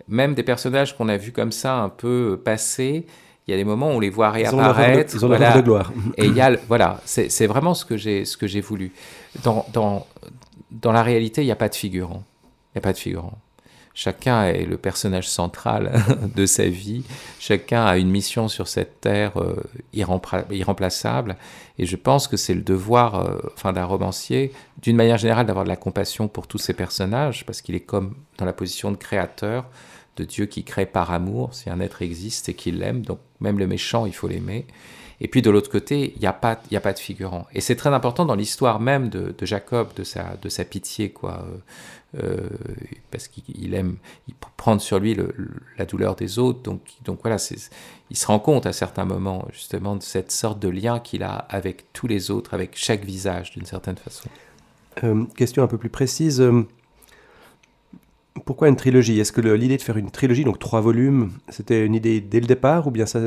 Même 0.09 0.33
des 0.33 0.43
personnages 0.43 0.97
qu'on 0.97 1.07
a 1.07 1.15
vus 1.15 1.31
comme 1.31 1.53
ça 1.53 1.77
un 1.77 1.87
peu 1.87 2.41
passer, 2.43 3.05
il 3.47 3.51
y 3.51 3.53
a 3.53 3.57
des 3.57 3.63
moments 3.63 3.87
où 3.87 3.95
on 3.95 3.99
les 3.99 4.09
voit 4.09 4.29
réapparaître. 4.29 5.13
Ils 5.15 5.25
ont 5.25 5.29
leur 5.29 5.55
de 5.55 5.61
gloire. 5.61 5.91
Et 6.17 6.25
il 6.25 6.33
y 6.33 6.41
a, 6.41 6.55
voilà, 6.67 7.01
c'est 7.05 7.47
vraiment 7.47 7.73
ce 7.73 7.85
que 7.85 7.97
j'ai 7.97 8.25
ce 8.25 8.37
que 8.37 8.47
j'ai 8.47 8.61
voulu. 8.61 8.91
Dans, 9.43 9.65
dans, 9.73 10.05
dans 10.69 10.91
la 10.91 11.03
réalité, 11.03 11.41
il 11.41 11.45
n'y 11.45 11.51
a 11.51 11.55
pas 11.55 11.69
de 11.69 11.75
figurant. 11.75 12.23
Il 12.69 12.77
n'y 12.77 12.79
a 12.79 12.81
pas 12.81 12.93
de 12.93 12.97
figurant. 12.97 13.37
Chacun 13.93 14.45
est 14.45 14.63
le 14.63 14.77
personnage 14.77 15.27
central 15.27 15.91
de 16.35 16.45
sa 16.45 16.65
vie. 16.65 17.03
Chacun 17.39 17.85
a 17.85 17.97
une 17.97 18.09
mission 18.09 18.47
sur 18.47 18.67
cette 18.67 19.01
terre 19.01 19.33
euh, 19.37 19.61
irremplaçable. 19.93 21.35
Et 21.77 21.85
je 21.85 21.95
pense 21.97 22.27
que 22.27 22.37
c'est 22.37 22.53
le 22.53 22.61
devoir 22.61 23.15
euh, 23.15 23.37
enfin, 23.53 23.73
d'un 23.73 23.83
romancier, 23.85 24.53
d'une 24.81 24.95
manière 24.95 25.17
générale, 25.17 25.45
d'avoir 25.45 25.65
de 25.65 25.69
la 25.69 25.75
compassion 25.75 26.27
pour 26.29 26.47
tous 26.47 26.57
ces 26.57 26.73
personnages, 26.73 27.45
parce 27.45 27.61
qu'il 27.61 27.75
est 27.75 27.81
comme 27.81 28.15
dans 28.37 28.45
la 28.45 28.53
position 28.53 28.91
de 28.91 28.97
créateur 28.97 29.65
de 30.17 30.23
Dieu 30.23 30.45
qui 30.45 30.63
crée 30.63 30.85
par 30.85 31.11
amour, 31.11 31.53
si 31.53 31.69
un 31.69 31.79
être 31.79 32.01
existe 32.01 32.49
et 32.49 32.53
qu'il 32.53 32.79
l'aime, 32.79 33.01
donc 33.03 33.19
même 33.39 33.59
le 33.59 33.67
méchant, 33.67 34.05
il 34.05 34.13
faut 34.13 34.27
l'aimer. 34.27 34.65
Et 35.23 35.27
puis 35.27 35.43
de 35.43 35.51
l'autre 35.51 35.69
côté, 35.69 36.13
il 36.15 36.19
n'y 36.19 36.27
a, 36.27 36.33
pas, 36.33 36.59
a 36.73 36.79
pas 36.79 36.93
de 36.93 36.99
figurant. 36.99 37.45
Et 37.53 37.61
c'est 37.61 37.75
très 37.75 37.91
important 37.91 38.25
dans 38.25 38.33
l'histoire 38.33 38.79
même 38.79 39.09
de, 39.09 39.33
Jacob, 39.43 39.93
de 39.95 40.03
sa, 40.03 40.35
de 40.41 40.49
sa 40.49 40.65
pitié, 40.65 41.11
quoi. 41.11 41.45
Euh, 41.45 41.57
euh, 42.21 42.49
parce 43.09 43.29
qu'il 43.29 43.73
aime 43.73 43.95
il 44.27 44.33
prendre 44.57 44.81
sur 44.81 44.99
lui 44.99 45.15
la 45.77 45.85
douleur 45.85 46.15
des 46.15 46.39
autres. 46.39 46.61
Donc, 46.61 46.81
donc 47.05 47.19
voilà, 47.21 47.37
il 48.09 48.17
se 48.17 48.27
rend 48.27 48.39
compte 48.39 48.65
à 48.65 48.73
certains 48.73 49.05
moments 49.05 49.47
justement 49.53 49.95
de 49.95 50.03
cette 50.03 50.31
sorte 50.31 50.59
de 50.59 50.67
lien 50.67 50.99
qu'il 50.99 51.23
a 51.23 51.35
avec 51.35 51.93
tous 51.93 52.07
les 52.07 52.29
autres, 52.29 52.53
avec 52.53 52.71
chaque 52.75 53.05
visage 53.05 53.51
d'une 53.51 53.65
certaine 53.65 53.95
façon. 53.95 54.27
Euh, 55.03 55.23
question 55.37 55.63
un 55.63 55.67
peu 55.67 55.77
plus 55.77 55.89
précise. 55.89 56.43
Pourquoi 58.45 58.69
une 58.69 58.77
trilogie? 58.77 59.19
Est-ce 59.19 59.33
que 59.33 59.41
l'idée 59.41 59.75
de 59.75 59.81
faire 59.81 59.97
une 59.97 60.09
trilogie, 60.09 60.45
donc 60.45 60.57
trois 60.57 60.79
volumes, 60.79 61.31
c'était 61.49 61.85
une 61.85 61.93
idée 61.93 62.21
dès 62.21 62.39
le 62.39 62.47
départ 62.47 62.87
ou 62.87 62.91
bien 62.91 63.05
ça, 63.05 63.19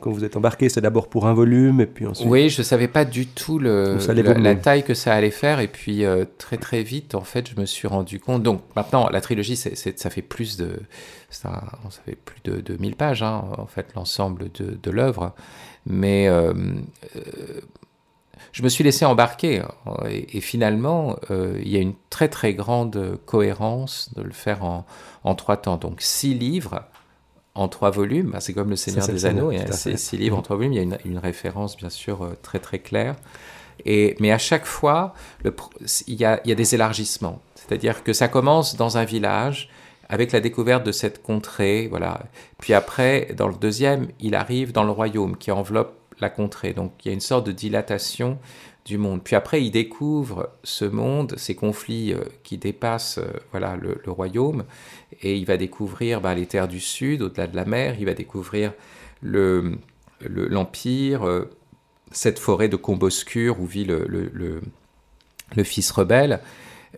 quand 0.00 0.10
vous 0.10 0.24
êtes 0.24 0.34
embarqué, 0.36 0.70
c'est 0.70 0.80
d'abord 0.80 1.08
pour 1.08 1.26
un 1.26 1.34
volume 1.34 1.80
et 1.82 1.86
puis 1.86 2.06
ensuite? 2.06 2.26
Oui, 2.26 2.48
je 2.48 2.62
ne 2.62 2.64
savais 2.64 2.88
pas 2.88 3.04
du 3.04 3.26
tout 3.26 3.58
le, 3.58 3.98
la, 4.38 4.54
taille 4.54 4.82
que 4.82 4.94
ça 4.94 5.12
allait 5.12 5.30
faire 5.30 5.60
et 5.60 5.68
puis 5.68 6.04
euh, 6.04 6.24
très 6.38 6.56
très 6.56 6.82
vite, 6.82 7.14
en 7.14 7.20
fait, 7.20 7.50
je 7.54 7.60
me 7.60 7.66
suis 7.66 7.86
rendu 7.86 8.18
compte. 8.18 8.42
Donc 8.42 8.62
maintenant, 8.76 9.10
la 9.10 9.20
trilogie, 9.20 9.56
ça 9.56 10.10
fait 10.10 10.22
plus 10.22 10.56
de, 10.56 10.80
ça, 11.28 11.62
fait 12.06 12.16
plus 12.16 12.40
de, 12.44 12.60
de 12.60 12.76
1000 12.78 12.96
pages, 12.96 13.22
hein, 13.22 13.44
en 13.58 13.66
fait, 13.66 13.88
l'ensemble 13.94 14.50
de, 14.54 14.78
de 14.82 14.90
l'œuvre. 14.90 15.34
Mais 15.86 16.28
euh, 16.28 16.52
euh, 17.16 17.20
je 18.52 18.62
me 18.62 18.68
suis 18.68 18.84
laissé 18.84 19.04
embarquer. 19.04 19.60
Hein, 19.60 19.94
et, 20.08 20.40
finalement, 20.40 21.16
euh, 21.30 21.58
il 21.62 21.68
y 21.68 21.76
a 21.76 21.80
une 21.80 21.94
très 22.10 22.28
très 22.28 22.54
grande 22.54 23.18
cohérence 23.26 24.10
de 24.16 24.22
le 24.22 24.32
faire 24.32 24.64
en, 24.64 24.84
en 25.24 25.34
trois 25.34 25.56
temps. 25.56 25.76
Donc 25.76 26.00
six 26.00 26.34
livres 26.34 26.84
en 27.54 27.68
trois 27.68 27.90
volumes, 27.90 28.30
bah, 28.30 28.40
c'est 28.40 28.54
comme 28.54 28.70
le 28.70 28.76
Seigneur 28.76 29.06
des 29.06 29.26
Anneaux, 29.26 29.52
y 29.52 29.58
a 29.58 29.72
six, 29.72 30.12
livres 30.12 30.38
en 30.38 30.42
trois 30.42 30.56
volumes, 30.56 30.72
il 30.72 30.88
y 30.88 30.92
a 30.94 30.98
une, 31.04 31.18
référence 31.18 31.76
bien 31.76 31.90
sûr 31.90 32.22
euh, 32.22 32.38
très 32.40 32.58
très 32.58 32.78
claire. 32.78 33.16
Et, 33.84 34.16
mais 34.20 34.32
à 34.32 34.38
chaque 34.38 34.64
fois, 34.64 35.14
il 36.06 36.14
y, 36.14 36.24
a, 36.24 36.40
il 36.44 36.48
y 36.48 36.52
a 36.52 36.54
des 36.54 36.74
élargissements. 36.74 37.40
C'est-à-dire 37.54 38.04
que 38.04 38.12
ça 38.12 38.28
commence 38.28 38.76
dans 38.76 38.96
un 38.96 39.04
village, 39.04 39.70
avec 40.08 40.32
la 40.32 40.40
découverte 40.40 40.84
de 40.84 40.92
cette 40.92 41.22
contrée, 41.22 41.88
voilà. 41.88 42.20
Puis 42.58 42.74
après, 42.74 43.28
dans 43.36 43.48
le 43.48 43.54
deuxième, 43.54 44.08
il 44.20 44.34
arrive 44.34 44.72
dans 44.72 44.84
le 44.84 44.90
royaume 44.90 45.36
qui 45.36 45.50
enveloppe 45.50 45.94
la 46.22 46.30
contrée. 46.30 46.72
Donc 46.72 46.92
il 47.04 47.08
y 47.08 47.10
a 47.10 47.14
une 47.14 47.20
sorte 47.20 47.46
de 47.46 47.52
dilatation 47.52 48.38
du 48.84 48.98
monde. 48.98 49.22
Puis 49.22 49.36
après, 49.36 49.62
il 49.62 49.70
découvre 49.70 50.50
ce 50.64 50.84
monde, 50.84 51.34
ces 51.36 51.54
conflits 51.54 52.12
euh, 52.12 52.24
qui 52.42 52.58
dépassent 52.58 53.18
euh, 53.18 53.30
voilà, 53.50 53.76
le, 53.76 54.00
royaume, 54.10 54.64
et 55.20 55.36
il 55.36 55.44
va 55.44 55.56
découvrir 55.56 56.20
bah, 56.20 56.34
les 56.34 56.46
terres 56.46 56.68
du 56.68 56.80
sud, 56.80 57.22
au-delà 57.22 57.46
de 57.46 57.56
la 57.56 57.64
mer, 57.64 57.96
il 57.98 58.06
va 58.06 58.14
découvrir 58.14 58.72
l'Empire, 59.22 59.78
le, 60.20 60.48
l'empire, 60.48 61.26
euh, 61.26 61.50
cette 62.10 62.38
forêt 62.38 62.68
de 62.68 62.76
Comboscure 62.76 63.60
où 63.60 63.66
vit 63.66 63.84
le, 63.84 64.04
le 64.04 65.64
fils 65.64 65.90
rebelle. 65.90 66.40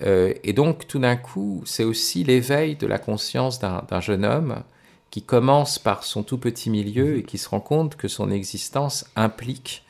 et 0.01 0.53
donc, 0.53 0.89
tout 0.89 0.99
d'un 0.99 1.17
coup, 1.17 1.63
c'est 1.65 1.85
aussi 1.85 2.25
l'éveil 2.25 2.77
de 2.77 2.87
la 2.87 2.99
conscience 2.99 3.61
d'un 3.61 4.01
jeune 4.01 4.25
homme 4.25 4.65
qui 5.15 5.23
commence 5.23 5.79
par 5.79 6.03
son 6.03 6.25
tout 6.25 6.39
petit 6.39 6.71
milieu 6.71 7.19
et 7.19 7.23
qui 7.23 7.39
se 7.39 7.49
rend 7.49 7.61
compte 7.61 7.95
que 7.95 8.09
son 8.09 8.33
existence 8.33 9.07
implique 9.15 9.85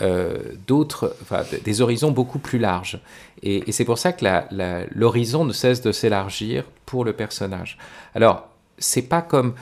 euh, 0.00 0.52
d'autres, 0.68 1.16
enfin, 1.20 1.42
des 1.64 1.80
horizons 1.80 2.12
beaucoup 2.12 2.38
plus 2.38 2.60
larges. 2.60 3.00
Et, 3.42 3.72
c'est 3.72 3.84
pour 3.84 3.98
ça 3.98 4.12
que 4.12 4.24
l'horizon 4.96 5.44
ne 5.44 5.52
cesse 5.52 5.82
de 5.82 5.90
s'élargir 5.90 6.62
pour 6.86 7.04
le 7.04 7.12
personnage. 7.12 7.76
Alors, 8.14 8.50
c'est 8.78 9.02
pas 9.02 9.20
comme. 9.20 9.54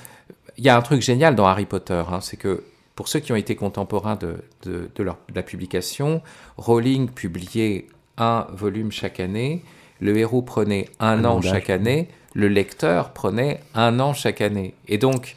Il 0.58 0.64
y 0.64 0.68
a 0.68 0.76
un 0.76 0.82
truc 0.82 1.00
génial 1.00 1.34
dans 1.34 1.46
Harry 1.46 1.64
Potter, 1.64 2.02
hein, 2.12 2.20
c'est 2.20 2.36
que 2.36 2.62
pour 2.94 3.08
ceux 3.08 3.20
qui 3.20 3.32
ont 3.32 3.36
été 3.36 3.56
contemporains 3.56 4.16
de, 4.16 4.44
de, 4.64 4.90
de, 4.94 5.12
la 5.34 5.42
publication, 5.42 6.20
Rowling 6.58 7.08
publiait 7.08 7.86
un 8.18 8.46
volume 8.52 8.92
chaque 8.92 9.18
année, 9.18 9.62
le 9.98 10.18
héros 10.18 10.42
prenait 10.42 10.90
un, 10.98 11.24
an 11.24 11.40
chaque 11.40 11.70
année, 11.70 12.08
le 12.34 12.48
lecteur 12.48 13.12
prenait 13.12 13.60
un 13.74 13.98
an 14.00 14.14
chaque 14.14 14.40
année. 14.40 14.74
Et 14.88 14.98
donc, 14.98 15.36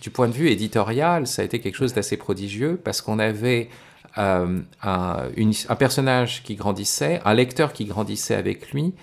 du 0.00 0.10
point 0.10 0.28
de 0.28 0.32
vue 0.32 0.48
éditorial, 0.48 1.26
ça 1.26 1.42
a 1.42 1.44
été 1.44 1.60
quelque 1.60 1.76
chose 1.76 1.94
d'assez 1.94 2.16
prodigieux 2.16 2.80
parce 2.82 3.00
qu'on 3.00 3.18
avait 3.18 3.68
euh, 4.18 4.60
un, 4.82 5.76
personnage 5.78 6.42
qui 6.42 6.56
grandissait, 6.56 7.20
un 7.24 7.34
lecteur 7.34 7.72
qui 7.72 7.84
grandissait 7.84 8.34
avec 8.34 8.72
lui, 8.72 8.94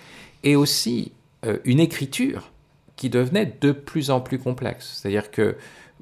et 0.44 0.56
aussi 0.56 1.14
euh, 1.46 1.58
une 1.64 1.80
écriture 1.80 2.52
qui 2.96 3.10
devenait 3.10 3.58
de 3.62 3.72
plus 3.72 4.12
en 4.12 4.20
plus 4.20 4.40
complexe. 4.40 5.00
C'est-à-dire 5.00 5.32
que 5.32 5.56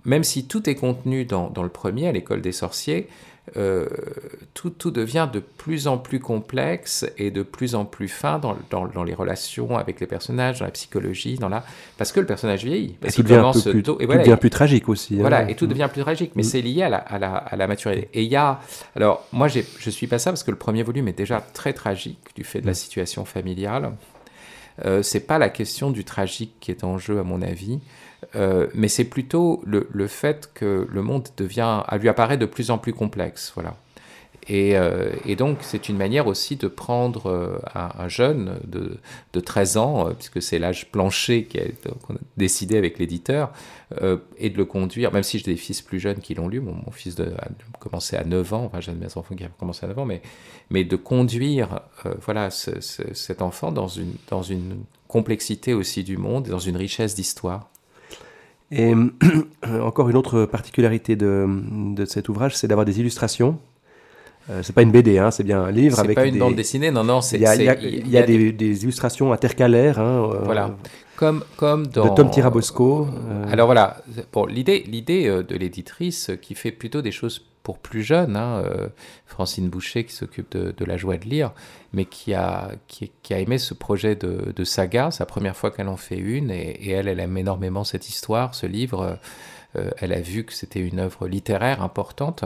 même 0.06 0.23
si 0.23 0.47
tout 0.47 0.69
est 0.69 0.75
contenu 0.75 1.25
dans 1.25 1.51
le 1.63 1.69
premier, 1.69 2.08
à 2.08 2.12
l'école 2.12 2.41
des 2.41 2.51
sorciers, 2.51 3.08
euh, 3.58 3.88
tout, 4.53 4.71
tout, 4.71 4.89
devient 4.89 5.29
de 5.31 5.39
plus 5.39 5.88
en 5.88 5.97
plus 5.97 6.19
complexe 6.19 7.05
et 7.17 7.29
de 7.29 7.43
plus 7.43 7.75
en 7.75 7.86
plus 7.86 8.08
fin 8.08 8.39
dans, 8.39 8.58
dans, 8.71 9.03
les 9.03 9.13
relations 9.13 9.77
avec 9.77 9.99
les 9.99 10.08
personnages, 10.08 10.60
dans 10.60 10.65
la 10.65 10.71
psychologie, 10.71 11.36
dans 11.36 11.49
la... 11.49 11.63
parce 11.97 12.12
que 12.12 12.19
le 12.19 12.25
personnage 12.25 12.65
vieillit. 12.65 12.97
Parce 12.99 13.13
et 13.13 13.17
tout 13.17 13.23
devient, 13.23 13.51
plus, 13.53 13.84
et 13.99 14.05
voilà, 14.05 14.23
devient 14.23 14.38
plus 14.39 14.49
tragique 14.49 14.89
aussi. 14.89 15.15
Hein. 15.15 15.21
Voilà, 15.21 15.49
et 15.49 15.55
tout 15.55 15.67
devient 15.67 15.89
plus 15.91 16.01
tragique, 16.01 16.31
mais 16.36 16.41
mm. 16.41 16.45
c'est 16.45 16.62
lié 16.62 16.84
à 16.84 16.89
la, 16.89 16.97
à, 16.97 17.19
la, 17.19 17.36
à 17.36 17.55
la, 17.55 17.67
maturité. 17.67 18.10
Et 18.13 18.23
il 18.23 18.31
y 18.31 18.36
a... 18.36 18.60
Alors, 18.95 19.25
moi, 19.31 19.47
je 19.47 19.89
suis 19.89 20.08
pas 20.08 20.17
ça 20.17 20.31
parce 20.31 20.43
que 20.43 20.51
le 20.51 20.58
premier 20.58 20.81
volume 20.84 21.08
est 21.08 21.17
déjà 21.17 21.39
très 21.39 21.73
tragique 21.73 22.19
du 22.36 22.43
fait 22.43 22.62
de 22.62 22.65
la 22.65 22.71
mm. 22.71 22.75
situation 22.75 23.25
familiale. 23.25 23.91
Euh, 24.84 25.01
c'est 25.03 25.21
pas 25.21 25.38
la 25.38 25.49
question 25.49 25.91
du 25.91 26.03
tragique 26.03 26.55
qui 26.60 26.71
est 26.71 26.84
en 26.84 26.97
jeu, 26.97 27.19
à 27.19 27.23
mon 27.23 27.41
avis. 27.41 27.79
Euh, 28.35 28.67
mais 28.73 28.88
c'est 28.88 29.05
plutôt 29.05 29.61
le, 29.65 30.07
fait 30.07 30.49
que 30.53 30.88
le 30.89 31.01
monde 31.01 31.27
devient, 31.38 31.83
lui 31.99 32.09
apparaît 32.09 32.38
de 32.38 32.45
plus 32.45 32.71
en 32.71 32.77
plus 32.77 32.93
complexe. 32.93 33.51
Voilà. 33.55 33.75
Et, 34.47 34.77
euh, 34.77 35.09
donc, 35.38 35.57
c'est 35.61 35.89
une 35.89 35.97
manière 35.97 36.27
aussi 36.27 36.55
de 36.55 36.67
prendre 36.67 37.31
euh, 37.31 37.57
un, 37.73 38.07
jeune 38.07 38.59
de, 38.65 38.99
de, 39.33 39.39
13 39.39 39.77
ans, 39.77 40.11
puisque 40.13 40.41
c'est 40.41 40.59
l'âge 40.59 40.91
plancher 40.91 41.47
qu'on 42.05 42.13
a, 42.13 42.19
décidé 42.38 42.77
avec 42.77 42.99
l'éditeur, 42.99 43.51
et 44.38 44.49
de 44.49 44.57
le 44.57 44.65
conduire, 44.65 45.13
même 45.13 45.23
si 45.23 45.38
j'ai 45.38 45.45
des 45.45 45.55
fils 45.55 45.81
plus 45.81 45.99
jeunes 45.99 46.17
qui 46.17 46.33
l'ont 46.33 46.47
lu, 46.47 46.59
mon, 46.59 46.91
fils 46.91 47.19
a 47.19 47.47
commencé 47.79 48.15
à 48.17 48.23
9 48.23 48.53
ans, 48.53 48.65
enfin 48.65 48.81
j'ai 48.81 48.91
mes 48.91 49.05
enfants 49.05 49.35
qui 49.35 49.43
ont 49.43 49.49
commencé 49.59 49.85
à 49.85 49.88
9 49.88 49.99
ans, 49.99 50.05
mais, 50.05 50.21
mais 50.71 50.83
de 50.83 50.95
conduire 50.95 51.81
voilà, 52.21 52.49
cet 52.49 53.41
enfant 53.43 53.71
dans 53.71 53.88
une, 53.88 54.13
dans 54.29 54.41
une 54.41 54.83
complexité 55.07 55.73
aussi 55.73 56.03
du 56.03 56.17
monde, 56.17 56.47
dans 56.49 56.59
une 56.59 56.77
richesse 56.77 57.15
d'histoire. 57.15 57.69
Et 58.75 58.93
encore 59.81 60.09
une 60.09 60.17
autre 60.17 60.45
particularité 60.45 61.15
de, 61.15 61.47
de 61.95 62.05
cet 62.05 62.27
ouvrage, 62.29 62.55
c'est 62.55 62.67
d'avoir 62.67 62.85
des 62.85 62.99
illustrations. 62.99 63.57
Euh, 64.49 64.62
c'est 64.62 64.73
pas 64.73 64.84
une 64.84 64.91
BD, 64.91 65.17
hein, 65.17 65.31
c'est 65.31 65.43
bien 65.43 65.63
un 65.63 65.71
livre 65.71 65.99
avec. 65.99 66.12
C'est 66.12 66.23
pas 66.23 66.27
une 66.27 66.38
bande 66.38 66.55
dessinée, 66.55 66.91
non, 66.91 67.03
non. 67.03 67.19
Il 67.34 67.41
y 67.41 67.45
a, 67.45 67.55
il 67.55 68.10
y 68.10 68.17
a, 68.17 68.23
des, 68.23 68.51
des, 68.51 68.84
illustrations 68.84 69.34
intercalaires. 69.34 69.99
Hein, 69.99 70.29
euh, 70.34 70.39
voilà. 70.43 70.75
Comme, 71.15 71.43
comme 71.58 71.88
dans. 71.88 72.10
De 72.10 72.15
Tom 72.15 72.29
Tirabosco. 72.29 73.08
Euh. 73.08 73.51
Alors 73.51 73.65
voilà. 73.65 73.97
Bon, 74.31 74.45
l'idée, 74.45 74.84
euh, 75.27 75.41
de 75.41 75.55
l'éditrice 75.55 76.31
qui 76.41 76.53
fait 76.53 76.71
plutôt 76.71 77.01
des 77.01 77.12
choses 77.12 77.43
pour 77.63 77.79
plus 77.79 78.03
jeunes, 78.03 78.36
hein, 78.36 78.63
Francine 79.25 79.69
Boucher 79.69 80.03
qui 80.03 80.13
s'occupe 80.13 80.51
de, 80.51 80.71
de, 80.77 80.86
la 80.86 80.97
joie 80.97 81.17
de 81.17 81.25
lire, 81.25 81.51
mais 81.93 82.05
qui 82.05 82.36
a, 82.36 82.69
qui, 82.88 83.12
qui 83.23 83.34
a 83.34 83.39
aimé 83.39 83.58
ce 83.58 83.73
projet 83.73 84.15
de, 84.15 84.53
de 84.55 84.63
saga. 84.63 85.10
C'est 85.10 85.21
la 85.21 85.25
première 85.25 85.58
fois 85.58 85.71
qu'elle 85.71 85.88
en 85.88 85.97
fait 85.97 86.17
une, 86.17 86.51
et, 86.51 86.77
et, 86.79 86.91
elle, 86.91 87.08
elle 87.08 87.19
aime 87.19 87.36
énormément 87.39 87.84
cette 87.84 88.08
histoire, 88.08 88.53
ce 88.53 88.67
livre. 88.67 89.17
elle 89.73 90.13
a 90.13 90.21
vu 90.21 90.43
que 90.43 90.53
c'était 90.53 90.79
une 90.79 90.99
œuvre 90.99 91.27
littéraire 91.27 91.81
importante. 91.81 92.45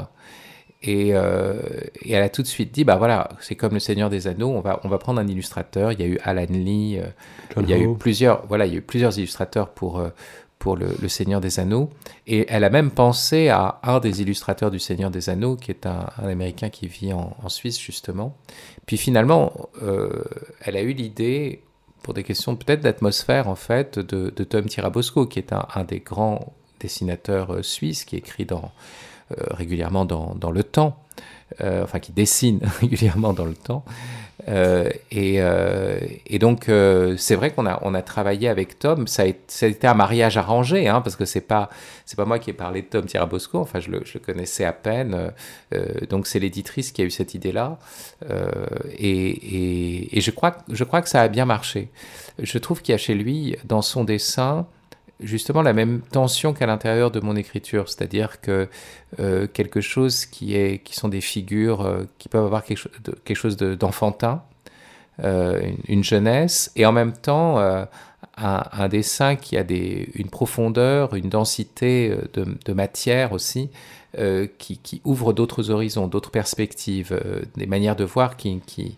Euh, 0.88 1.62
et, 2.02 2.13
elle 2.13 2.24
a 2.24 2.30
tout 2.30 2.42
de 2.42 2.48
suite 2.48 2.72
dit, 2.74 2.84
bah 2.84 2.96
voilà, 2.96 3.30
c'est 3.42 3.56
comme 3.56 3.74
le 3.74 3.80
Seigneur 3.80 4.10
des 4.10 4.28
Anneaux, 4.28 4.50
on 4.50 4.62
va, 4.62 4.80
on 4.84 4.89
va 4.89 4.98
prendre 4.98 5.20
un 5.20 5.28
illustrateur. 5.28 5.92
Il 5.92 6.00
y 6.00 6.04
a 6.04 6.08
eu 6.08 6.20
Alan 6.24 6.46
Lee, 6.50 7.00
euh, 7.00 7.62
il 7.62 7.70
y 7.70 7.74
a 7.74 7.78
eu 7.78 7.96
plusieurs, 7.96 8.46
voilà, 8.48 8.65
il 8.65 8.74
y 8.74 8.76
a 8.76 8.80
eu 8.80 8.84
plusieurs 8.84 9.18
illustrateurs 9.18 9.70
pour 9.70 10.00
euh, 10.00 10.10
pour 10.58 10.76
le, 10.76 11.08
Seigneur 11.08 11.39
des 11.39 11.58
Anneaux. 11.62 11.89
Et 12.28 12.46
elle 12.50 12.65
a 12.65 12.70
même 12.70 12.92
pensé 12.92 13.48
à 13.48 13.80
un 13.82 14.02
des 14.02 14.22
illustrateurs 14.22 14.72
du 14.72 14.80
Seigneur 14.80 15.10
des 15.10 15.30
Anneaux, 15.30 15.56
qui 15.56 15.72
est 15.72 15.86
un, 15.86 16.08
Américain 16.22 16.70
qui 16.70 16.88
vit 16.88 17.13
en, 17.13 17.48
Suisse 17.48 17.80
justement. 17.80 18.36
Puis 18.86 18.98
finalement, 18.98 19.54
elle 20.60 20.76
a 20.76 20.82
eu 20.82 20.92
l'idée, 20.92 21.63
pour 22.04 22.13
des 22.13 22.24
questions 22.24 22.58
peut-être 22.58 22.82
d'atmosphère 22.82 23.48
en 23.48 23.56
fait, 23.56 24.00
de, 24.00 24.34
de 24.36 24.44
Tom 24.44 24.65
Tirabosco, 24.65 25.28
qui 25.28 25.39
est 25.39 25.54
un, 25.54 25.65
un 25.76 25.86
des 25.86 26.02
grands 26.02 26.52
dessinateurs 26.82 27.63
suisses, 27.63 28.04
qui 28.04 28.18
écrit 28.18 28.44
dans 28.44 28.74
régulièrement 29.52 30.06
dans, 30.06 30.36
dans, 30.36 30.52
le 30.52 30.63
temps, 30.63 30.98
euh, 31.62 31.84
enfin 31.84 32.00
qui 32.00 32.12
dessine 32.12 32.60
régulièrement 32.80 33.34
dans 33.34 33.46
le 33.46 33.54
temps. 33.54 33.84
Euh, 34.48 34.89
et, 35.12 35.39
et, 36.26 36.39
donc, 36.39 36.72
c'est 37.18 37.36
vrai 37.36 37.52
qu'on 37.52 37.65
a, 37.65 37.80
on 37.84 37.94
a 37.94 38.02
travaillé 38.02 38.48
avec 38.48 38.80
Tom. 38.80 39.06
Ça 39.06 39.24
a, 39.24 39.26
été, 39.26 39.86
un 39.86 39.94
mariage 39.94 40.38
arrangé, 40.38 40.88
hein, 40.88 41.02
parce 41.02 41.15
que 41.15 41.26
c'est 41.26 41.42
pas, 41.42 41.70
c'est 42.06 42.15
pas 42.15 42.26
moi 42.26 42.39
qui 42.39 42.50
ai 42.50 42.54
parlé 42.54 42.82
de 42.82 42.88
Tom 42.88 43.06
Tirabosco. 43.06 43.60
Enfin, 43.60 43.80
je 43.80 43.92
le, 43.92 44.02
je 44.06 44.13
le 44.15 44.22
connaissais 44.22 44.65
à 44.65 44.74
peine. 44.74 45.32
donc, 46.10 46.26
c'est 46.26 46.39
l'éditrice 46.39 46.92
qui 46.92 47.02
a 47.02 47.06
eu 47.06 47.12
cette 47.12 47.36
idée-là. 47.36 47.78
Et, 48.98 49.30
et, 49.30 50.18
et, 50.18 50.22
je 50.22 50.32
crois, 50.32 50.58
je 50.72 50.84
crois 50.84 51.02
que 51.02 51.10
ça 51.10 51.22
a 51.22 51.28
bien 51.28 51.46
marché. 51.46 51.89
Je 52.42 52.58
trouve 52.58 52.82
qu'il 52.82 52.94
y 52.94 52.96
a 52.96 52.98
chez 52.98 53.15
lui, 53.15 53.58
dans 53.65 53.82
son 53.82 54.04
dessin, 54.04 54.65
justement 55.20 55.62
la 55.62 55.74
même 55.74 56.02
tension 56.02 56.54
qu'à 56.54 56.66
l'intérieur 56.66 57.12
de 57.12 57.20
mon 57.20 57.36
écriture, 57.36 57.90
c'est-à-dire 57.90 58.42
que 58.42 58.68
euh, 59.20 59.48
quelque 59.48 59.82
chose 59.82 60.26
qui, 60.26 60.56
est, 60.56 60.82
qui 60.84 60.96
sont 60.96 61.10
des 61.10 61.22
figures 61.22 61.82
euh, 61.82 62.04
qui 62.18 62.30
peuvent 62.30 62.46
avoir 62.46 62.64
quelque, 62.64 62.78
chose 62.78 62.92
de, 63.04 63.12
quelque 63.12 63.38
chose 63.38 63.58
d'enfantin, 63.58 64.44
euh, 65.24 65.72
une, 65.88 66.04
jeunesse, 66.04 66.72
et 66.76 66.86
en 66.86 66.94
même 66.94 67.14
temps 67.14 67.58
un, 68.38 68.88
dessin 68.88 69.36
qui 69.36 69.58
a 69.58 69.64
des, 69.64 70.10
une 70.16 70.30
profondeur, 70.30 71.14
une 71.16 71.30
densité 71.30 72.16
de, 72.34 72.74
matière 72.74 73.34
aussi, 73.34 73.70
qui, 74.58 74.78
qui, 74.78 75.02
ouvre 75.04 75.34
d'autres 75.34 75.70
horizons, 75.72 76.08
d'autres 76.08 76.32
perspectives, 76.32 77.20
des 77.58 77.66
manières 77.66 77.98
de 77.98 78.06
voir 78.06 78.38
qui 78.38 78.98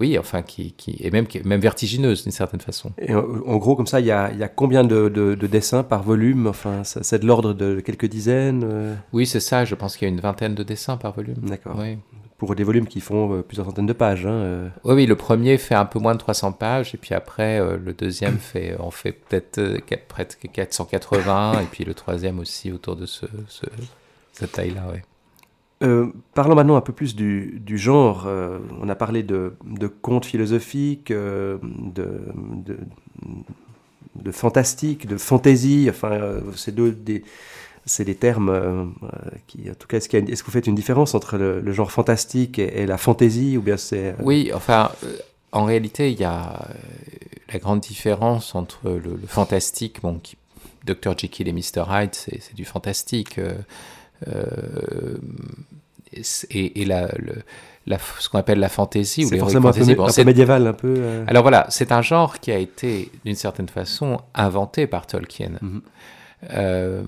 oui, 0.00 0.18
enfin, 0.18 0.42
qui, 0.42 0.72
qui 0.72 0.96
est 1.02 1.10
même, 1.10 1.26
même 1.44 1.60
vertigineuse 1.60 2.22
d'une 2.22 2.32
certaine 2.32 2.60
façon. 2.60 2.92
Et 2.98 3.14
en, 3.14 3.56
gros, 3.56 3.74
comme 3.74 3.86
ça, 3.86 4.00
il 4.00 4.06
y 4.06 4.12
a, 4.12 4.32
y 4.32 4.42
a, 4.42 4.48
combien 4.48 4.84
de, 4.84 5.08
de, 5.08 5.46
dessins 5.46 5.82
par 5.82 6.02
volume? 6.02 6.46
Enfin, 6.46 6.82
c'est 6.84 7.18
de 7.18 7.26
l'ordre 7.26 7.52
de 7.52 7.80
quelques 7.80 8.06
dizaines 8.06 8.64
euh? 8.64 8.94
Oui, 9.12 9.26
c'est 9.26 9.40
ça. 9.40 9.64
Je 9.64 9.74
pense 9.74 9.96
qu'il 9.96 10.06
y 10.06 10.10
a 10.10 10.14
une 10.14 10.20
vingtaine 10.20 10.54
de 10.54 10.62
dessins 10.62 10.96
par 10.96 11.12
volume. 11.12 11.36
D'accord. 11.42 11.76
Oui. 11.78 11.98
Pour 12.36 12.54
des 12.54 12.62
volumes 12.62 12.86
qui 12.86 13.00
font 13.00 13.34
euh, 13.34 13.42
plusieurs 13.42 13.66
centaines 13.66 13.86
de 13.86 13.92
pages. 13.92 14.24
Hein, 14.24 14.30
euh. 14.30 14.68
Oui, 14.84 14.94
oui, 14.94 15.06
le 15.06 15.16
premier 15.16 15.58
fait 15.58 15.74
un 15.74 15.86
peu 15.86 15.98
moins 15.98 16.14
de 16.14 16.20
300 16.20 16.52
pages, 16.52 16.94
et 16.94 16.98
puis 16.98 17.14
après, 17.14 17.60
le 17.76 17.92
deuxième 17.92 18.38
fait, 18.38 18.76
on 18.78 18.92
fait 18.92 19.12
peut-être 19.12 19.60
près 20.06 20.24
de 20.24 20.48
480, 20.48 21.60
et 21.60 21.64
puis 21.64 21.84
le 21.84 21.94
troisième 21.94 22.38
aussi 22.38 22.70
autour 22.70 22.94
de 22.94 23.06
ce, 23.06 23.26
ce 23.48 23.66
cette 24.32 24.52
taille-là, 24.52 24.84
oui. 24.92 25.00
Euh, 25.82 26.08
parlons 26.34 26.56
maintenant 26.56 26.76
un 26.76 26.80
peu 26.80 26.92
plus 26.92 27.14
du, 27.14 27.78
genre. 27.78 28.24
Euh, 28.26 28.58
on 28.80 28.88
a 28.88 28.94
parlé 28.94 29.22
de, 29.22 29.52
contes 30.02 30.24
philosophiques, 30.24 31.10
euh, 31.10 31.58
de, 31.62 32.20
de, 34.16 34.32
fantastique, 34.32 35.06
de 35.06 35.16
fantaisie. 35.16 35.86
Enfin, 35.88 36.40
c'est 36.56 36.74
deux 36.74 36.92
des 36.92 37.22
c'est 37.84 38.04
termes 38.16 38.94
qui, 39.46 39.70
en 39.70 39.74
tout 39.74 39.88
cas, 39.88 39.96
est-ce, 39.96 40.14
est 40.14 40.40
que 40.40 40.44
vous 40.44 40.52
faites 40.52 40.66
une 40.66 40.74
différence 40.74 41.14
entre 41.14 41.38
le, 41.38 41.72
genre 41.72 41.90
fantastique 41.90 42.58
et, 42.58 42.84
la 42.84 42.98
fantaisie 42.98 43.56
ou 43.56 43.62
bien 43.62 43.78
c'est 43.78 44.14
Oui, 44.20 44.50
enfin, 44.52 44.90
en 45.52 45.64
réalité, 45.64 46.12
il 46.12 46.20
y 46.20 46.24
a 46.24 46.68
la 47.50 47.58
grande 47.58 47.80
différence 47.80 48.54
entre 48.54 48.90
le, 48.90 49.18
fantastique, 49.26 50.02
bon, 50.02 50.18
qui, 50.18 50.36
Dr 50.84 51.16
Jekyll 51.16 51.48
et 51.48 51.52
Mr 51.52 51.84
Hyde, 51.88 52.10
c'est, 52.12 52.54
du 52.54 52.66
fantastique, 52.66 53.40
et, 56.50 56.84
la, 56.84 57.08
ce 58.18 58.28
qu'on 58.28 58.38
appelle 58.38 58.58
la 58.58 58.68
fantaisie 58.68 59.24
ou 59.24 59.30
les 59.30 59.38
forcément 59.38 59.68
un 59.68 59.72
peu, 59.72 60.02
un 60.02 60.12
peu 60.12 60.24
médiéval, 60.24 60.66
un 60.66 60.72
peu. 60.72 60.94
Euh. 60.98 61.24
Alors 61.26 61.42
voilà, 61.42 61.66
c'est 61.70 61.92
un 61.92 62.02
genre 62.02 62.38
qui 62.40 62.52
a 62.52 62.58
été 62.58 63.10
d'une 63.24 63.34
certaine 63.34 63.68
façon 63.68 64.20
inventé 64.34 64.86
par 64.86 65.06
Tolkien, 65.06 65.52
mhm. 65.60 65.82
euh, 66.52 67.02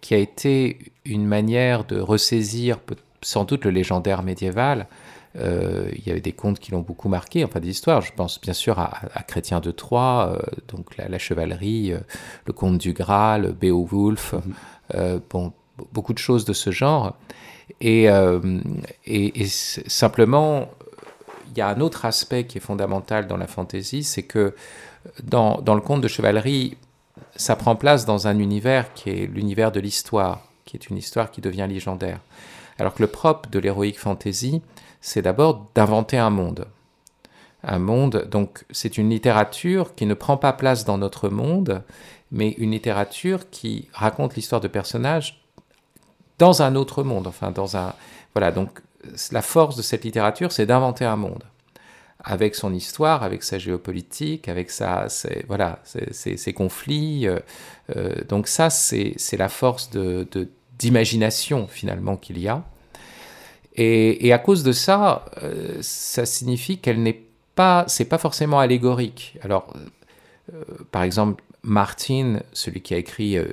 qui 0.00 0.14
a 0.14 0.18
été 0.18 0.78
une 1.04 1.26
manière 1.26 1.84
de 1.84 2.00
ressaisir 2.00 2.78
sans 3.22 3.44
doute 3.44 3.64
le 3.64 3.70
légendaire 3.70 4.22
médiéval. 4.22 4.86
Euh, 5.36 5.90
il 5.94 6.06
y 6.06 6.10
avait 6.10 6.22
des 6.22 6.32
contes 6.32 6.58
qui 6.58 6.72
l'ont 6.72 6.80
beaucoup 6.80 7.08
marqué, 7.08 7.44
enfin 7.44 7.60
des 7.60 7.68
histoires. 7.68 8.00
Je 8.00 8.12
pense 8.12 8.40
bien 8.40 8.54
sûr 8.54 8.78
à, 8.78 9.22
Chrétien 9.26 9.60
de 9.60 9.70
Troyes, 9.70 10.38
donc 10.68 10.96
la, 10.96 11.18
chevalerie, 11.18 11.92
le 12.46 12.52
conte 12.52 12.78
du 12.78 12.92
Graal, 12.92 13.52
Beowulf, 13.52 14.34
mhm. 14.94 15.20
bon, 15.30 15.52
beaucoup 15.92 16.12
de 16.12 16.18
choses 16.18 16.44
de 16.44 16.52
ce 16.52 16.70
genre. 16.70 17.16
Et, 17.80 18.08
euh, 18.10 18.40
et, 19.06 19.46
simplement, 19.46 20.70
il 21.50 21.58
y 21.58 21.60
a 21.60 21.68
un 21.68 21.80
autre 21.80 22.04
aspect 22.04 22.44
qui 22.44 22.58
est 22.58 22.62
fondamental 22.62 23.26
dans 23.26 23.36
la 23.36 23.46
fantaisie, 23.46 24.04
c'est 24.04 24.22
que 24.22 24.54
dans, 25.22 25.60
dans, 25.60 25.74
le 25.74 25.80
conte 25.80 26.00
de 26.00 26.08
chevalerie, 26.08 26.76
ça 27.36 27.56
prend 27.56 27.76
place 27.76 28.04
dans 28.04 28.26
un 28.26 28.38
univers 28.38 28.92
qui 28.94 29.10
est 29.10 29.26
l'univers 29.26 29.72
de 29.72 29.80
l'histoire, 29.80 30.40
qui 30.64 30.76
est 30.76 30.88
une 30.88 30.96
histoire 30.96 31.30
qui 31.30 31.40
devient 31.40 31.66
légendaire. 31.68 32.20
Alors 32.78 32.94
que 32.94 33.02
le 33.02 33.08
propre 33.08 33.48
de 33.50 33.58
l'héroïque 33.58 33.98
fantasy, 33.98 34.62
c'est 35.00 35.22
d'abord 35.22 35.66
d'inventer 35.74 36.18
un 36.18 36.30
monde. 36.30 36.66
Un 37.64 37.78
monde, 37.78 38.28
donc 38.30 38.64
c'est 38.70 38.98
une 38.98 39.10
littérature 39.10 39.94
qui 39.94 40.06
ne 40.06 40.14
prend 40.14 40.36
pas 40.36 40.52
place 40.52 40.84
dans 40.84 40.98
notre 40.98 41.28
monde, 41.28 41.82
mais 42.30 42.50
une 42.58 42.70
littérature 42.70 43.50
qui 43.50 43.88
raconte 43.92 44.36
l'histoire 44.36 44.60
de 44.60 44.68
personnages 44.68 45.37
dans 46.38 46.62
un 46.62 46.74
autre 46.74 47.02
monde. 47.02 47.26
Enfin, 47.26 47.50
dans 47.50 47.76
un 47.76 47.94
voilà. 48.34 48.52
Donc, 48.52 48.80
la 49.32 49.42
force 49.42 49.76
de 49.76 49.82
cette 49.82 50.04
littérature, 50.04 50.52
c'est 50.52 50.66
d'inventer 50.66 51.04
un 51.04 51.16
monde 51.16 51.44
avec 52.24 52.54
son 52.54 52.74
histoire, 52.74 53.22
avec 53.22 53.42
sa 53.42 53.58
géopolitique, 53.58 54.48
avec 54.48 54.70
sa, 54.70 55.08
ses, 55.08 55.44
voilà, 55.46 55.80
ses, 55.84 56.52
conflits. 56.52 57.26
Euh, 57.28 57.38
euh, 57.96 58.14
donc 58.28 58.48
ça, 58.48 58.70
c'est 58.70 59.16
la 59.38 59.48
force 59.48 59.90
de, 59.90 60.26
d'imagination 60.78 61.68
finalement 61.68 62.16
qu'il 62.16 62.38
y 62.38 62.48
a. 62.48 62.64
Et, 63.76 64.26
et, 64.26 64.32
à 64.32 64.38
cause 64.38 64.64
de 64.64 64.72
ça, 64.72 65.24
euh, 65.42 65.78
ça 65.80 66.26
signifie 66.26 66.78
qu'elle 66.78 67.00
n'est 67.02 67.22
pas, 67.54 67.84
c'est 67.86 68.04
pas 68.04 68.18
forcément 68.18 68.58
allégorique. 68.58 69.38
Alors, 69.42 69.72
par 70.90 71.02
exemple, 71.02 71.44
Martin, 71.68 72.40
celui 72.54 72.80
qui 72.80 72.94
a 72.94 72.96
écrit 72.96 73.36
euh, 73.36 73.46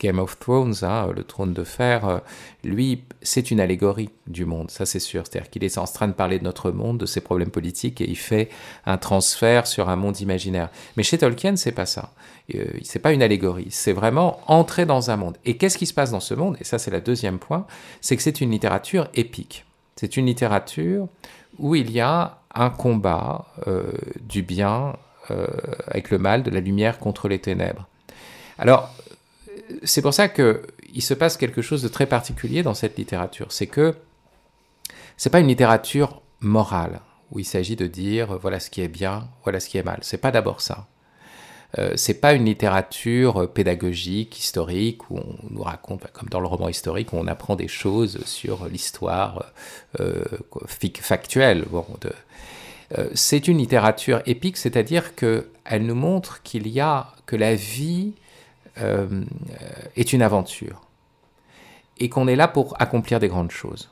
Game 0.00 0.18
of 0.18 0.38
Thrones, 0.38 0.74
hein, 0.82 1.06
le 1.14 1.22
trône 1.22 1.52
de 1.52 1.62
fer, 1.62 2.08
euh, 2.08 2.18
lui, 2.64 3.04
c'est 3.22 3.52
une 3.52 3.60
allégorie 3.60 4.10
du 4.26 4.44
monde, 4.44 4.68
ça 4.70 4.84
c'est 4.84 4.98
sûr. 4.98 5.22
C'est-à-dire 5.24 5.48
qu'il 5.48 5.62
est 5.62 5.78
en 5.78 5.84
train 5.84 6.08
de 6.08 6.12
parler 6.12 6.40
de 6.40 6.44
notre 6.44 6.72
monde, 6.72 6.98
de 6.98 7.06
ses 7.06 7.20
problèmes 7.20 7.50
politiques, 7.50 8.00
et 8.00 8.10
il 8.10 8.16
fait 8.16 8.50
un 8.84 8.98
transfert 8.98 9.68
sur 9.68 9.88
un 9.88 9.94
monde 9.94 10.20
imaginaire. 10.20 10.70
Mais 10.96 11.04
chez 11.04 11.18
Tolkien, 11.18 11.54
c'est 11.54 11.72
pas 11.72 11.86
ça. 11.86 12.12
Euh, 12.54 12.64
c'est 12.82 12.98
pas 12.98 13.12
une 13.12 13.22
allégorie, 13.22 13.68
c'est 13.70 13.92
vraiment 13.92 14.40
entrer 14.48 14.84
dans 14.84 15.10
un 15.12 15.16
monde. 15.16 15.38
Et 15.44 15.56
qu'est-ce 15.56 15.78
qui 15.78 15.86
se 15.86 15.94
passe 15.94 16.10
dans 16.10 16.20
ce 16.20 16.34
monde? 16.34 16.56
Et 16.60 16.64
ça, 16.64 16.78
c'est 16.78 16.90
le 16.90 17.00
deuxième 17.00 17.38
point, 17.38 17.64
c'est 18.00 18.16
que 18.16 18.22
c'est 18.22 18.40
une 18.40 18.50
littérature 18.50 19.08
épique. 19.14 19.64
C'est 19.94 20.16
une 20.16 20.26
littérature 20.26 21.06
où 21.58 21.76
il 21.76 21.92
y 21.92 22.00
a 22.00 22.38
un 22.54 22.70
combat 22.70 23.46
du 24.20 24.42
bien 24.42 24.94
euh, 25.30 25.46
avec 25.86 26.10
le 26.10 26.18
mal, 26.18 26.42
de 26.42 26.50
la 26.50 26.60
lumière 26.60 26.98
contre 26.98 27.28
les 27.28 27.38
ténèbres. 27.38 27.86
Alors, 28.58 28.94
c'est 29.84 30.02
pour 30.02 30.14
ça 30.14 30.28
qu'il 30.28 31.02
se 31.02 31.14
passe 31.14 31.36
quelque 31.36 31.62
chose 31.62 31.82
de 31.82 31.88
très 31.88 32.06
particulier 32.06 32.62
dans 32.62 32.74
cette 32.74 32.98
littérature. 32.98 33.46
C'est 33.50 33.66
que 33.66 33.94
c'est 35.16 35.30
pas 35.30 35.40
une 35.40 35.48
littérature 35.48 36.22
morale 36.40 37.00
où 37.30 37.38
il 37.38 37.44
s'agit 37.44 37.76
de 37.76 37.86
dire 37.86 38.38
voilà 38.38 38.60
ce 38.60 38.70
qui 38.70 38.82
est 38.82 38.88
bien, 38.88 39.28
voilà 39.44 39.60
ce 39.60 39.68
qui 39.68 39.78
est 39.78 39.82
mal. 39.82 39.98
C'est 40.02 40.18
pas 40.18 40.30
d'abord 40.30 40.60
ça. 40.60 40.86
Euh, 41.78 41.92
c'est 41.96 42.20
pas 42.20 42.34
une 42.34 42.44
littérature 42.44 43.50
pédagogique, 43.50 44.38
historique, 44.38 45.10
où 45.10 45.18
on 45.18 45.36
nous 45.50 45.62
raconte, 45.62 46.06
comme 46.12 46.28
dans 46.28 46.40
le 46.40 46.46
roman 46.46 46.68
historique, 46.68 47.12
où 47.12 47.16
on 47.16 47.26
apprend 47.26 47.56
des 47.56 47.68
choses 47.68 48.22
sur 48.26 48.66
l'histoire 48.66 49.52
euh, 50.00 50.22
factuelle. 51.00 51.64
Bon, 51.70 51.86
c'est 53.14 53.48
une 53.48 53.58
littérature 53.58 54.22
épique, 54.26 54.56
c'est-à-dire 54.56 55.14
qu'elle 55.14 55.86
nous 55.86 55.94
montre 55.94 56.42
qu'il 56.42 56.68
y 56.68 56.80
a, 56.80 57.12
que 57.26 57.36
la 57.36 57.54
vie 57.54 58.12
euh, 58.80 59.24
est 59.96 60.14
une 60.14 60.22
aventure 60.22 60.80
et 61.98 62.08
qu'on 62.08 62.26
est 62.26 62.36
là 62.36 62.48
pour 62.48 62.74
accomplir 62.80 63.20
des 63.20 63.28
grandes 63.28 63.50
choses. 63.50 63.90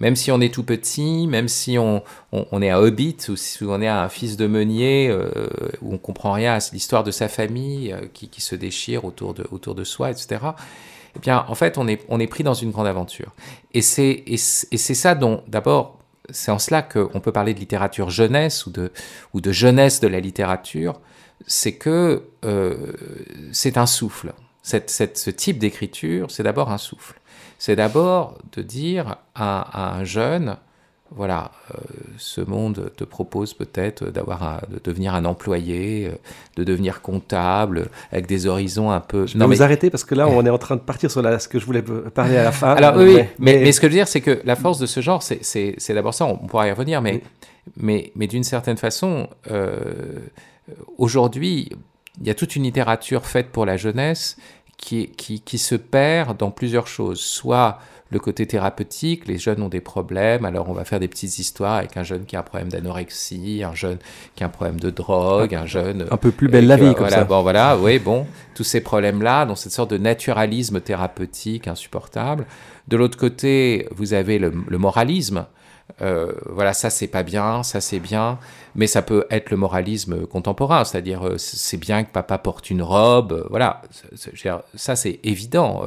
Même 0.00 0.14
si 0.14 0.30
on 0.30 0.40
est 0.42 0.52
tout 0.52 0.62
petit, 0.62 1.26
même 1.26 1.48
si 1.48 1.78
on, 1.78 2.02
est 2.32 2.68
un 2.68 2.76
hobbit 2.76 3.16
ou 3.28 3.36
si 3.36 3.64
on 3.64 3.80
est 3.80 3.88
un 3.88 4.08
fils 4.10 4.36
de 4.36 4.46
meunier 4.46 5.08
euh, 5.08 5.30
où 5.80 5.94
on 5.94 5.98
comprend 5.98 6.32
rien 6.32 6.54
à 6.54 6.58
l'histoire 6.72 7.02
de 7.02 7.10
sa 7.10 7.28
famille 7.28 7.94
qui, 8.12 8.40
se 8.40 8.54
déchire 8.56 9.04
autour 9.04 9.32
de, 9.32 9.46
autour 9.50 9.74
de 9.74 9.84
soi, 9.84 10.10
etc. 10.10 10.40
Eh 11.16 11.18
bien, 11.20 11.46
en 11.48 11.54
fait, 11.54 11.78
on 11.78 11.88
est, 11.88 12.04
on 12.08 12.20
est 12.20 12.26
pris 12.26 12.44
dans 12.44 12.54
une 12.54 12.72
grande 12.72 12.88
aventure. 12.88 13.32
Et 13.72 13.80
c'est 13.80 14.24
ça 14.36 15.14
dont, 15.14 15.42
d'abord, 15.48 15.98
c'est 16.30 16.50
en 16.50 16.58
cela 16.58 16.82
qu'on 16.82 17.20
peut 17.20 17.32
parler 17.32 17.54
de 17.54 17.60
littérature 17.60 18.10
jeunesse 18.10 18.66
ou 18.66 18.70
de, 18.70 19.52
jeunesse 19.52 20.00
de 20.00 20.08
la 20.08 20.20
littérature, 20.20 21.00
c'est 21.46 21.74
que 21.74 22.28
euh, 22.44 22.92
c'est 23.52 23.76
un 23.76 23.86
souffle. 23.86 24.32
ce 24.62 25.30
type 25.30 25.58
d'écriture, 25.58 26.30
c'est 26.30 26.42
d'abord 26.42 26.70
un 26.70 26.78
souffle. 26.78 27.20
C'est 27.58 27.76
d'abord 27.76 28.38
de 28.52 28.62
dire 28.62 29.16
à 29.34 29.96
un 29.96 30.04
jeune, 30.04 30.56
voilà, 31.16 31.52
euh, 31.70 31.78
ce 32.18 32.40
monde 32.40 32.90
te 32.96 33.04
propose 33.04 33.54
peut-être 33.54 34.10
d'avoir 34.10 34.62
de 34.68 34.80
devenir 34.82 35.14
un 35.14 35.24
employé, 35.24 36.06
euh, 36.06 36.16
de 36.56 36.64
devenir 36.64 37.02
comptable, 37.02 37.88
avec 38.10 38.26
des 38.26 38.46
horizons 38.46 38.90
un 38.90 39.00
peu. 39.00 39.26
Je 39.26 39.38
vais 39.38 39.46
vous 39.46 39.62
arrêter 39.62 39.90
parce 39.90 40.04
que 40.04 40.14
là, 40.14 40.28
on 40.28 40.44
est 40.44 40.50
en 40.50 40.58
train 40.58 40.76
de 40.76 40.80
partir 40.80 41.10
sur 41.10 41.22
ce 41.40 41.48
que 41.48 41.58
je 41.58 41.66
voulais 41.66 41.82
parler 41.82 42.36
à 42.36 42.44
la 42.44 42.52
fin. 42.52 42.74
Alors 42.74 42.96
oui, 42.96 43.20
mais, 43.38 43.70
ce 43.72 43.80
que 43.80 43.86
je 43.86 43.92
veux 43.92 43.98
dire, 43.98 44.08
c'est 44.08 44.20
que 44.20 44.40
la 44.44 44.56
force 44.56 44.78
de 44.78 44.86
ce 44.86 45.00
genre, 45.00 45.22
c'est 45.22 45.76
d'abord 45.90 46.14
ça. 46.14 46.26
On 46.26 46.36
pourra 46.36 46.66
y 46.68 46.72
revenir, 46.72 47.00
mais 47.00 47.22
mais, 47.76 48.12
mais 48.14 48.26
d'une 48.26 48.44
certaine 48.44 48.76
façon, 48.76 49.28
euh, 49.50 50.20
aujourd'hui, 50.98 51.70
il 52.20 52.26
y 52.26 52.30
a 52.30 52.34
toute 52.34 52.56
une 52.56 52.64
littérature 52.64 53.26
faite 53.26 53.50
pour 53.50 53.66
la 53.66 53.76
jeunesse 53.76 54.36
qui, 54.76 55.08
qui, 55.08 55.40
qui 55.40 55.58
se 55.58 55.74
perd 55.74 56.36
dans 56.36 56.50
plusieurs 56.50 56.86
choses. 56.86 57.20
Soit 57.20 57.78
le 58.10 58.18
côté 58.18 58.46
thérapeutique, 58.46 59.26
les 59.26 59.38
jeunes 59.38 59.62
ont 59.62 59.68
des 59.68 59.80
problèmes, 59.80 60.44
alors 60.44 60.68
on 60.68 60.72
va 60.72 60.84
faire 60.84 61.00
des 61.00 61.08
petites 61.08 61.38
histoires 61.38 61.76
avec 61.76 61.96
un 61.96 62.02
jeune 62.02 62.26
qui 62.26 62.36
a 62.36 62.40
un 62.40 62.42
problème 62.42 62.68
d'anorexie, 62.68 63.62
un 63.64 63.74
jeune 63.74 63.98
qui 64.36 64.44
a 64.44 64.46
un 64.46 64.50
problème 64.50 64.78
de 64.78 64.90
drogue, 64.90 65.54
un 65.54 65.66
jeune... 65.66 66.06
Un 66.10 66.16
peu 66.16 66.30
plus 66.30 66.48
belle 66.48 66.66
la 66.66 66.76
vie, 66.76 66.92
comme 66.94 66.98
voilà, 66.98 67.16
ça. 67.16 67.24
Bon, 67.24 67.42
voilà, 67.42 67.76
oui, 67.78 67.98
bon, 67.98 68.26
tous 68.54 68.64
ces 68.64 68.80
problèmes-là, 68.80 69.46
dans 69.46 69.56
cette 69.56 69.72
sorte 69.72 69.90
de 69.90 69.98
naturalisme 69.98 70.80
thérapeutique 70.80 71.66
insupportable. 71.66 72.46
De 72.88 72.96
l'autre 72.96 73.18
côté, 73.18 73.88
vous 73.90 74.12
avez 74.12 74.38
le 74.38 74.78
moralisme, 74.78 75.46
euh, 76.02 76.32
voilà, 76.50 76.72
ça 76.72 76.90
c'est 76.90 77.06
pas 77.06 77.22
bien, 77.22 77.62
ça 77.62 77.80
c'est 77.80 78.00
bien, 78.00 78.38
mais 78.74 78.86
ça 78.86 79.02
peut 79.02 79.26
être 79.30 79.50
le 79.50 79.56
moralisme 79.56 80.26
contemporain, 80.26 80.84
c'est-à-dire 80.84 81.26
euh, 81.26 81.38
c'est 81.38 81.76
bien 81.76 82.04
que 82.04 82.10
papa 82.10 82.38
porte 82.38 82.70
une 82.70 82.82
robe, 82.82 83.32
euh, 83.32 83.46
voilà, 83.50 83.82
ça 84.74 84.96
c'est 84.96 85.20
évident. 85.22 85.84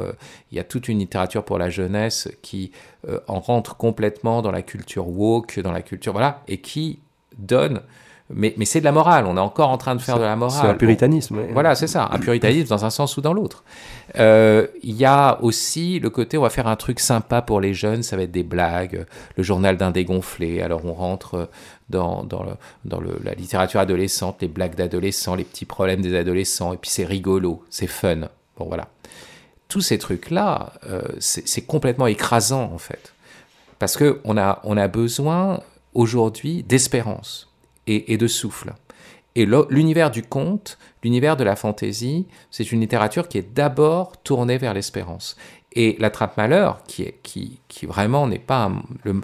Il 0.52 0.58
y 0.58 0.60
a 0.60 0.63
toute 0.63 0.88
une 0.88 1.00
littérature 1.00 1.43
pour 1.43 1.58
la 1.58 1.69
jeunesse 1.69 2.30
qui 2.41 2.71
en 3.28 3.39
rentre 3.39 3.76
complètement 3.76 4.41
dans 4.41 4.52
la 4.52 4.62
culture 4.62 5.08
woke, 5.08 5.60
dans 5.60 5.71
la 5.71 5.82
culture, 5.82 6.13
voilà, 6.13 6.41
et 6.47 6.60
qui 6.60 7.00
donne 7.38 7.82
mais, 8.30 8.54
mais 8.58 8.65
c'est 8.65 8.80
de 8.80 8.86
la 8.86 8.91
morale. 8.91 9.26
On 9.26 9.38
est 9.38 9.41
encore 9.41 9.69
en 9.69 9.78
train 9.78 9.95
de 9.95 10.02
faire 10.02 10.17
de 10.17 10.23
la 10.23 10.36
morale. 10.36 10.60
C'est 10.62 10.67
un 10.67 10.73
puritanisme. 10.73 11.39
Voilà, 11.54 11.76
c'est 11.76 11.88
ça. 11.88 12.10
Un 12.12 12.19
puritanisme 12.19 12.67
dans 12.67 12.84
un 12.84 12.89
sens 12.89 13.15
ou 13.15 13.21
dans 13.21 13.34
l'autre. 13.34 13.63
Euh, 14.19 14.67
il 14.84 14.95
y 14.95 15.06
a 15.06 15.41
aussi 15.41 16.00
le 16.00 16.10
côté, 16.10 16.38
on 16.38 16.41
va 16.41 16.50
faire 16.50 16.67
un 16.67 16.76
truc 16.76 17.00
sympa 17.00 17.41
pour 17.41 17.62
les 17.62 17.73
jeunes, 17.73 18.04
ça 18.04 18.17
va 18.17 18.23
être 18.23 18.32
des 18.32 18.43
blagues, 18.43 19.06
le 19.38 19.43
journal 19.43 19.78
d'un 19.78 19.91
dégonflé. 19.91 20.62
Alors 20.62 20.86
on 20.86 20.93
rentre 20.93 21.50
dans, 21.89 22.23
le, 22.23 22.52
dans 22.86 23.00
le, 23.00 23.19
la 23.23 23.34
littérature 23.34 23.80
adolescente, 23.80 24.41
les 24.41 24.47
blagues 24.47 24.76
d'adolescents, 24.76 25.36
les 25.36 25.43
petits 25.43 25.65
problèmes 25.65 26.02
des 26.02 26.15
adolescents, 26.15 26.73
et 26.73 26.78
puis 26.78 26.89
c'est 26.89 27.06
rigolo, 27.06 27.63
c'est 27.69 27.88
fun. 27.88 28.30
Bon 28.58 28.65
voilà. 28.65 28.89
Tous 29.69 29.82
ces 29.82 29.97
trucs-là, 29.97 30.73
euh, 30.88 31.02
c'est 31.19 31.65
complètement 31.65 32.08
écrasant 32.08 32.71
en 32.73 32.78
fait. 32.78 33.13
Parce 33.80 33.97
qu'on 33.97 34.38
a, 34.38 34.60
on 34.63 34.78
a 34.78 34.88
besoin 34.88 35.60
aujourd'hui 35.93 36.63
d'espérance 36.63 37.52
et, 37.86 38.17
de 38.17 38.28
souffle. 38.28 38.73
Et 39.36 39.45
l'univers 39.45 40.12
du 40.12 40.23
conte, 40.23 40.78
l'univers 41.04 41.38
de 41.38 41.43
la 41.43 41.56
fantaisie, 41.56 42.26
c'est 42.52 42.71
une 42.71 42.82
littérature 42.82 43.28
qui 43.28 43.38
est 43.38 43.54
d'abord 43.54 44.17
tournée 44.23 44.58
vers 44.58 44.73
l'espérance. 44.73 45.38
Et 45.73 45.95
la 45.99 46.10
trappe-malheur, 46.10 46.82
qui, 46.88 47.12
qui, 47.23 47.60
qui 47.67 47.86
vraiment 47.86 48.25
n'est 48.25 48.39
pas... 48.39 48.71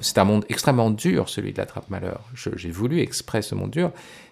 C'est 0.01 0.17
un 0.17 0.23
monde 0.23 0.45
extrêmement 0.49 0.91
dur, 0.91 1.29
celui 1.29 1.53
de 1.53 1.57
la 1.57 1.65
trappe-malheur. 1.65 2.21
J'ai 2.35 2.69
voulu 2.69 2.99
exprès 2.99 3.41
ce 3.41 3.55
monde 3.55 3.71
dur, 3.71 3.91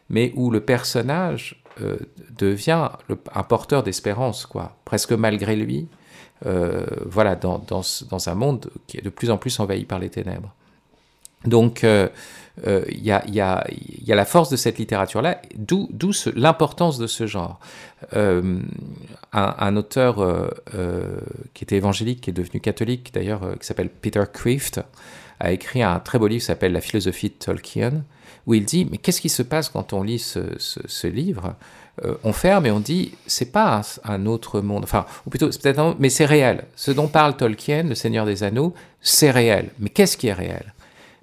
mais 0.10 0.32
où 0.36 0.52
le 0.52 0.60
personnage 0.60 1.63
euh, 1.82 1.97
devient 2.38 2.89
un 3.34 3.43
porteur 3.43 3.82
d'espérance, 3.82 4.45
quoi, 4.45 4.76
presque 4.84 5.13
malgré 5.13 5.56
lui, 5.56 5.88
euh, 6.45 6.86
voilà, 7.06 7.36
dans, 7.36 7.60
dans, 7.60 7.82
dans, 8.10 8.30
un 8.30 8.36
monde 8.36 8.69
qui 8.88 8.97
est 8.97 9.02
de 9.02 9.10
plus 9.10 9.30
en 9.32 9.38
plus 9.38 9.60
envahi 9.60 9.86
par 9.86 10.00
les 10.00 10.10
ténèbres. 10.10 10.54
Donc, 11.45 11.84
euh, 11.84 12.10
il 12.65 13.03
y, 13.03 13.11
a, 13.11 13.23
y, 13.27 13.41
a, 13.41 13.65
la 14.07 14.25
force 14.25 14.49
de 14.49 14.55
cette 14.55 14.77
littérature-là, 14.77 15.41
d'où 15.55 15.89
l'importance 16.35 16.97
de 16.97 17.07
ce 17.07 17.25
genre. 17.25 17.59
Un, 18.13 18.61
un, 19.33 19.75
auteur 19.77 20.51
qui 21.53 21.63
était 21.63 21.77
évangélique, 21.77 22.21
qui 22.21 22.29
est 22.29 22.33
devenu 22.33 22.59
catholique 22.59 23.11
d'ailleurs, 23.13 23.57
qui 23.59 23.65
s'appelle 23.65 23.89
Peter 23.89 24.23
Kreeft, 24.31 24.81
a 25.41 25.51
écrit 25.51 25.81
un 25.81 25.99
très 25.99 26.19
beau 26.19 26.27
livre 26.27 26.41
qui 26.41 26.45
s'appelle 26.45 26.71
La 26.71 26.81
philosophie 26.81 27.29
de 27.29 27.33
Tolkien, 27.33 28.03
où 28.45 28.53
il 28.53 28.65
dit, 28.65 28.87
mais 28.89 28.97
qu'est-ce 28.97 29.21
qui 29.21 29.29
se 29.29 29.43
passe 29.43 29.69
quand 29.69 29.93
on 29.93 30.03
lit 30.03 30.19
ce, 30.19 31.07
livre? 31.07 31.55
Euh, 32.05 32.15
On 32.23 32.31
ferme 32.31 32.65
et 32.65 32.71
on 32.71 32.79
dit, 32.79 33.13
c'est 33.27 33.51
pas 33.51 33.81
un, 34.03 34.25
autre 34.25 34.61
monde, 34.61 34.83
enfin, 34.83 35.05
ou 35.25 35.29
plutôt, 35.29 35.49
peut-être, 35.49 35.95
mais 35.99 36.09
c'est 36.09 36.25
réel. 36.25 36.65
Ce 36.75 36.91
dont 36.91 37.07
parle 37.07 37.35
Tolkien, 37.35 37.83
le 37.83 37.95
Seigneur 37.95 38.25
des 38.25 38.43
Anneaux, 38.43 38.73
c'est 39.01 39.31
réel. 39.31 39.69
Mais 39.79 39.89
qu'est-ce 39.89 40.15
qui 40.15 40.27
est 40.27 40.33
réel? 40.33 40.73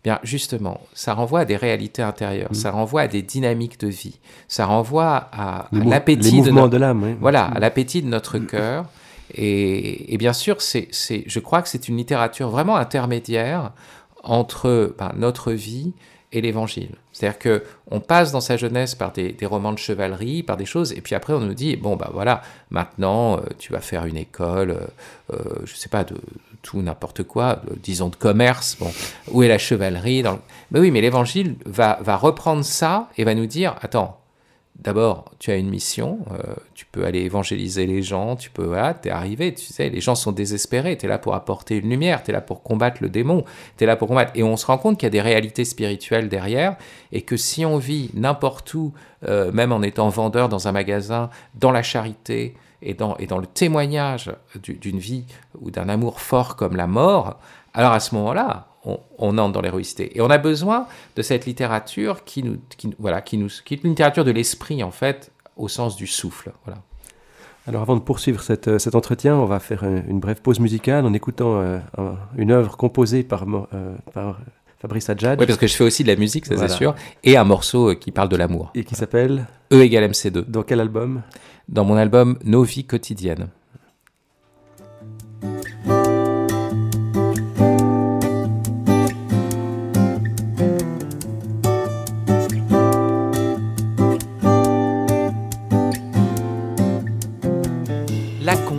Bien, 0.05 0.21
justement, 0.23 0.81
ça 0.95 1.15
renvoie 1.15 1.41
à 1.41 1.45
des 1.45 1.57
réalités 1.57 2.03
intérieures, 2.03 2.53
mm. 2.53 2.55
ça 2.55 2.71
renvoie 2.71 3.03
à 3.03 3.09
des 3.09 3.23
dynamiques 3.23 3.81
de 3.81 3.89
vie, 3.89 4.19
ça 4.47 4.67
renvoie 4.67 5.29
à, 5.33 5.69
l'appétit 5.73 6.41
de, 6.41 6.69
de 6.69 6.77
l'âme. 6.77 7.17
Voilà, 7.21 7.47
à 7.47 7.59
l'appétit 7.59 8.03
de 8.03 8.09
notre 8.09 8.39
cœur. 8.39 8.87
Et, 9.35 10.17
bien 10.19 10.33
sûr, 10.33 10.63
c'est, 10.63 10.89
je 10.93 11.41
crois 11.41 11.63
que 11.63 11.69
c'est 11.69 11.89
une 11.89 11.97
littérature 11.97 12.49
vraiment 12.49 12.77
intermédiaire 12.77 13.73
entre 14.23 14.95
ben, 14.99 15.13
notre 15.17 15.53
vie 15.53 15.93
et 16.33 16.41
l'évangile. 16.41 16.91
C'est-à-dire 17.13 17.39
que 17.39 17.65
on 17.91 18.01
passe 18.01 18.33
dans 18.33 18.41
sa 18.41 18.57
jeunesse 18.57 18.95
par 18.95 19.13
des, 19.13 19.35
romans 19.43 19.73
de 19.73 19.79
chevalerie, 19.79 20.43
par 20.43 20.57
des 20.57 20.67
choses, 20.67 20.93
et 20.93 21.01
puis 21.01 21.15
après 21.15 21.33
on 21.33 21.41
nous 21.41 21.55
dit 21.55 21.77
bon 21.77 21.97
bah 21.97 22.11
voilà, 22.13 22.43
maintenant 22.71 23.39
euh, 23.39 23.41
tu 23.59 23.73
vas 23.73 23.81
faire 23.81 24.05
une 24.05 24.17
école, 24.17 24.71
euh, 24.71 24.87
euh, 25.33 25.63
je 25.65 25.75
sais 25.75 25.89
pas 25.89 26.05
de 26.05 26.17
tout 26.69 26.83
n'importe 26.83 27.23
quoi, 27.23 27.63
disons 27.83 28.11
de 28.11 28.17
commerce. 28.17 28.77
Où 29.31 29.43
est 29.43 29.49
la 29.49 29.57
chevalerie 29.57 30.23
Mais 30.71 30.81
oui, 30.81 30.91
mais 30.91 31.01
l'évangile 31.01 31.57
va 31.65 31.99
va 32.03 32.15
reprendre 32.17 32.63
ça 32.63 33.09
et 33.17 33.25
va 33.25 33.35
nous 33.35 33.47
dire 33.47 33.75
attends, 33.81 34.18
d'abord, 34.79 35.25
tu 35.39 35.51
as 35.51 35.57
une 35.57 35.69
mission, 35.69 36.21
euh, 36.31 36.55
tu 36.75 36.87
peux 36.87 37.05
aller 37.05 37.21
évangéliser 37.21 37.87
les 37.87 38.03
gens, 38.03 38.37
tu 38.37 38.51
peux, 38.51 38.65
voilà, 38.65 38.95
t'es 38.95 39.11
arrivé, 39.11 39.53
tu 39.53 39.67
sais, 39.67 39.89
les 39.89 40.01
gens 40.01 40.15
sont 40.15 40.33
désespérés, 40.33 40.97
tu 40.97 41.07
es 41.07 41.09
là 41.09 41.19
pour 41.19 41.35
apporter 41.35 41.77
une 41.77 41.91
lumière, 41.91 42.23
tu 42.23 42.31
es 42.31 42.33
là 42.33 42.41
pour 42.41 42.63
combattre 42.63 42.99
le 43.03 43.09
démon, 43.09 43.45
tu 43.77 43.85
es 43.85 43.87
là 43.87 43.97
pour 43.97 44.09
combattre. 44.09 44.33
Et 44.35 44.43
on 44.43 44.57
se 44.57 44.67
rend 44.67 44.79
compte 44.79 44.99
qu'il 44.99 45.07
y 45.07 45.09
a 45.09 45.11
des 45.11 45.21
réalités 45.21 45.65
spirituelles 45.65 46.29
derrière, 46.29 46.77
et 47.13 47.23
que 47.23 47.37
si 47.37 47.65
on 47.67 47.79
vit 47.79 48.11
n'importe 48.15 48.73
où, 48.75 48.93
euh, 49.27 49.51
même 49.53 49.73
en 49.73 49.83
étant 49.83 50.09
vendeur 50.09 50.49
dans 50.49 50.69
un 50.69 50.73
magasin, 50.73 51.31
dans 51.57 51.73
la 51.73 51.83
charité, 51.83 52.55
et 52.81 52.95
dans, 52.95 53.17
et 53.17 53.27
dans 53.27 53.39
le 53.39 53.47
témoignage 53.47 54.31
d'une 54.63 55.01
vie 55.01 55.25
ou 55.61 55.73
d'un 55.73 55.89
amour 55.89 56.21
fort 56.21 56.55
comme 56.55 56.77
la 56.77 56.87
mort, 56.87 57.41
alors 57.75 57.91
à 57.91 57.99
ce 57.99 58.15
moment-là, 58.15 58.68
on, 59.19 59.39
entre 59.39 59.53
dans 59.53 59.61
l'héroïcité. 59.61 60.17
Et 60.17 60.21
on 60.21 60.31
a 60.31 60.39
besoin 60.39 60.87
de 61.17 61.23
cette 61.23 61.47
littérature 61.47 62.25
qui 62.25 62.43
nous, 62.43 62.59
voilà, 62.99 63.21
qui 63.21 63.37
nous, 63.37 63.49
qui 63.65 63.75
est 63.75 63.85
une 63.85 63.91
littérature 63.91 64.25
de 64.25 64.31
l'esprit 64.31 64.83
en 64.83 64.91
fait, 64.91 65.31
au 65.57 65.69
sens 65.69 65.97
du 65.97 66.07
souffle. 66.07 66.53
Voilà. 66.65 66.83
Alors 67.67 67.83
avant 67.83 67.97
de 67.97 68.01
poursuivre 68.01 68.43
euh, 68.51 68.79
cet 68.79 68.95
entretien, 68.95 69.37
on 69.37 69.45
va 69.45 69.61
faire 69.61 69.85
une, 69.85 70.21
brève 70.21 70.41
pause 70.41 70.59
musicale 70.59 71.05
en 71.05 71.13
écoutant 71.13 71.61
euh, 71.61 71.79
une 72.37 72.51
œuvre 72.51 72.79
composée 72.79 73.23
par, 73.23 73.45
euh, 73.45 73.95
par 74.15 74.41
Fabrice 74.79 75.11
Adjad. 75.11 75.39
Oui, 75.39 75.47
parce 75.47 75.59
que 75.59 75.67
je 75.67 75.75
fais 75.75 75.85
aussi 75.85 76.03
de 76.03 76.09
la 76.09 76.17
musique, 76.17 76.47
ça 76.47 76.57
c'est 76.57 76.69
sûr, 76.69 76.95
et 77.25 77.37
un 77.37 77.45
morceau 77.45 77.95
qui 77.95 78.11
parle 78.11 78.31
de 78.31 78.37
l'amour. 78.37 78.71
Et 78.75 78.85
qui 78.85 78.95
s'appelle 78.95 79.47
E 79.71 79.83
égale 79.83 80.11
MC2. 80.11 80.47
Dans 80.47 80.63
quel 80.63 80.81
album? 80.81 81.23
Dans 81.69 81.85
mon 81.85 81.97
album 81.97 82.39
Nos 82.43 82.63
vies 82.63 82.87
quotidiennes. 82.87 83.49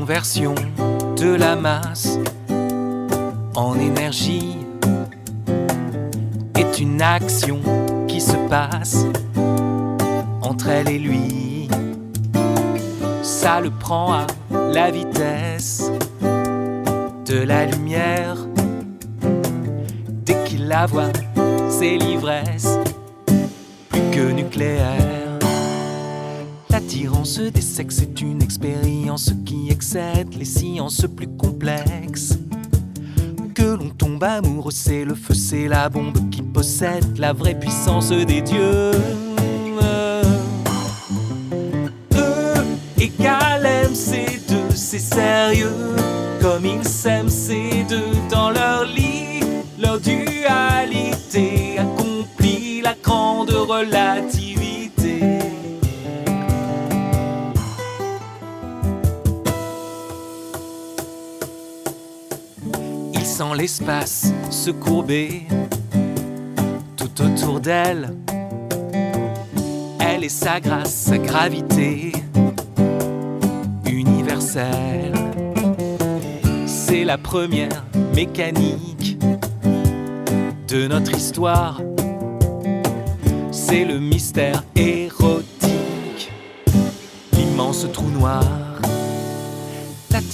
De 0.09 1.35
la 1.35 1.55
masse 1.55 2.17
en 3.55 3.79
énergie 3.79 4.57
est 6.55 6.79
une 6.79 6.99
action 6.99 7.59
qui 8.07 8.19
se 8.19 8.35
passe 8.49 9.05
entre 10.41 10.67
elle 10.69 10.89
et 10.89 10.97
lui. 10.97 11.69
Ça 13.21 13.61
le 13.61 13.69
prend 13.69 14.13
à 14.13 14.25
la 14.73 14.89
vitesse 14.89 15.91
de 17.27 17.43
la 17.43 17.67
lumière. 17.67 18.37
Dès 20.25 20.43
qu'il 20.45 20.67
la 20.67 20.87
voit, 20.87 21.13
c'est 21.69 21.97
l'ivresse 21.97 22.79
plus 23.91 24.09
que 24.11 24.31
nucléaire. 24.31 25.18
L'attirance 26.89 27.37
des 27.37 27.61
sexes 27.61 28.01
est 28.01 28.19
une 28.19 28.41
expérience 28.41 29.31
qui 29.45 29.69
excède 29.69 30.33
les 30.33 30.43
sciences 30.43 31.05
plus 31.15 31.27
complexes. 31.27 32.39
Que 33.53 33.75
l'on 33.75 33.89
tombe 33.89 34.23
amoureux, 34.23 34.71
c'est 34.71 35.05
le 35.05 35.13
feu, 35.13 35.35
c'est 35.35 35.67
la 35.67 35.87
bombe 35.87 36.31
qui 36.31 36.41
possède 36.41 37.19
la 37.19 37.31
vraie 37.31 37.53
puissance 37.53 38.09
des 38.09 38.41
dieux. 38.41 38.91
E 42.11 42.63
égale 42.97 43.67
MC2, 43.91 44.73
c'est 44.73 44.97
sérieux. 44.97 45.95
Comme 46.41 46.65
ils 46.65 46.87
s'aiment 46.87 47.29
ces 47.29 47.85
deux 47.87 48.17
dans 48.31 48.49
leur 48.49 48.85
lit, 48.85 49.43
leur 49.79 49.99
dualité 49.99 51.77
accomplit 51.77 52.81
la 52.81 52.95
grande 52.95 53.51
relativité. 53.51 54.48
L'espace 63.47 64.33
se 64.49 64.69
courber 64.69 65.43
tout 66.97 67.21
autour 67.21 67.61
d'elle. 67.61 68.13
Elle 69.99 70.25
et 70.25 70.29
sa 70.29 70.59
grâce, 70.59 70.93
sa 70.93 71.17
gravité 71.17 72.11
universelle. 73.85 75.13
C'est 76.65 77.05
la 77.05 77.17
première 77.17 77.85
mécanique 78.13 79.17
de 80.67 80.87
notre 80.87 81.15
histoire. 81.15 81.81
C'est 83.51 83.85
le 83.85 83.99
mystère 83.99 84.63
érotique, 84.75 86.31
l'immense 87.33 87.85
trou 87.93 88.09
noir 88.09 88.68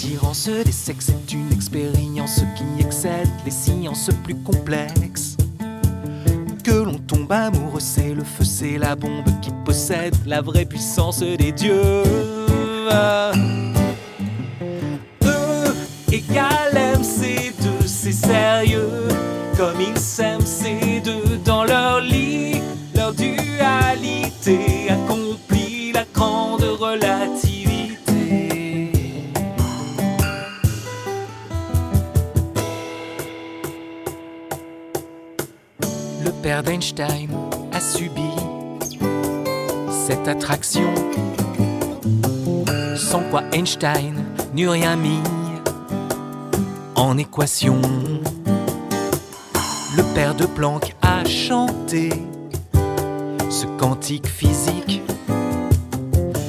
L'attirance 0.05 0.49
des 0.49 0.71
sexes 0.71 1.09
est 1.09 1.33
une 1.33 1.51
expérience 1.51 2.41
qui 2.55 2.85
excède 2.85 3.27
les 3.43 3.49
sciences 3.49 4.11
plus 4.23 4.35
complexes. 4.35 5.35
Que 6.63 6.83
l'on 6.83 6.99
tombe 6.99 7.31
amoureux, 7.31 7.79
c'est 7.79 8.13
le 8.13 8.23
feu, 8.23 8.43
c'est 8.43 8.77
la 8.77 8.95
bombe 8.95 9.25
qui 9.41 9.49
possède 9.65 10.15
la 10.27 10.43
vraie 10.43 10.65
puissance 10.65 11.21
des 11.21 11.51
dieux. 11.51 12.03
Einstein 43.75 44.23
n'eût 44.53 44.69
rien 44.69 44.95
mis 44.95 45.19
en 46.95 47.17
équation. 47.17 47.81
Le 49.97 50.03
père 50.13 50.33
de 50.33 50.45
Planck 50.45 50.95
a 51.01 51.25
chanté 51.25 52.09
ce 53.49 53.65
cantique 53.77 54.27
physique 54.27 55.01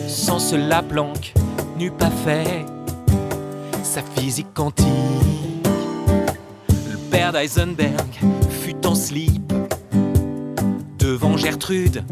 science 0.07 0.53
la 0.53 0.83
planque 0.83 1.35
n'eût 1.77 1.91
pas 1.91 2.11
fait 2.11 2.65
sa 3.83 4.03
physique 4.03 4.55
quantique. 4.55 4.87
Le 6.69 6.97
père 7.11 7.33
d'Eisenberg 7.33 8.07
fut 8.63 8.87
en 8.87 8.95
slip 8.95 9.53
devant 10.99 11.37
Gertrude. 11.37 12.05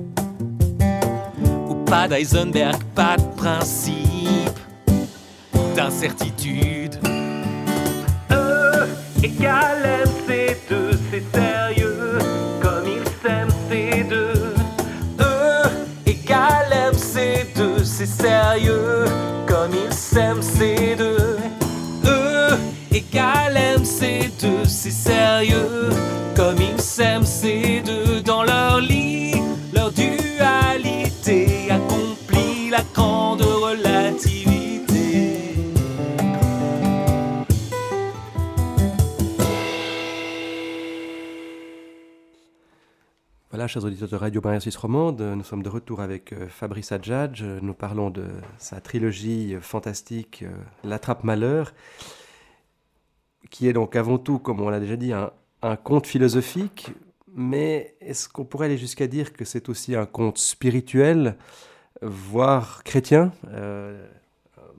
Ou 1.69 1.75
pas 1.87 2.09
d'Eisenberg, 2.09 2.83
pas 2.97 3.17
de 3.17 3.37
principe 3.37 4.14
d'incertitude. 5.75 6.99
E 8.31 8.87
égale 9.23 10.05
MC2, 10.07 10.97
c'est 11.11 11.25
sérieux, 11.37 12.19
comme 12.63 12.87
il 12.87 13.03
s'aime 13.23 13.49
C2. 13.69 14.15
E 15.21 15.71
égale 16.07 16.93
MC2, 16.93 17.85
c'est 17.85 18.07
sérieux, 18.07 19.05
comme 19.47 19.73
il 19.75 19.93
s'aime 19.93 20.41
C2. 20.41 21.03
E 22.07 22.59
égale 22.93 23.59
MC2, 23.79 24.67
c'est 24.67 24.91
sérieux, 24.91 25.91
comme 26.37 26.61
il 26.61 26.81
s'aime 26.81 27.23
C2 27.23 28.04
Chers 43.67 43.85
auditeurs 43.85 44.09
de 44.09 44.17
Radio 44.17 44.41
Maria 44.43 44.61
Suisse 44.61 44.77
Romande, 44.77 45.21
nous 45.23 45.43
sommes 45.43 45.63
de 45.63 45.69
retour 45.69 46.01
avec 46.01 46.33
euh, 46.33 46.49
Fabrice 46.49 46.93
Adjadj. 46.93 47.43
Nous 47.43 47.73
parlons 47.73 48.11
de 48.11 48.27
sa 48.59 48.81
trilogie 48.81 49.57
fantastique 49.61 50.43
euh, 50.43 50.51
L'attrape 50.83 51.25
malheur, 51.25 51.73
qui 53.51 53.69
est 53.69 53.73
donc 53.73 53.97
avant 53.97 54.19
tout, 54.19 54.39
comme 54.39 54.61
on 54.61 54.69
l'a 54.69 54.81
déjà 54.81 54.97
dit, 54.97 55.13
un, 55.13 55.31
conte 55.77 56.07
philosophique, 56.07 56.91
mais 57.35 57.95
est-ce 58.01 58.29
qu'on 58.29 58.45
pourrait 58.45 58.67
aller 58.67 58.77
jusqu'à 58.77 59.07
dire 59.07 59.33
que 59.33 59.45
c'est 59.45 59.69
aussi 59.69 59.97
un 59.97 60.07
conte 60.07 60.39
spirituel, 60.39 61.37
voire 62.03 62.85
chrétien? 62.85 63.33
Euh, 63.49 64.07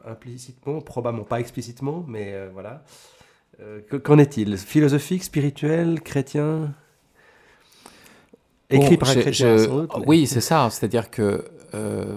Implicitement, 0.06 0.82
probablement 0.82 1.26
pas 1.26 1.40
explicitement, 1.40 2.06
mais 2.08 2.34
euh, 2.34 2.50
voilà. 2.54 2.84
Euh, 3.60 3.82
qu'en 4.04 4.20
est-il? 4.20 4.58
Philosophique, 4.58 5.24
spirituel, 5.24 6.02
chrétien? 6.02 6.76
Écrit 8.70 8.92
Bon, 8.92 8.98
par 8.98 9.10
un 9.10 9.16
chrétien, 9.22 9.58
je- 9.58 9.70
mais- 9.70 10.06
Oui, 10.08 10.28
c'est 10.28 10.42
ça. 10.42 10.70
C'est-à-dire 10.72 11.10
que 11.12 11.46
euh, 11.74 12.16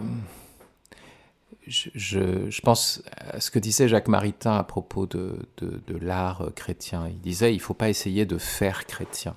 je, 1.67 1.91
je- 1.95 2.51
je 2.51 2.61
pense 2.63 3.03
à 3.17 3.41
ce 3.41 3.51
que 3.51 3.59
disait 3.59 3.89
Jacques 3.89 4.09
Maritain 4.09 4.57
à 4.57 4.65
propos 4.65 5.07
de, 5.07 5.37
de- 5.59 5.81
de 5.87 5.99
l'art 5.99 6.49
chrétien. 6.55 7.07
Il 7.09 7.21
disait 7.21 7.55
il 7.55 7.59
faut 7.61 7.75
pas 7.75 7.89
essayer 7.91 8.25
de 8.27 8.39
faire 8.39 8.87
chrétien. 8.87 9.35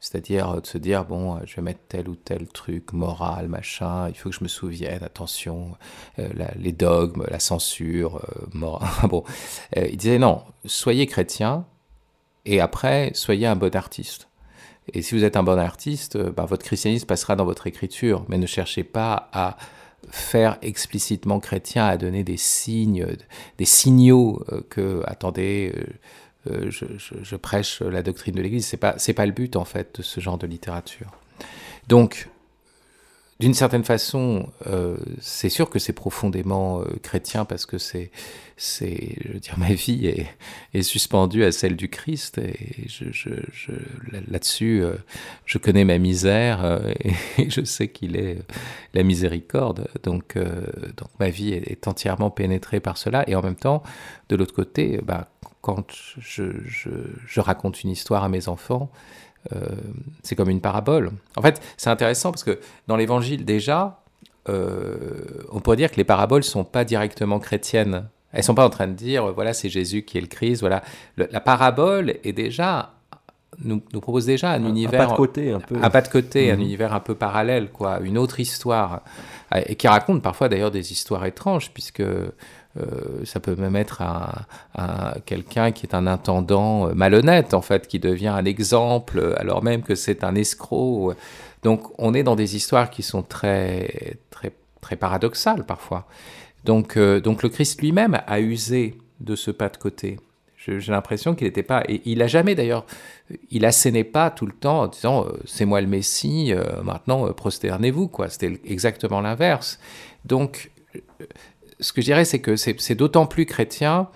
C'est-à-dire 0.00 0.60
de 0.60 0.66
se 0.66 0.76
dire, 0.76 1.06
bon, 1.06 1.36
euh, 1.36 1.40
je 1.46 1.56
vais 1.56 1.62
mettre 1.62 1.80
tel 1.88 2.10
ou 2.10 2.14
tel 2.14 2.46
truc 2.48 2.92
moral, 2.92 3.48
machin, 3.48 4.10
il 4.10 4.14
faut 4.14 4.28
que 4.28 4.36
je 4.36 4.44
me 4.44 4.48
souvienne, 4.48 5.02
attention, 5.02 5.76
euh, 6.18 6.28
la- 6.34 6.52
les 6.58 6.72
dogmes, 6.72 7.24
la 7.30 7.38
censure, 7.38 8.16
euh, 8.16 8.46
moral. 8.52 8.90
bon. 9.08 9.24
Il 9.74 9.96
disait, 9.96 10.18
non, 10.18 10.42
soyez 10.66 11.06
chrétien, 11.06 11.64
et 12.44 12.60
après, 12.60 13.12
soyez 13.14 13.46
un 13.46 13.56
bon 13.56 13.74
artiste. 13.74 14.28
Et 14.92 15.02
si 15.02 15.14
vous 15.14 15.24
êtes 15.24 15.36
un 15.36 15.42
bon 15.42 15.58
artiste, 15.58 16.16
euh, 16.16 16.30
bah, 16.30 16.44
votre 16.44 16.64
christianisme 16.64 17.06
passera 17.06 17.36
dans 17.36 17.44
votre 17.44 17.66
écriture, 17.66 18.24
mais 18.28 18.38
ne 18.38 18.46
cherchez 18.46 18.84
pas 18.84 19.28
à 19.32 19.56
faire 20.10 20.58
explicitement 20.60 21.40
chrétien, 21.40 21.86
à 21.86 21.96
donner 21.96 22.24
des 22.24 22.36
signes, 22.36 23.06
des 23.58 23.64
signaux 23.64 24.44
euh, 24.52 24.60
que, 24.68 25.02
attendez, 25.06 25.72
euh, 25.74 25.84
euh, 26.66 26.70
je, 26.70 26.84
je- 26.98 27.36
prêche 27.36 27.80
la 27.80 28.02
doctrine 28.02 28.34
de 28.34 28.42
l'Église. 28.42 28.66
C'est 28.66 28.76
pas, 28.76 28.96
pas 29.16 29.26
le 29.26 29.32
but 29.32 29.56
en 29.56 29.64
fait 29.64 29.96
de 29.98 30.02
ce 30.02 30.20
genre 30.20 30.36
de 30.36 30.46
littérature. 30.46 31.10
Donc, 31.88 32.28
d'une 33.40 33.54
certaine 33.54 33.82
façon, 33.82 34.48
euh, 34.68 34.96
c'est 35.20 35.48
sûr 35.48 35.68
que 35.68 35.80
c'est 35.80 35.92
profondément 35.92 36.80
euh, 36.80 36.84
chrétien 37.02 37.44
parce 37.44 37.66
que 37.66 37.78
c'est, 37.78 38.12
c'est, 38.56 39.16
je 39.24 39.32
veux 39.32 39.40
dire, 39.40 39.54
ma 39.58 39.74
vie 39.74 40.06
est, 40.72 40.82
suspendue 40.82 41.44
à 41.44 41.50
celle 41.50 41.74
du 41.76 41.88
Christ 41.88 42.38
et 42.38 42.86
là-dessus, 44.28 44.82
euh, 44.82 44.94
je 45.46 45.58
connais 45.58 45.84
ma 45.84 45.98
misère 45.98 46.80
et 47.38 47.50
je 47.50 47.64
sais 47.64 47.88
qu'il 47.88 48.16
est 48.16 48.38
la 48.92 49.02
miséricorde. 49.02 49.88
Donc, 50.04 50.36
donc 50.36 51.08
ma 51.18 51.28
vie 51.28 51.52
est, 51.52 51.88
entièrement 51.88 52.30
pénétrée 52.30 52.80
par 52.80 52.96
cela 52.96 53.28
et 53.28 53.34
en 53.34 53.42
même 53.42 53.56
temps, 53.56 53.82
de 54.28 54.36
l'autre 54.36 54.54
côté, 54.54 55.00
bah, 55.02 55.28
quand 55.60 55.92
je, 56.18 56.52
je, 56.66 57.40
raconte 57.40 57.82
une 57.82 57.90
histoire 57.90 58.22
à 58.22 58.28
mes 58.28 58.48
enfants, 58.48 58.90
c'est 60.22 60.34
comme 60.36 60.50
une 60.50 60.60
parabole. 60.60 61.10
En 61.36 61.42
fait, 61.42 61.60
c'est 61.76 61.90
intéressant 61.90 62.30
parce 62.32 62.44
que 62.44 62.58
dans 62.86 62.96
l'Évangile 62.96 63.44
déjà, 63.44 64.00
euh, 64.48 65.44
on 65.52 65.60
pourrait 65.60 65.76
dire 65.76 65.90
que 65.90 65.96
les 65.96 66.04
paraboles 66.04 66.44
sont 66.44 66.64
pas 66.64 66.84
directement 66.84 67.38
chrétiennes. 67.38 68.04
Elles 68.32 68.42
sont 68.42 68.54
pas 68.54 68.64
en 68.66 68.70
train 68.70 68.88
de 68.88 68.92
dire, 68.94 69.32
voilà, 69.32 69.52
c'est 69.52 69.68
Jésus 69.68 70.02
qui 70.02 70.18
est 70.18 70.20
le 70.20 70.26
Christ. 70.26 70.60
Voilà, 70.60 70.82
Le- 71.16 71.28
la 71.30 71.40
parabole 71.40 72.14
est 72.24 72.32
déjà 72.32 72.90
nous, 73.62 73.80
nous 73.92 74.00
propose 74.00 74.26
déjà 74.26 74.50
un, 74.50 74.64
un, 74.64 74.68
univers 74.68 75.02
un 75.02 75.06
pas 75.06 75.12
de 75.12 75.16
côté 75.16 75.52
un 75.52 75.60
peu. 75.60 75.76
un 75.80 75.88
pas 75.88 76.00
de 76.02 76.08
côté, 76.08 76.50
un 76.50 76.56
Mhm. 76.56 76.60
univers 76.62 76.92
un 76.92 76.98
peu 76.98 77.14
parallèle, 77.14 77.70
quoi, 77.70 78.00
une 78.00 78.18
autre 78.18 78.40
histoire, 78.40 79.02
euh, 79.54 79.60
et 79.66 79.76
qui 79.76 79.86
raconte 79.86 80.22
parfois 80.22 80.48
d'ailleurs 80.48 80.72
des 80.72 80.90
histoires 80.90 81.24
étranges, 81.24 81.70
puisque 81.72 82.02
euh, 82.76 83.24
ça 83.24 83.38
peut 83.40 83.54
même 83.56 83.76
être 83.76 84.02
un, 84.02 84.32
un- 84.74 85.14
quelqu'un 85.24 85.70
qui 85.72 85.86
est 85.86 85.94
un 85.94 86.06
intendant 86.06 86.88
euh, 86.88 86.94
malhonnête, 86.94 87.54
en 87.54 87.62
fait, 87.62 87.86
qui 87.86 87.98
devient 88.00 88.28
un 88.28 88.44
exemple, 88.44 89.18
euh, 89.18 89.40
alors 89.40 89.62
même 89.62 89.82
que 89.82 89.94
c'est 89.94 90.24
un 90.24 90.34
escroc. 90.34 91.14
Donc 91.62 91.82
on 91.98 92.14
est 92.14 92.22
dans 92.24 92.36
des 92.36 92.56
histoires 92.56 92.90
qui 92.90 93.02
sont 93.02 93.22
très, 93.22 94.16
très, 94.30 94.52
très 94.80 94.96
paradoxales 94.96 95.64
parfois. 95.64 96.06
Donc, 96.64 96.98
donc 96.98 97.42
le 97.42 97.48
Christ 97.50 97.80
lui-même 97.80 98.20
a 98.26 98.40
usé 98.40 98.98
de 99.20 99.36
ce 99.36 99.50
pas 99.50 99.68
de 99.68 99.76
côté. 99.76 100.18
J'ai 100.56 100.80
l'impression 100.92 101.34
qu'il 101.34 101.46
n'était 101.46 101.62
pas, 101.62 101.82
et 101.88 102.00
il 102.06 102.22
a 102.22 102.26
jamais 102.26 102.54
d'ailleurs, 102.54 102.86
il 103.50 103.66
assénait 103.66 104.02
pas 104.02 104.30
tout 104.30 104.46
le 104.46 104.52
temps 104.52 104.80
en 104.82 104.86
disant 104.86 105.26
c'est 105.44 105.66
moi 105.66 105.82
le 105.82 105.86
Messie, 105.86 106.54
maintenant 106.82 107.30
prosternez-vous. 107.34 108.10
C'était 108.30 108.58
exactement 108.64 109.20
l'inverse. 109.20 109.78
Donc, 110.24 110.70
ce 111.80 111.92
que 111.92 112.00
je 112.00 112.06
dirais 112.06 112.24
c'est 112.24 112.40
que 112.40 112.56
c'est 112.56 112.94
d'autant 112.94 113.26
plus 113.26 113.46
chrétien 113.46 114.08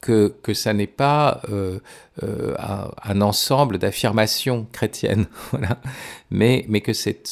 que, 0.00 0.34
que 0.42 0.52
ça 0.54 0.72
n'est 0.72 0.86
pas 0.86 1.40
euh, 1.48 1.78
euh, 2.22 2.54
un, 3.02 3.20
ensemble 3.20 3.78
d'affirmations 3.78 4.66
chrétiennes, 4.72 5.26
voilà. 5.52 5.78
Mais, 6.30 6.64
mais 6.68 6.80
que 6.80 6.92
c'est- 6.92 7.22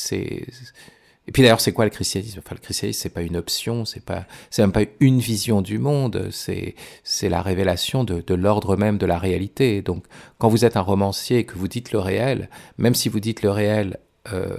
et 1.27 1.33
puis 1.33 1.43
d'ailleurs, 1.43 1.61
c'est 1.61 1.73
quoi 1.73 1.85
le 1.85 1.91
christianisme? 1.91 2.41
Enfin, 2.45 2.57
le 2.57 2.61
christianisme, 2.61 2.99
c'est 3.03 3.09
pas 3.11 3.23
une 3.23 3.37
option, 3.37 3.85
c'est 3.85 4.05
pas, 4.05 4.25
c'est 4.51 4.63
même 4.63 4.73
pas 4.73 4.83
une 4.99 5.21
vision 5.21 5.63
du 5.63 5.79
monde, 5.79 6.29
c'est, 6.33 6.75
c'est 7.05 7.29
la 7.29 7.41
révélation 7.43 8.03
de, 8.05 8.21
de 8.21 8.35
l'ordre 8.35 8.77
même 8.77 8.99
de 8.99 9.07
la 9.07 9.19
réalité. 9.19 9.81
Donc, 9.83 10.05
quand 10.39 10.49
vous 10.49 10.65
êtes 10.65 10.77
un 10.77 10.81
romancier 10.81 11.39
et 11.39 11.45
que 11.45 11.57
vous 11.57 11.69
dites 11.69 11.93
le 11.93 12.01
réel, 12.01 12.49
même 12.79 12.95
si 12.97 13.09
vous 13.09 13.21
dites 13.21 13.43
le 13.43 13.51
réel 13.51 13.99
euh, 14.33 14.57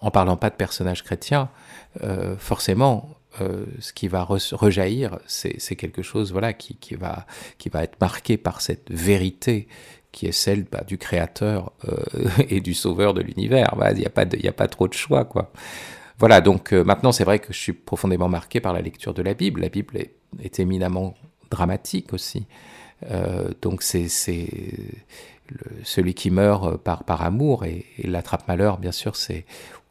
en 0.00 0.10
parlant 0.10 0.36
pas 0.36 0.50
de 0.50 0.56
personnages 0.56 1.04
chrétiens, 1.04 1.50
euh, 2.02 2.36
forcément, 2.36 3.08
euh, 3.40 3.66
ce 3.80 3.92
qui 3.92 4.08
va 4.08 4.22
re- 4.24 4.54
rejaillir, 4.54 5.18
c'est, 5.26 5.76
quelque 5.76 6.02
chose, 6.02 6.32
voilà, 6.32 6.52
qui, 6.52 6.76
va, 6.94 7.26
être 7.74 8.00
marqué 8.00 8.36
par 8.36 8.60
cette 8.60 8.90
vérité 8.90 9.68
qui 10.12 10.26
est 10.26 10.32
celle 10.32 10.64
bah, 10.64 10.82
du 10.86 10.96
créateur 10.96 11.72
euh, 11.88 11.96
et 12.48 12.60
du 12.60 12.74
sauveur 12.74 13.14
de 13.14 13.20
l'univers. 13.20 13.74
Bah, 13.76 13.92
Il 13.92 13.98
n'y 13.98 14.06
a, 14.06 14.10
pas 14.10 14.22
a 14.22 14.52
pas 14.52 14.68
trop 14.68 14.88
de 14.88 14.94
choix, 14.94 15.24
quoi. 15.24 15.52
Voilà, 16.18 16.40
donc 16.40 16.72
euh, 16.72 16.82
maintenant 16.82 17.12
c'est 17.12 17.24
vrai 17.24 17.38
que 17.38 17.52
je 17.52 17.58
suis 17.58 17.74
profondément 17.74 18.28
marqué 18.28 18.60
par 18.60 18.72
la 18.72 18.80
lecture 18.80 19.12
de 19.12 19.22
la 19.22 19.34
Bible. 19.34 19.60
La 19.60 19.68
Bible 19.68 19.98
est, 19.98 20.58
éminemment 20.58 21.14
dramatique 21.50 22.12
aussi. 22.12 22.46
Donc 23.60 23.82
c'est 23.82 24.08
celui 25.84 26.14
qui 26.14 26.30
meurt 26.30 26.78
par, 26.78 27.04
par 27.04 27.22
amour 27.22 27.64
et, 27.64 27.84
et 27.98 28.06
l'attrape-malheur, 28.06 28.78
bien 28.78 28.92
sûr, 28.92 29.16
c'est 29.16 29.44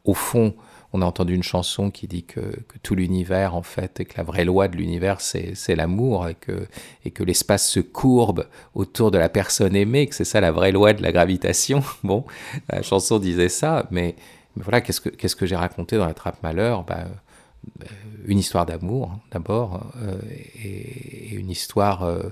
au 0.04 0.14
fond, 0.14 0.54
on 0.92 1.02
a 1.02 1.04
entendu 1.04 1.34
une 1.34 1.42
chanson 1.42 1.90
qui 1.90 2.06
dit 2.06 2.24
que, 2.24 2.40
tout 2.82 2.94
l'univers, 2.94 3.54
en 3.54 3.62
fait, 3.62 4.00
et 4.00 4.04
que 4.04 4.16
la 4.16 4.22
vraie 4.22 4.44
loi 4.44 4.68
de 4.68 4.76
l'univers, 4.76 5.20
c'est 5.20 5.76
l'amour 5.76 6.28
et 6.28 6.34
que, 6.34 7.22
l'espace 7.24 7.68
se 7.68 7.80
courbe 7.80 8.46
autour 8.74 9.10
de 9.10 9.18
la 9.18 9.28
personne 9.28 9.74
aimée, 9.74 10.06
que 10.06 10.14
c'est 10.14 10.24
ça 10.24 10.40
la 10.40 10.52
vraie 10.52 10.72
loi 10.72 10.92
de 10.92 11.02
la 11.02 11.12
gravitation. 11.12 11.82
Bon, 12.04 12.24
la 12.70 12.82
chanson 12.82 13.18
disait 13.18 13.48
ça, 13.48 13.86
mais, 13.90 14.14
voilà, 14.56 14.80
qu'est-ce 14.80 15.36
que, 15.36 15.46
j'ai 15.46 15.56
raconté 15.56 15.96
dans 15.96 16.06
l'attrape-malheur 16.06 16.84
ben, 16.84 17.08
euh, 17.82 17.86
Une 18.26 18.38
histoire 18.38 18.64
d'amour, 18.64 19.10
hein, 19.12 19.20
d'abord, 19.32 19.90
euh, 20.02 20.18
et, 20.62 21.34
une 21.34 21.50
histoire 21.50 22.04
euh, 22.04 22.30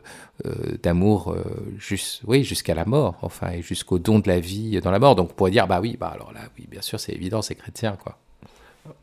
d'amour 0.83 1.37
jusqu'à 1.77 2.75
la 2.75 2.85
mort, 2.85 3.19
enfin, 3.23 3.51
et 3.51 3.63
jusqu'au 3.63 3.99
don 3.99 4.21
de 4.21 4.29
la 4.29 4.41
vie 4.41 4.81
dans 4.81 4.91
la 4.91 4.99
mort. 4.99 5.17
Donc, 5.17 5.31
on 5.33 5.35
pourrait 5.35 5.51
dire, 5.51 5.67
bah 5.67 5.81
oui, 5.81 5.97
bah 5.99 6.11
alors 6.15 6.33
là, 6.33 6.41
oui, 6.59 6.67
bien 6.71 6.83
sûr, 6.83 7.01
c'est 7.01 7.13
évident, 7.13 7.43
c'est 7.43 7.57
chrétien, 7.57 7.97
quoi. 8.03 8.19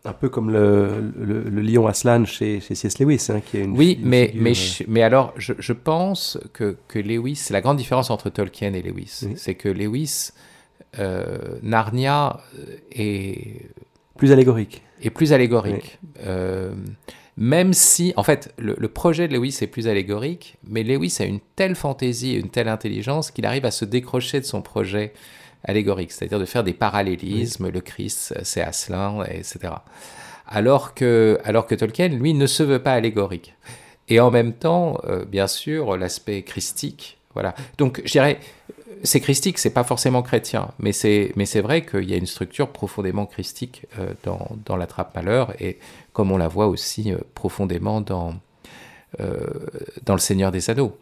Un 0.05 0.13
peu 0.13 0.29
comme 0.29 0.51
le, 0.51 1.11
le, 1.19 1.61
lion 1.61 1.87
Aslan 1.87 2.25
chez, 2.25 2.59
chez 2.59 2.75
C.S. 2.75 2.99
Lewis, 2.99 3.27
hein, 3.29 3.39
qui 3.39 3.57
est 3.57 3.63
une 3.63 3.75
Oui, 3.75 3.99
mais, 4.03 4.31
mais, 4.35 4.53
mais 4.87 5.01
alors, 5.01 5.33
je, 5.37 5.53
je 5.57 5.73
pense 5.73 6.39
que, 6.53 6.77
que 6.87 6.99
Lewis, 6.99 7.35
c'est 7.35 7.53
la 7.53 7.61
grande 7.61 7.77
différence 7.77 8.11
entre 8.11 8.29
Tolkien 8.29 8.73
et 8.73 8.81
Lewis. 8.81 9.27
C'est 9.35 9.55
que 9.55 9.69
Lewis, 9.69 10.31
euh, 10.99 11.59
Narnia 11.63 12.41
est... 12.91 13.69
Plus 14.17 14.31
allégorique. 14.31 14.83
Est 15.01 15.09
plus 15.09 15.33
allégorique. 15.33 15.99
Euh, 16.25 16.73
même 17.37 17.73
si, 17.73 18.13
en 18.17 18.23
fait, 18.23 18.53
le, 18.59 18.75
projet 18.87 19.27
de 19.27 19.33
Lewis 19.33 19.57
est 19.61 19.67
plus 19.67 19.87
allégorique, 19.87 20.57
mais 20.67 20.83
Lewis 20.83 21.17
a 21.19 21.25
une 21.25 21.39
telle 21.55 21.75
fantaisie 21.75 22.35
et 22.35 22.39
une 22.39 22.49
telle 22.49 22.67
intelligence 22.67 23.31
qu'il 23.31 23.45
arrive 23.45 23.65
à 23.65 23.71
se 23.71 23.85
décrocher 23.85 24.39
de 24.39 24.45
son 24.45 24.61
projet 24.61 25.13
allégorique, 25.63 26.11
c'est-à-dire 26.11 26.39
de 26.39 26.45
faire 26.45 26.63
des 26.63 26.73
parallélismes, 26.73 27.69
le 27.69 27.81
Christ, 27.81 28.33
c'est 28.43 28.61
Aslan, 28.61 29.23
etc. 29.23 29.73
Alors 30.47 30.93
que, 30.93 31.39
alors 31.43 31.65
que 31.65 31.75
Tolkien, 31.75 32.09
lui, 32.09 32.33
ne 32.33 32.45
se 32.45 32.63
veut 32.63 32.81
pas 32.81 32.93
allégorique. 32.93 33.55
Et 34.09 34.19
en 34.19 34.31
même 34.31 34.53
temps, 34.53 34.99
euh, 35.05 35.23
bien 35.23 35.47
sûr, 35.47 35.95
l'aspect 35.95 36.41
christique, 36.43 37.17
voilà. 37.33 37.55
Donc, 37.77 38.01
je 38.03 38.11
dirais, 38.11 38.39
c'est 39.03 39.21
christique, 39.21 39.57
c'est 39.57 39.69
pas 39.69 39.85
forcément 39.85 40.21
chrétien, 40.21 40.71
mais 40.79 40.91
c'est 40.91 41.31
mais 41.37 41.45
c'est 41.45 41.61
vrai 41.61 41.85
qu'il 41.85 42.09
y 42.09 42.13
a 42.13 42.17
une 42.17 42.25
structure 42.25 42.67
profondément 42.67 43.25
christique 43.25 43.85
euh, 43.97 44.13
dans, 44.23 44.49
dans 44.65 44.75
la 44.75 44.85
trappe 44.85 45.15
malheur 45.15 45.53
et 45.61 45.79
comme 46.11 46.31
on 46.31 46.37
la 46.37 46.49
voit 46.49 46.67
aussi 46.67 47.13
euh, 47.13 47.17
profondément 47.33 48.01
dans 48.01 48.35
dans 50.05 50.13
le 50.13 50.19
Seigneur 50.19 50.53
des 50.53 50.69
Anneaux, 50.69 50.97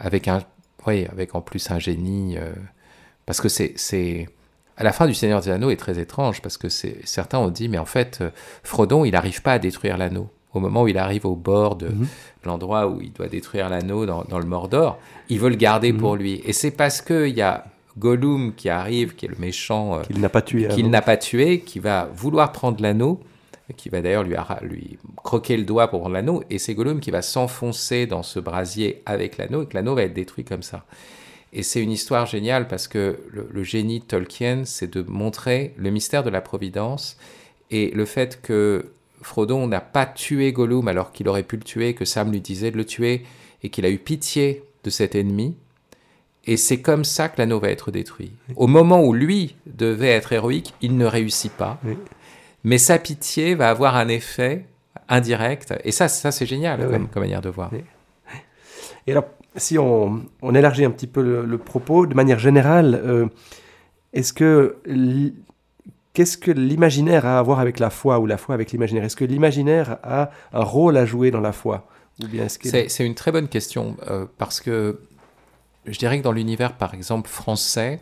avec 0.00 0.26
un 0.26 0.42
oui, 0.86 1.06
avec 1.12 1.34
en 1.34 1.42
plus 1.42 1.70
un 1.70 1.78
génie 1.78 2.38
parce 3.26 3.40
que 3.40 3.48
c'est 3.48 4.28
à 4.78 4.84
la 4.84 4.92
fin 4.92 5.06
du 5.06 5.14
Seigneur 5.14 5.40
des 5.40 5.50
Anneaux 5.50 5.70
est 5.70 5.76
très 5.76 5.98
étrange 5.98 6.40
parce 6.42 6.56
que 6.56 6.68
certains 6.68 7.38
ont 7.38 7.50
dit 7.50 7.68
mais 7.68 7.78
en 7.78 7.86
fait 7.86 8.22
Frodon 8.62 9.04
il 9.04 9.12
n'arrive 9.12 9.42
pas 9.42 9.54
à 9.54 9.58
détruire 9.58 9.96
l'anneau 9.98 10.28
au 10.56 10.60
moment 10.60 10.82
où 10.82 10.88
il 10.88 10.98
arrive 10.98 11.26
au 11.26 11.36
bord 11.36 11.76
de 11.76 11.88
mhm. 11.88 12.06
l'endroit 12.44 12.88
où 12.88 13.00
il 13.00 13.12
doit 13.12 13.28
détruire 13.28 13.68
l'anneau 13.68 14.06
dans, 14.06 14.38
le 14.38 14.46
Mordor, 14.46 14.98
il 15.28 15.38
veut 15.38 15.50
le 15.50 15.56
garder 15.56 15.92
pour 15.92 16.14
mhm. 16.14 16.18
lui. 16.18 16.42
Et 16.44 16.52
c'est 16.52 16.70
parce 16.70 17.02
qu'il 17.02 17.36
y 17.36 17.42
a 17.42 17.66
Gollum 17.98 18.54
qui 18.54 18.68
arrive, 18.68 19.14
qui 19.14 19.26
est 19.26 19.28
le 19.28 19.36
méchant, 19.38 19.98
euh, 19.98 20.02
qu'il 20.02 20.20
n'a 20.20 20.28
pas 20.28 20.42
tué, 20.42 20.68
qu'il 20.68 20.90
n'a 20.90 21.02
pas 21.02 21.16
tué, 21.16 21.60
qui 21.60 21.78
va 21.78 22.08
vouloir 22.14 22.52
prendre 22.52 22.82
l'anneau, 22.82 23.20
qui 23.76 23.88
va 23.88 24.00
d'ailleurs 24.00 24.22
lui, 24.22 24.36
lui 24.62 24.98
croquer 25.16 25.56
le 25.56 25.64
doigt 25.64 25.88
pour 25.88 26.00
prendre 26.00 26.14
l'anneau, 26.14 26.42
et 26.50 26.58
c'est 26.58 26.74
Gollum 26.74 27.00
qui 27.00 27.10
va 27.10 27.22
s'enfoncer 27.22 28.06
dans 28.06 28.22
ce 28.22 28.38
brasier 28.38 29.02
avec 29.06 29.38
l'anneau, 29.38 29.62
et 29.62 29.66
que 29.66 29.74
l'anneau 29.74 29.94
va 29.94 30.02
être 30.02 30.14
détruit 30.14 30.44
comme 30.44 30.62
ça. 30.62 30.84
Et 31.56 31.62
c'est 31.62 31.82
une 31.82 31.90
histoire 31.90 32.26
géniale 32.26 32.68
parce 32.68 32.86
que 32.86 33.18
le, 33.30 33.48
le 33.50 33.62
génie 33.64 34.00
de 34.00 34.04
Tolkien, 34.04 34.64
c'est 34.66 34.92
de 34.92 35.02
montrer 35.02 35.72
le 35.78 35.90
mystère 35.90 36.22
de 36.22 36.28
la 36.28 36.42
providence 36.42 37.16
et 37.70 37.90
le 37.92 38.04
fait 38.04 38.40
que 38.42 38.92
Frodon 39.22 39.66
n'a 39.66 39.80
pas 39.80 40.04
tué 40.06 40.52
Gollum 40.52 40.86
alors 40.86 41.12
qu'il 41.12 41.28
aurait 41.28 41.42
pu 41.42 41.56
le 41.56 41.62
tuer, 41.62 41.94
que 41.94 42.04
Sam 42.04 42.30
lui 42.30 42.40
disait 42.40 42.70
de 42.70 42.76
le 42.76 42.84
tuer, 42.84 43.24
et 43.62 43.70
qu'il 43.70 43.86
a 43.86 43.90
eu 43.90 43.98
pitié 43.98 44.64
de 44.84 44.90
cet 44.90 45.14
ennemi. 45.14 45.56
Et 46.44 46.56
c'est 46.56 46.80
comme 46.80 47.04
ça 47.04 47.28
que 47.28 47.38
l'anneau 47.38 47.58
va 47.58 47.70
être 47.70 47.90
détruit. 47.90 48.32
Au 48.54 48.68
moment 48.68 49.02
où 49.02 49.12
lui 49.12 49.56
devait 49.66 50.10
être 50.10 50.32
héroïque, 50.32 50.74
il 50.80 50.96
ne 50.96 51.06
réussit 51.06 51.50
pas. 51.50 51.80
Mais 52.62 52.78
sa 52.78 52.98
pitié 52.98 53.54
va 53.54 53.70
avoir 53.70 53.96
un 53.96 54.08
effet 54.08 54.66
indirect. 55.08 55.74
Et 55.84 55.90
ça, 55.90 56.06
ça 56.06 56.30
c'est 56.30 56.46
génial 56.46 56.86
comme, 56.88 57.08
manière 57.16 57.40
de 57.40 57.48
voir. 57.48 57.72
Et 59.06 59.12
alors, 59.12 59.24
si 59.56 59.78
on, 59.78 60.22
élargit 60.54 60.84
un 60.84 60.90
petit 60.90 61.06
peu 61.06 61.44
le, 61.44 61.58
propos, 61.58 62.06
de 62.06 62.14
manière 62.14 62.38
générale, 62.38 63.00
euh, 63.04 63.26
est-ce 64.12 64.32
que 64.32 64.76
Qu'est-ce 66.16 66.38
que 66.38 66.50
l'imaginaire 66.50 67.26
a 67.26 67.38
à 67.38 67.42
voir 67.42 67.60
avec 67.60 67.78
la 67.78 67.90
foi 67.90 68.18
ou 68.20 68.24
la 68.24 68.38
foi 68.38 68.54
avec 68.54 68.72
l'imaginaire? 68.72 69.04
Est-ce 69.04 69.16
que 69.16 69.26
l'imaginaire 69.26 69.98
a 70.02 70.30
un 70.54 70.64
rôle 70.64 70.96
à 70.96 71.04
jouer 71.04 71.30
dans 71.30 71.42
la 71.42 71.52
foi? 71.52 71.86
C'est 72.62 73.04
une 73.04 73.14
très 73.14 73.32
bonne 73.32 73.48
question 73.48 73.98
euh, 74.08 74.24
parce 74.38 74.62
que 74.62 74.98
je 75.84 75.98
dirais 75.98 76.16
que 76.18 76.24
dans 76.24 76.32
l'univers, 76.32 76.78
par 76.78 76.94
exemple, 76.94 77.28
français, 77.28 78.00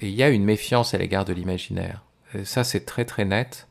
il 0.00 0.10
y 0.10 0.22
a 0.22 0.28
une 0.28 0.44
méfiance 0.44 0.94
à 0.94 0.98
l'égard 0.98 1.24
de 1.24 1.32
l'imaginaire. 1.32 2.04
Ça, 2.44 2.62
c'est 2.62 2.84
très 2.84 3.04
très 3.04 3.24
net. 3.24 3.66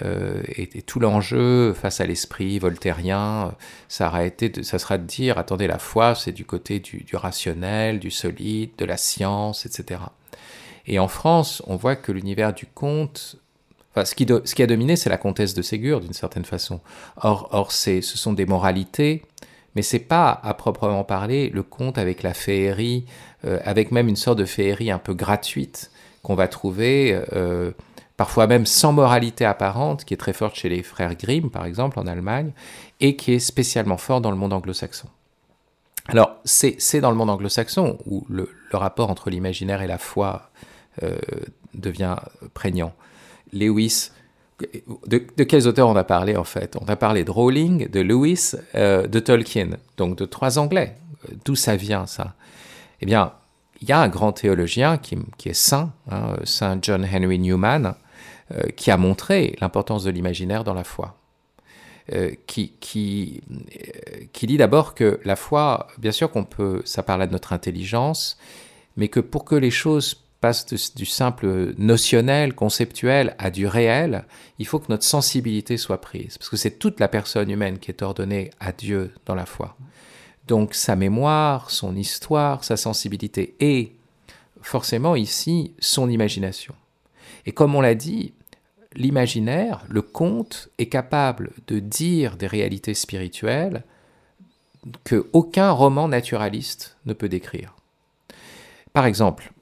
Euh, 0.00 0.42
et, 0.48 0.82
tout 0.82 1.00
l'enjeu 1.00 1.74
face 1.74 2.00
à 2.00 2.06
l'esprit 2.06 2.58
voltairien, 2.58 3.54
ça, 3.88 4.24
été 4.24 4.62
ça 4.62 4.78
sera 4.78 4.96
de 4.96 5.06
dire, 5.06 5.38
attendez, 5.38 5.66
la 5.66 5.78
foi, 5.78 6.14
c'est 6.14 6.32
du 6.32 6.44
côté 6.44 6.80
du, 6.80 7.04
rationnel, 7.14 7.98
du 7.98 8.10
solide, 8.10 8.70
de 8.78 8.84
la 8.84 8.96
science, 8.96 9.66
etc. 9.66 10.00
Et 10.86 10.98
en 10.98 11.08
France, 11.08 11.62
on 11.66 11.76
voit 11.76 11.96
que 11.96 12.10
l'univers 12.10 12.54
du 12.54 12.66
conte, 12.66 13.36
enfin, 13.94 14.04
ce, 14.04 14.14
qui 14.14 14.62
a 14.62 14.66
dominé, 14.66 14.96
c'est 14.96 15.10
la 15.10 15.18
comtesse 15.18 15.54
de 15.54 15.62
Ségur, 15.62 16.00
d'une 16.00 16.14
certaine 16.14 16.44
façon. 16.44 16.80
Or, 17.22 17.70
ce 17.70 18.00
sont 18.00 18.32
des 18.32 18.46
moralités, 18.46 19.22
mais 19.74 19.82
c'est 19.82 19.98
pas, 19.98 20.40
à 20.42 20.54
proprement 20.54 21.04
parler, 21.04 21.50
le 21.50 21.62
conte 21.62 21.98
avec 21.98 22.22
la 22.22 22.34
féerie, 22.34 23.04
euh, 23.44 23.58
avec 23.64 23.90
même 23.90 24.08
une 24.08 24.16
sorte 24.16 24.38
de 24.38 24.44
féerie 24.44 24.90
un 24.90 24.98
peu 24.98 25.14
gratuite 25.14 25.90
qu'on 26.22 26.34
va 26.34 26.48
trouver, 26.48 27.20
euh, 27.32 27.72
parfois 28.16 28.46
même 28.46 28.66
sans 28.66 28.92
moralité 28.92 29.44
apparente, 29.44 30.04
qui 30.04 30.14
est 30.14 30.18
très 30.18 30.32
forte 30.32 30.54
chez 30.54 30.68
les 30.68 30.82
frères 30.82 31.14
Grimm, 31.14 31.50
par 31.50 31.64
exemple, 31.64 31.98
en 31.98 32.06
Allemagne, 32.06 32.52
et 33.00 33.16
qui 33.16 33.32
est 33.32 33.38
spécialement 33.38 33.96
fort 33.96 34.20
dans 34.20 34.30
le 34.30 34.36
monde 34.36 34.52
anglo-saxon. 34.52 35.08
Alors, 36.08 36.36
c'est 36.44 37.00
dans 37.00 37.10
le 37.10 37.16
monde 37.16 37.30
anglo-saxon 37.30 37.98
où 38.06 38.26
le, 38.28 38.48
rapport 38.72 39.10
entre 39.10 39.30
l'imaginaire 39.30 39.82
et 39.82 39.86
la 39.86 39.98
foi 39.98 40.50
euh, 41.02 41.16
devient 41.74 42.16
prégnant. 42.54 42.92
Lewis, 43.52 44.10
de, 45.06 45.18
quels 45.44 45.68
auteurs 45.68 45.88
on 45.88 45.96
a 45.96 46.04
parlé 46.04 46.36
en 46.36 46.44
fait? 46.44 46.76
On 46.80 46.86
a 46.86 46.96
parlé 46.96 47.24
de 47.24 47.30
Rowling, 47.30 47.88
de 47.88 48.00
Lewis, 48.00 48.52
euh, 48.74 49.06
de 49.06 49.20
Tolkien, 49.20 49.70
donc 49.96 50.16
de 50.16 50.24
trois 50.24 50.58
Anglais. 50.58 50.96
D'où 51.44 51.54
ça 51.54 51.76
vient 51.76 52.06
ça? 52.06 52.34
Eh 53.00 53.06
bien, 53.06 53.32
il 53.80 53.88
y 53.88 53.92
a 53.92 54.00
un 54.00 54.08
grand 54.08 54.32
théologien 54.32 54.96
qui, 54.96 55.16
est 55.44 55.52
saint, 55.52 55.92
hein, 56.10 56.36
Saint 56.44 56.78
John 56.80 57.04
Henry 57.04 57.38
Newman, 57.38 57.94
euh, 58.52 58.62
qui 58.76 58.90
a 58.90 58.96
montré 58.96 59.56
l'importance 59.60 60.04
de 60.04 60.10
l'imaginaire 60.10 60.64
dans 60.64 60.74
la 60.74 60.84
foi. 60.84 61.16
qui, 62.46 62.72
qui, 62.80 63.42
qui 64.32 64.46
dit 64.48 64.56
d'abord 64.56 64.94
que 64.94 65.20
la 65.24 65.36
foi, 65.36 65.86
bien 65.98 66.10
sûr 66.10 66.30
qu'on 66.32 66.44
peut, 66.44 66.82
ça 66.84 67.04
parle 67.04 67.26
de 67.28 67.32
notre 67.32 67.52
intelligence, 67.52 68.36
mais 68.96 69.06
que 69.08 69.20
pour 69.20 69.44
que 69.44 69.54
les 69.54 69.70
choses 69.70 70.22
passe 70.42 70.66
du 70.94 71.06
simple 71.06 71.72
notionnel, 71.78 72.54
conceptuel 72.54 73.34
à 73.38 73.50
du 73.50 73.66
réel, 73.66 74.24
il 74.58 74.66
faut 74.66 74.80
que 74.80 74.90
notre 74.90 75.04
sensibilité 75.04 75.76
soit 75.76 76.00
prise, 76.00 76.36
parce 76.36 76.50
que 76.50 76.56
c'est 76.56 76.78
toute 76.78 76.98
la 76.98 77.06
personne 77.08 77.48
humaine 77.48 77.78
qui 77.78 77.92
est 77.92 78.02
ordonnée 78.02 78.50
à 78.58 78.72
Dieu 78.72 79.12
dans 79.24 79.36
la 79.36 79.46
foi. 79.46 79.76
Donc 80.48 80.74
sa 80.74 80.96
mémoire, 80.96 81.70
son 81.70 81.94
histoire, 81.94 82.64
sa 82.64 82.76
sensibilité 82.76 83.54
et 83.60 83.92
forcément 84.60 85.14
ici 85.14 85.74
son 85.78 86.10
imagination. 86.10 86.74
Et 87.46 87.52
comme 87.52 87.76
on 87.76 87.80
l'a 87.80 87.94
dit, 87.94 88.34
l'imaginaire, 88.94 89.84
le 89.88 90.02
conte, 90.02 90.68
est 90.78 90.86
capable 90.86 91.52
de 91.66 91.78
dire 91.78 92.36
des 92.36 92.46
réalités 92.46 92.94
spirituelles 92.94 93.84
que 95.04 95.28
aucun 95.32 95.70
roman 95.70 96.08
naturaliste 96.08 96.96
ne 97.06 97.12
peut 97.12 97.28
décrire. 97.28 97.74
Par 98.92 99.06
exemple, 99.06 99.52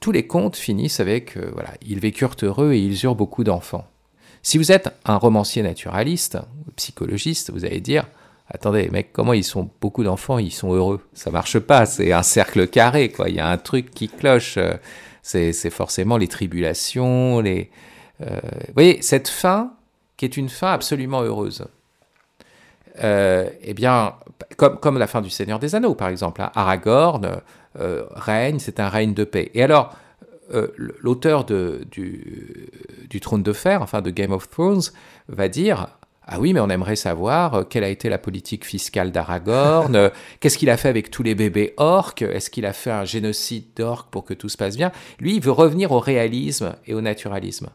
tous 0.00 0.12
les 0.12 0.26
contes 0.26 0.56
finissent 0.56 1.00
avec 1.00 1.36
euh, 1.36 1.50
voilà, 1.52 1.74
ils 1.86 2.00
vécurent 2.00 2.36
heureux 2.42 2.72
et 2.72 2.78
ils 2.78 3.04
eurent 3.04 3.14
beaucoup 3.14 3.44
d'enfants. 3.44 3.86
Si 4.42 4.58
vous 4.58 4.72
êtes 4.72 4.90
un 5.04 5.16
romancier 5.16 5.62
naturaliste, 5.62 6.38
psychologiste, 6.76 7.50
vous 7.52 7.64
allez 7.64 7.80
dire 7.80 8.06
attendez, 8.52 8.88
mec, 8.90 9.10
comment 9.12 9.32
ils 9.32 9.44
sont 9.44 9.70
beaucoup 9.80 10.04
d'enfants, 10.04 10.38
ils 10.38 10.52
sont 10.52 10.72
heureux 10.72 11.00
Ça 11.14 11.30
marche 11.30 11.58
pas, 11.58 11.86
c'est 11.86 12.12
un 12.12 12.22
cercle 12.22 12.68
carré, 12.68 13.10
quoi. 13.10 13.28
Il 13.28 13.36
y 13.36 13.40
a 13.40 13.48
un 13.48 13.58
truc 13.58 13.90
qui 13.90 14.08
cloche. 14.08 14.56
Euh, 14.58 14.74
c'est 15.22 15.70
forcément 15.70 16.16
les 16.16 16.28
tribulations, 16.28 17.40
les. 17.40 17.70
Euh, 18.20 18.38
vous 18.68 18.74
voyez, 18.74 19.02
cette 19.02 19.28
fin, 19.28 19.72
qui 20.16 20.24
est 20.24 20.36
une 20.36 20.48
fin 20.48 20.72
absolument 20.72 21.22
heureuse. 21.22 21.66
eh 23.00 23.74
bien, 23.74 24.14
comme, 24.56 24.78
comme 24.78 24.98
la 24.98 25.06
fin 25.06 25.20
du 25.20 25.30
Seigneur 25.30 25.58
des 25.58 25.74
Anneaux, 25.74 25.94
par 25.94 26.08
exemple. 26.08 26.42
Hein. 26.42 26.50
Aragorn 26.54 27.40
euh, 27.78 28.04
règne, 28.10 28.58
c'est 28.58 28.80
un 28.80 28.88
règne 28.88 29.14
de 29.14 29.24
paix. 29.24 29.50
Et 29.54 29.62
alors, 29.62 29.94
euh, 30.52 30.68
l'auteur 30.76 31.44
du, 31.44 32.68
du, 33.08 33.20
Trône 33.20 33.42
de 33.42 33.52
Fer, 33.52 33.80
enfin 33.80 34.02
de 34.02 34.10
Game 34.10 34.32
of 34.32 34.50
Thrones, 34.50 34.82
va 35.28 35.48
dire 35.48 35.88
ah 36.24 36.38
oui, 36.38 36.52
mais 36.52 36.60
on 36.60 36.68
aimerait 36.70 36.96
savoir 36.96 37.54
euh, 37.54 37.64
quelle 37.64 37.82
a 37.82 37.88
été 37.88 38.08
la 38.08 38.18
politique 38.18 38.64
fiscale 38.64 39.10
d'Aragorn, 39.10 40.10
qu'est-ce 40.40 40.58
qu'il 40.58 40.70
a 40.70 40.76
fait 40.76 40.88
avec 40.88 41.10
tous 41.10 41.22
les 41.22 41.34
bébés 41.34 41.74
orques, 41.78 42.22
est-ce 42.22 42.50
qu'il 42.50 42.66
a 42.66 42.72
fait 42.72 42.90
un 42.90 43.04
génocide 43.04 43.64
d'orques 43.74 44.10
pour 44.10 44.24
que 44.24 44.34
tout 44.34 44.48
se 44.48 44.56
passe 44.56 44.76
bien? 44.76 44.92
Lui, 45.18 45.36
il 45.36 45.42
veut 45.42 45.50
revenir 45.50 45.92
au 45.92 45.98
réalisme 45.98 46.74
et 46.86 46.94
au 46.94 47.00
naturalisme. 47.00 47.68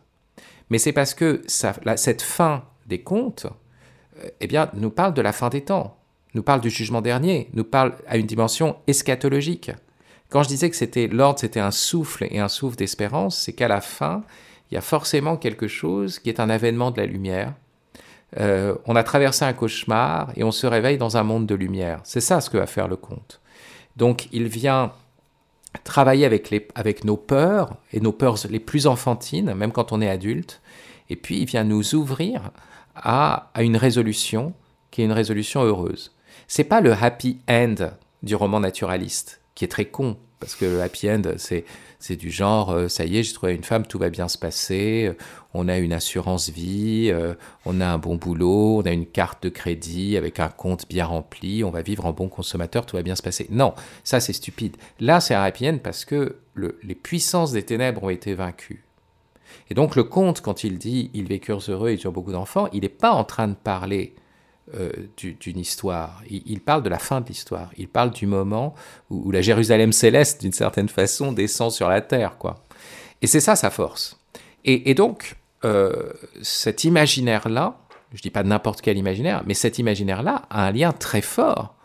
Mais 0.70 0.78
c'est 0.78 0.94
parce 0.94 1.14
que 1.14 1.42
cette 1.48 2.22
fin 2.22 2.66
des 2.88 3.02
contes, 3.02 3.48
eh 4.40 4.48
bien, 4.48 4.70
nous 4.74 4.90
parle 4.90 5.14
de 5.14 5.22
la 5.22 5.32
fin 5.32 5.50
des 5.50 5.62
temps, 5.62 5.98
nous 6.34 6.44
parle 6.44 6.62
du 6.62 6.70
jugement 6.70 7.02
dernier, 7.02 7.50
nous 7.54 7.64
parle 7.64 7.96
à 8.08 8.18
une 8.18 8.26
dimension 8.26 8.78
eschatologique. 8.88 9.72
Quand 10.30 10.44
je 10.44 10.50
disais 10.50 10.70
que 10.70 10.76
c'était 10.76 11.08
l'ordre, 11.08 11.40
c'était 11.40 11.60
un 11.60 11.72
souffle 11.72 12.28
et 12.30 12.40
un 12.40 12.50
souffle 12.50 12.76
d'espérance, 12.76 13.38
c'est 13.38 13.54
qu'à 13.54 13.68
la 13.68 13.82
fin, 13.82 14.24
il 14.70 14.76
y 14.76 14.78
a 14.78 14.82
forcément 14.82 15.38
quelque 15.38 15.68
chose 15.68 16.20
qui 16.20 16.30
est 16.30 16.40
un 16.40 16.50
avènement 16.50 16.92
de 16.92 17.00
la 17.00 17.06
lumière. 17.06 17.54
Euh, 18.40 18.76
on 18.86 18.98
a 18.98 19.04
traversé 19.04 19.46
un 19.46 19.54
cauchemar 19.54 20.32
et 20.36 20.44
on 20.44 20.52
se 20.52 20.68
réveille 20.68 20.98
dans 20.98 21.16
un 21.16 21.24
monde 21.24 21.46
de 21.46 21.56
lumière. 21.56 22.02
C'est 22.04 22.20
ça 22.20 22.42
ce 22.42 22.50
que 22.50 22.58
va 22.58 22.68
faire 22.68 22.90
le 22.90 22.98
conte. 22.98 23.40
Donc 23.96 24.28
il 24.34 24.48
vient 24.48 24.92
travailler 25.88 26.26
avec, 26.26 26.50
les, 26.50 26.68
avec 26.76 27.06
nos 27.06 27.16
peurs 27.16 27.78
et 27.94 28.02
nos 28.02 28.12
peurs 28.12 28.38
les 28.50 28.60
plus 28.60 28.88
enfantines, 28.88 29.54
même 29.54 29.72
quand 29.72 29.94
on 29.94 30.02
est 30.02 30.10
adulte, 30.10 30.62
et 31.10 31.16
puis 31.16 31.40
il 31.40 31.46
vient 31.46 31.64
nous 31.64 31.96
ouvrir 31.96 32.52
à, 32.94 33.50
à 33.54 33.64
une 33.64 33.78
résolution 33.78 34.54
qui 34.92 35.02
est 35.02 35.06
une 35.06 35.14
résolution 35.14 35.64
heureuse. 35.64 36.14
C'est 36.48 36.66
pas 36.66 36.82
le 36.82 36.92
happy 36.92 37.40
end 37.50 37.76
du 38.22 38.36
roman 38.36 38.60
naturaliste, 38.60 39.40
qui 39.56 39.64
est 39.64 39.70
très 39.70 39.86
con, 39.86 40.18
parce 40.42 40.56
que 40.56 40.66
le 40.66 40.82
happy 40.82 41.10
end, 41.10 41.22
c'est 41.38 41.64
c'est 42.00 42.16
du 42.16 42.30
genre, 42.30 42.72
euh, 42.72 42.88
ça 42.88 43.06
y 43.06 43.18
est, 43.18 43.24
j'ai 43.24 43.34
trouvé 43.34 43.56
une 43.56 43.64
femme, 43.64 43.86
tout 43.86 43.98
va 43.98 44.10
bien 44.10 44.28
se 44.28 44.38
passer, 44.38 45.08
euh, 45.08 45.14
on 45.54 45.68
a 45.68 45.78
une 45.78 45.94
assurance 45.94 46.50
vie, 46.50 47.10
euh, 47.12 47.34
on 47.66 47.82
a 47.82 47.88
un 47.88 47.98
bon 47.98 48.16
boulot, 48.16 48.78
on 48.78 48.82
a 48.84 48.92
une 48.92 49.08
carte 49.08 49.44
de 49.44 49.50
crédit 49.50 50.16
avec 50.16 50.40
un 50.40 50.50
compte 50.50 50.88
bien 50.88 51.06
rempli, 51.06 51.64
on 51.64 51.72
va 51.72 51.82
vivre 51.82 52.06
en 52.06 52.14
bon 52.14 52.30
consommateur, 52.30 52.86
tout 52.86 52.96
va 52.96 53.02
bien 53.02 53.16
se 53.16 53.24
passer. 53.24 53.48
Non, 53.50 53.74
ça 54.04 54.20
c'est 54.20 54.34
stupide. 54.34 54.78
Là, 55.00 55.20
c'est 55.20 55.34
un 55.34 55.42
happy 55.42 55.68
end 55.70 55.80
parce 55.84 56.06
que 56.06 56.38
les 56.56 56.96
puissances 56.96 57.52
des 57.52 57.64
ténèbres 57.64 58.04
ont 58.04 58.10
été 58.10 58.36
vaincues. 58.36 58.84
Et 59.70 59.74
donc 59.74 59.96
le 59.96 60.04
conte, 60.04 60.42
quand 60.42 60.64
il 60.64 60.78
dit 60.78 61.10
ils 61.14 61.28
vécurent 61.28 61.64
heureux, 61.68 61.92
ils 61.92 62.04
eurent 62.04 62.12
beaucoup 62.12 62.32
d'enfants, 62.32 62.68
il 62.74 62.82
n'est 62.82 62.90
pas 62.90 63.12
en 63.12 63.24
train 63.24 63.48
de 63.48 63.56
parler 63.56 64.14
euh, 64.76 64.92
d'une 65.18 65.60
histoire. 65.60 66.22
Il, 66.30 66.60
parle 66.60 66.84
de 66.84 66.90
la 66.90 67.00
fin 67.00 67.22
de 67.22 67.28
l'histoire. 67.28 67.70
Il 67.78 67.88
parle 67.88 68.12
du 68.12 68.28
moment 68.28 68.76
où, 69.10 69.32
la 69.32 69.42
Jérusalem 69.42 69.94
céleste, 69.94 70.42
d'une 70.42 70.52
certaine 70.52 70.90
façon, 70.90 71.32
descend 71.32 71.72
sur 71.72 71.88
la 71.88 72.02
terre, 72.02 72.38
quoi. 72.38 72.66
Et 73.22 73.28
c'est 73.28 73.40
ça 73.40 73.56
sa 73.56 73.70
force. 73.70 74.20
Et, 74.66 74.94
donc, 74.94 75.38
euh, 75.64 76.12
cet 76.42 76.84
imaginaire-là, 76.84 77.80
je 78.14 78.22
dis 78.22 78.30
pas 78.30 78.44
n'importe 78.44 78.82
quel 78.82 78.98
imaginaire, 78.98 79.44
mais 79.48 79.54
cet 79.54 79.80
imaginaire-là 79.80 80.44
a 80.50 80.68
un 80.68 80.72
lien 80.72 80.92
très 80.92 81.22
fort 81.22 81.76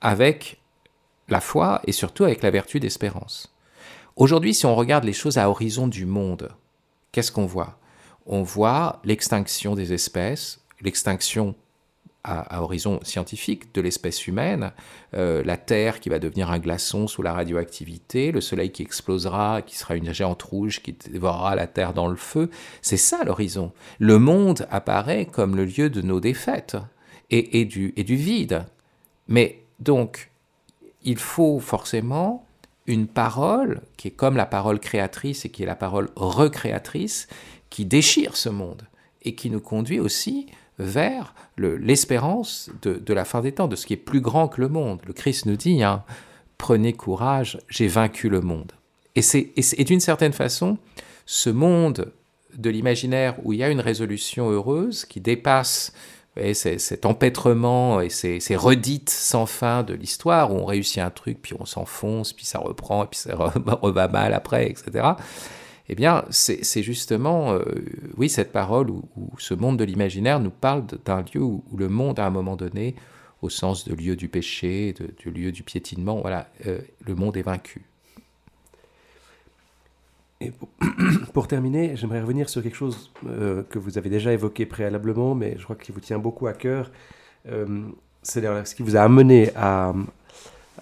avec 0.00 0.60
la 1.28 1.40
foi 1.40 1.82
et 1.88 1.92
surtout 1.92 2.22
avec 2.22 2.42
la 2.42 2.52
vertu 2.52 2.78
d'espérance. 2.78 3.52
Aujourd'hui, 4.14 4.54
si 4.54 4.66
on 4.66 4.76
regarde 4.76 5.02
les 5.02 5.12
choses 5.12 5.38
à 5.38 5.50
horizon 5.50 5.88
du 5.88 6.06
monde, 6.06 6.50
qu'est-ce 7.10 7.32
qu'on 7.32 7.46
voit? 7.46 7.78
On 8.26 8.44
voit 8.44 9.00
l'extinction 9.02 9.74
des 9.74 9.92
espèces, 9.92 10.60
l'extinction 10.80 11.56
à, 12.24 12.62
horizon 12.62 13.00
scientifique 13.02 13.74
de 13.74 13.80
l'espèce 13.80 14.26
humaine, 14.26 14.72
euh, 15.14 15.42
la 15.44 15.56
Terre 15.56 16.00
qui 16.00 16.08
va 16.08 16.18
devenir 16.18 16.50
un 16.50 16.58
glaçon 16.58 17.06
sous 17.06 17.22
la 17.22 17.32
radioactivité, 17.32 18.32
le 18.32 18.40
Soleil 18.40 18.72
qui 18.72 18.82
explosera, 18.82 19.62
qui 19.62 19.76
sera 19.76 19.96
une 19.96 20.12
géante 20.12 20.42
rouge 20.42 20.82
qui 20.82 20.92
dévorera 20.92 21.54
la 21.54 21.66
Terre 21.66 21.94
dans 21.94 22.08
le 22.08 22.16
feu, 22.16 22.50
c'est 22.82 22.96
ça 22.96 23.24
l'horizon. 23.24 23.72
Le 23.98 24.18
monde 24.18 24.66
apparaît 24.70 25.26
comme 25.26 25.56
le 25.56 25.64
lieu 25.64 25.88
de 25.88 26.02
nos 26.02 26.20
défaites 26.20 26.76
et, 27.30 27.60
et 27.60 27.64
du 27.64 28.16
vide. 28.16 28.64
Mais 29.28 29.62
donc, 29.78 30.30
il 31.02 31.16
faut 31.16 31.60
forcément 31.60 32.46
une 32.86 33.06
parole 33.06 33.80
qui 33.96 34.08
est 34.08 34.12
comme 34.12 34.36
la 34.36 34.46
parole 34.46 34.80
créatrice 34.80 35.44
et 35.44 35.48
qui 35.48 35.62
est 35.62 35.66
la 35.66 35.76
parole 35.76 36.10
recréatrice, 36.16 37.28
qui 37.70 37.84
déchire 37.84 38.36
ce 38.36 38.48
monde 38.48 38.82
et 39.22 39.34
qui 39.34 39.50
nous 39.50 39.60
conduit 39.60 40.00
aussi 40.00 40.46
vers 40.80 41.34
l'espérance 41.56 42.70
de, 42.82 43.12
la 43.12 43.24
fin 43.24 43.40
des 43.40 43.52
temps, 43.52 43.68
de 43.68 43.76
ce 43.76 43.86
qui 43.86 43.92
est 43.92 43.98
plus 43.98 44.20
grand 44.20 44.48
que 44.48 44.60
le 44.60 44.68
monde. 44.68 45.00
Le 45.06 45.12
Christ 45.12 45.46
nous 45.46 45.56
dit, 45.56 45.82
hein, 45.82 46.02
prenez 46.58 46.92
courage, 46.92 47.58
j'ai 47.68 47.86
vaincu 47.86 48.28
le 48.28 48.40
monde. 48.40 48.72
Et 49.14 49.22
c'est 49.22 49.84
d'une 49.84 50.00
certaine 50.00 50.32
façon 50.32 50.78
ce 51.26 51.50
monde 51.50 52.12
de 52.56 52.70
l'imaginaire 52.70 53.36
où 53.44 53.52
il 53.52 53.58
y 53.58 53.62
a 53.62 53.68
une 53.68 53.80
résolution 53.80 54.50
heureuse 54.50 55.04
qui 55.04 55.20
dépasse 55.20 55.92
cet 56.54 57.06
empêtrement 57.06 58.00
et 58.00 58.08
ces, 58.08 58.56
redites 58.56 59.10
sans 59.10 59.46
fin 59.46 59.82
de 59.82 59.94
l'histoire 59.94 60.52
où 60.52 60.56
on 60.56 60.64
réussit 60.64 60.98
un 60.98 61.10
truc, 61.10 61.38
puis 61.42 61.54
on 61.58 61.66
s'enfonce, 61.66 62.32
puis 62.32 62.46
ça 62.46 62.58
reprend, 62.58 63.04
et 63.04 63.06
puis 63.08 63.18
ça 63.18 63.36
va 63.82 64.08
mal 64.08 64.32
après, 64.32 64.70
etc 64.70 65.14
eh 65.92 65.96
bien, 65.96 66.24
c'est 66.30 66.84
justement, 66.84 67.52
euh, 67.52 67.64
oui, 68.16 68.28
cette 68.28 68.52
parole 68.52 68.90
où, 68.90 69.02
ce 69.38 69.54
monde 69.54 69.76
de 69.76 69.82
l'imaginaire 69.82 70.38
nous 70.38 70.52
parle 70.52 70.84
d'un 71.04 71.22
lieu 71.22 71.42
où, 71.42 71.64
le 71.76 71.88
monde, 71.88 72.20
à 72.20 72.26
un 72.26 72.30
moment 72.30 72.54
donné, 72.54 72.94
au 73.42 73.48
sens 73.48 73.88
de 73.88 73.94
lieu 73.96 74.14
du 74.14 74.28
péché, 74.28 74.94
de, 74.94 75.30
lieu 75.32 75.50
du 75.50 75.64
piétinement, 75.64 76.20
voilà, 76.20 76.48
euh, 76.66 76.78
le 77.04 77.16
monde 77.16 77.36
est 77.36 77.42
vaincu. 77.42 77.82
Et 80.40 80.52
pour, 81.34 81.48
terminer, 81.48 81.96
j'aimerais 81.96 82.20
revenir 82.20 82.48
sur 82.48 82.62
quelque 82.62 82.76
chose 82.76 83.10
euh, 83.26 83.64
que 83.64 83.80
vous 83.80 83.98
avez 83.98 84.10
déjà 84.10 84.32
évoqué 84.32 84.66
préalablement, 84.66 85.34
mais 85.34 85.56
je 85.58 85.64
crois 85.64 85.74
qu'il 85.74 85.92
vous 85.92 86.00
tient 86.00 86.20
beaucoup 86.20 86.46
à 86.46 86.52
cœur. 86.52 86.92
c'est 88.22 88.42
ce 88.64 88.74
qui 88.76 88.84
vous 88.84 88.94
a 88.96 89.00
amené 89.00 89.50
à, 89.56 89.92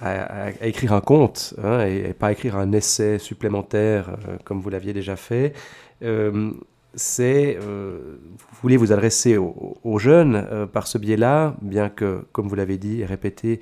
à, 0.01 0.51
écrire 0.67 0.93
un 0.93 1.01
conte 1.01 1.55
hein, 1.63 1.85
et, 1.85 2.13
pas 2.13 2.33
écrire 2.33 2.57
un 2.57 2.73
essai 2.73 3.19
supplémentaire 3.19 4.11
euh, 4.11 4.37
comme 4.45 4.61
vous 4.61 4.71
l'aviez 4.71 4.93
déjà 4.93 5.17
fait. 5.17 5.55
Euh, 6.03 6.53
c'est, 6.95 7.59
euh, 7.63 8.19
vous 8.39 8.59
voulez 8.63 8.77
vous 8.77 8.93
adresser 8.93 9.37
aux, 9.37 9.99
jeunes 9.99 10.69
par 10.73 10.87
ce 10.87 10.99
biais-là, 10.99 11.55
bien 11.63 11.91
que, 11.91 12.25
comme 12.33 12.49
vous 12.49 12.55
l'avez 12.55 12.79
dit 12.79 13.03
et 13.03 13.05
répété, 13.05 13.61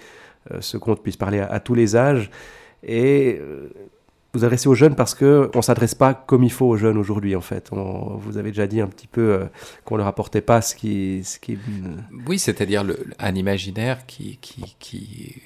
ce 0.60 0.76
conte 0.76 1.02
puisse 1.02 1.16
parler 1.16 1.40
à, 1.40 1.60
tous 1.60 1.74
les 1.74 1.96
âges. 1.96 2.30
Et 2.84 3.40
vous 4.32 4.44
adresser 4.44 4.68
aux 4.68 4.74
jeunes 4.74 4.94
parce 4.94 5.14
qu'on 5.14 5.50
ne 5.54 5.62
s'adresse 5.62 5.94
pas 5.94 6.14
comme 6.14 6.44
il 6.44 6.52
faut 6.52 6.66
aux 6.66 6.76
jeunes 6.76 6.96
aujourd'hui, 6.96 7.34
en 7.36 7.40
fait. 7.40 7.68
On, 7.72 8.16
vous 8.16 8.38
avez 8.38 8.50
déjà 8.52 8.66
dit 8.66 8.80
un 8.80 8.86
petit 8.86 9.08
peu 9.08 9.48
qu'on 9.84 9.96
ne 9.96 9.98
leur 9.98 10.06
apportait 10.06 10.40
pas 10.40 10.62
ce 10.62 10.74
qui... 10.74 11.22
Ce 11.24 11.38
qui... 11.38 11.58
Oui, 12.26 12.38
c'est-à-dire 12.38 12.84
un 13.18 13.34
imaginaire 13.34 14.06
qui, 14.06 14.38
qui, 14.40 15.42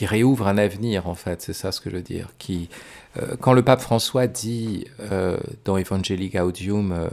qui 0.00 0.06
réouvre 0.06 0.48
un 0.48 0.56
avenir, 0.56 1.08
en 1.08 1.14
fait, 1.14 1.42
c'est 1.42 1.52
ça 1.52 1.72
ce 1.72 1.80
que 1.82 1.90
je 1.90 1.96
veux 1.96 2.02
dire. 2.02 2.32
Qui, 2.38 2.70
euh, 3.18 3.36
quand 3.38 3.52
le 3.52 3.62
pape 3.62 3.82
François 3.82 4.26
dit 4.26 4.86
euh, 4.98 5.36
dans 5.66 5.76
Evangelii 5.76 6.30
Gaudium, 6.30 6.92
euh, 6.92 7.10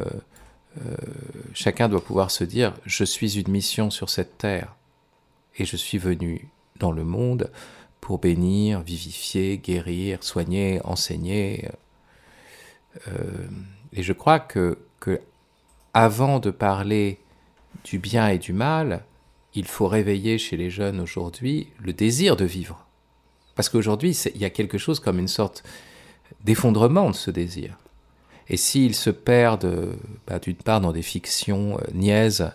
chacun 1.53 1.89
doit 1.89 2.01
pouvoir 2.01 2.31
se 2.31 2.45
dire 2.45 2.73
Je 2.85 3.03
suis 3.03 3.41
une 3.41 3.51
mission 3.51 3.89
sur 3.89 4.09
cette 4.09 4.37
terre, 4.37 4.73
et 5.57 5.65
je 5.65 5.75
suis 5.75 5.97
venu 5.97 6.47
dans 6.79 6.93
le 6.93 7.03
monde 7.03 7.51
pour 7.99 8.19
bénir, 8.19 8.79
vivifier, 8.79 9.57
guérir, 9.57 10.23
soigner, 10.23 10.79
enseigner. 10.85 11.67
et 13.91 14.01
je 14.01 14.13
crois 14.13 14.39
que, 14.39 14.77
que 15.01 15.19
avant 15.93 16.39
de 16.39 16.51
parler 16.51 17.19
du 17.83 17.99
bien 17.99 18.29
et 18.29 18.37
du 18.37 18.53
mal, 18.53 19.03
il 19.57 19.65
faut 19.65 19.87
réveiller 19.87 20.37
chez 20.37 20.55
les 20.55 20.69
jeunes 20.69 20.99
aujourd'hui 20.99 21.67
le 21.79 21.91
désir 21.91 22.35
de 22.35 22.45
vivre. 22.45 22.85
Parce 23.55 23.69
qu'aujourd'hui, 23.69 24.11
il 24.35 24.39
y 24.39 24.45
a 24.45 24.51
quelque 24.51 24.77
chose 24.77 24.99
comme 24.99 25.17
une 25.17 25.27
sorte 25.27 25.63
d'effondrement 26.45 27.09
de 27.09 27.15
ce 27.15 27.31
désir. 27.31 27.75
Et 28.49 28.55
s'ils 28.55 28.93
se 28.93 29.09
perdent, 29.09 29.97
bah, 30.27 30.37
d'une 30.37 30.55
part, 30.55 30.79
dans 30.79 30.91
des 30.91 31.01
fictions 31.01 31.79
euh, 31.79 31.81
niaises, 31.93 32.51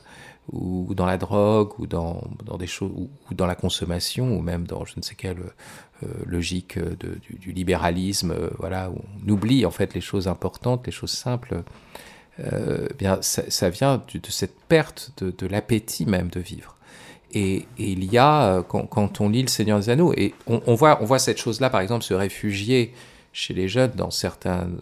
ou 0.52 0.94
dans 0.94 1.06
la 1.06 1.18
drogue, 1.18 1.72
ou 1.80 1.88
dans, 1.88 2.22
des 2.56 2.68
choses, 2.68 2.92
ou, 2.94 3.10
dans 3.34 3.46
la 3.46 3.56
consommation, 3.56 4.36
ou 4.36 4.40
même 4.40 4.64
dans 4.64 4.84
je 4.84 4.94
ne 4.96 5.02
sais 5.02 5.16
quelle 5.16 5.38
euh, 6.04 6.06
logique 6.24 6.78
du, 6.78 7.52
libéralisme, 7.52 8.30
euh, 8.30 8.50
voilà, 8.58 8.90
où 8.90 9.00
on 9.26 9.28
oublie 9.28 9.66
en 9.66 9.72
fait 9.72 9.92
les 9.92 10.00
choses 10.00 10.28
importantes, 10.28 10.86
les 10.86 10.92
choses 10.92 11.10
simples, 11.12 11.62
bien 12.98 13.20
ça, 13.20 13.70
vient 13.70 13.98
de, 13.98 14.30
cette 14.30 14.58
perte 14.62 15.12
de 15.22 15.46
l'appétit 15.46 16.06
même 16.06 16.28
de 16.28 16.40
vivre. 16.40 16.71
Et, 17.32 17.66
il 17.78 18.04
y 18.04 18.18
a, 18.18 18.56
euh, 18.56 18.62
quand, 18.62 19.20
on 19.20 19.28
lit 19.28 19.42
Le 19.42 19.48
Seigneur 19.48 19.78
des 19.78 19.90
Anneaux, 19.90 20.12
et 20.16 20.34
on, 20.46 20.74
voit, 20.74 20.98
on 21.00 21.04
voit 21.04 21.18
cette 21.18 21.38
chose-là, 21.38 21.70
par 21.70 21.80
exemple, 21.80 22.04
se 22.04 22.14
réfugier 22.14 22.92
chez 23.32 23.54
les 23.54 23.68
jeunes 23.68 23.92
dans 23.92 24.10
certaines 24.10 24.78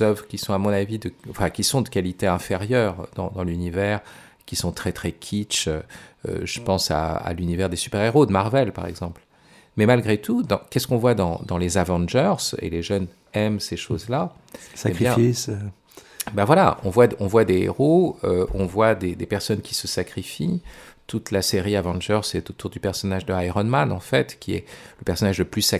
œuvres 0.00 0.26
qui 0.26 0.38
sont, 0.38 0.52
à 0.52 0.58
mon 0.58 0.70
avis, 0.70 0.98
de, 0.98 1.12
enfin, 1.28 1.50
qui 1.50 1.64
sont 1.64 1.82
de 1.82 1.88
qualité 1.88 2.26
inférieure 2.26 3.08
dans, 3.14 3.42
l'univers, 3.42 4.00
qui 4.46 4.56
sont 4.56 4.72
très 4.72 4.92
très 4.92 5.12
kitsch. 5.12 5.68
Euh, 5.68 5.82
je 6.42 6.60
pense 6.60 6.90
à, 6.90 7.32
l'univers 7.36 7.68
des 7.68 7.76
super-héros 7.76 8.26
de 8.26 8.32
Marvel, 8.32 8.72
par 8.72 8.86
exemple. 8.86 9.22
Mais 9.76 9.86
malgré 9.86 10.18
tout, 10.18 10.44
qu'est-ce 10.70 10.86
qu'on 10.86 10.98
voit 10.98 11.14
dans, 11.14 11.58
les 11.58 11.78
Avengers 11.78 12.54
Et 12.60 12.70
les 12.70 12.82
jeunes 12.82 13.06
aiment 13.34 13.60
ces 13.60 13.76
choses-là? 13.76 14.32
Sacrifice. 14.74 15.50
Eh 16.28 16.32
ben 16.32 16.44
voilà, 16.44 16.76
on 16.84 16.90
voit, 16.90 17.08
on 17.18 17.26
voit 17.26 17.44
des 17.44 17.62
héros, 17.62 18.18
euh, 18.24 18.46
on 18.52 18.66
voit 18.66 18.94
des, 18.94 19.16
des, 19.16 19.26
personnes 19.26 19.62
qui 19.62 19.74
se 19.74 19.88
sacrifient, 19.88 20.60
toute 21.10 21.32
la 21.32 21.42
série 21.42 21.74
Avengers 21.74 22.20
est 22.34 22.50
autour 22.50 22.70
du 22.70 22.78
personnage 22.78 23.26
de 23.26 23.34
Iron 23.34 23.64
Man, 23.64 23.90
en 23.90 23.98
fait, 23.98 24.36
qui 24.38 24.54
est 24.54 24.64
le 25.00 25.04
personnage 25.04 25.40
le 25.40 25.44
plus 25.44 25.74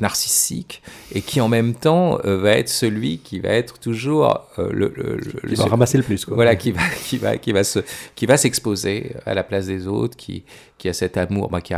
narcissique 0.00 0.82
et 1.12 1.20
qui 1.20 1.40
en 1.40 1.48
même 1.48 1.74
temps 1.74 2.20
euh, 2.24 2.38
va 2.38 2.52
être 2.52 2.68
celui 2.68 3.18
qui 3.18 3.40
va 3.40 3.48
être 3.48 3.80
toujours 3.80 4.46
euh, 4.60 4.70
le, 4.70 5.18
qui 5.48 5.56
va 5.56 5.64
ramasser 5.64 5.98
le 5.98 6.04
plus. 6.04 6.24
Quoi. 6.24 6.36
Voilà, 6.36 6.54
qui 6.54 6.70
va, 6.70 6.82
qui 7.04 7.18
va, 7.18 7.38
qui 7.38 7.50
va 7.50 7.64
se, 7.64 7.80
qui 8.14 8.26
va 8.26 8.36
s'exposer 8.36 9.16
à 9.26 9.34
la 9.34 9.42
place 9.42 9.66
des 9.66 9.88
autres, 9.88 10.16
qui, 10.16 10.44
qui 10.78 10.88
a 10.88 10.92
cet 10.92 11.16
amour, 11.16 11.50
bah, 11.50 11.60
qui, 11.60 11.74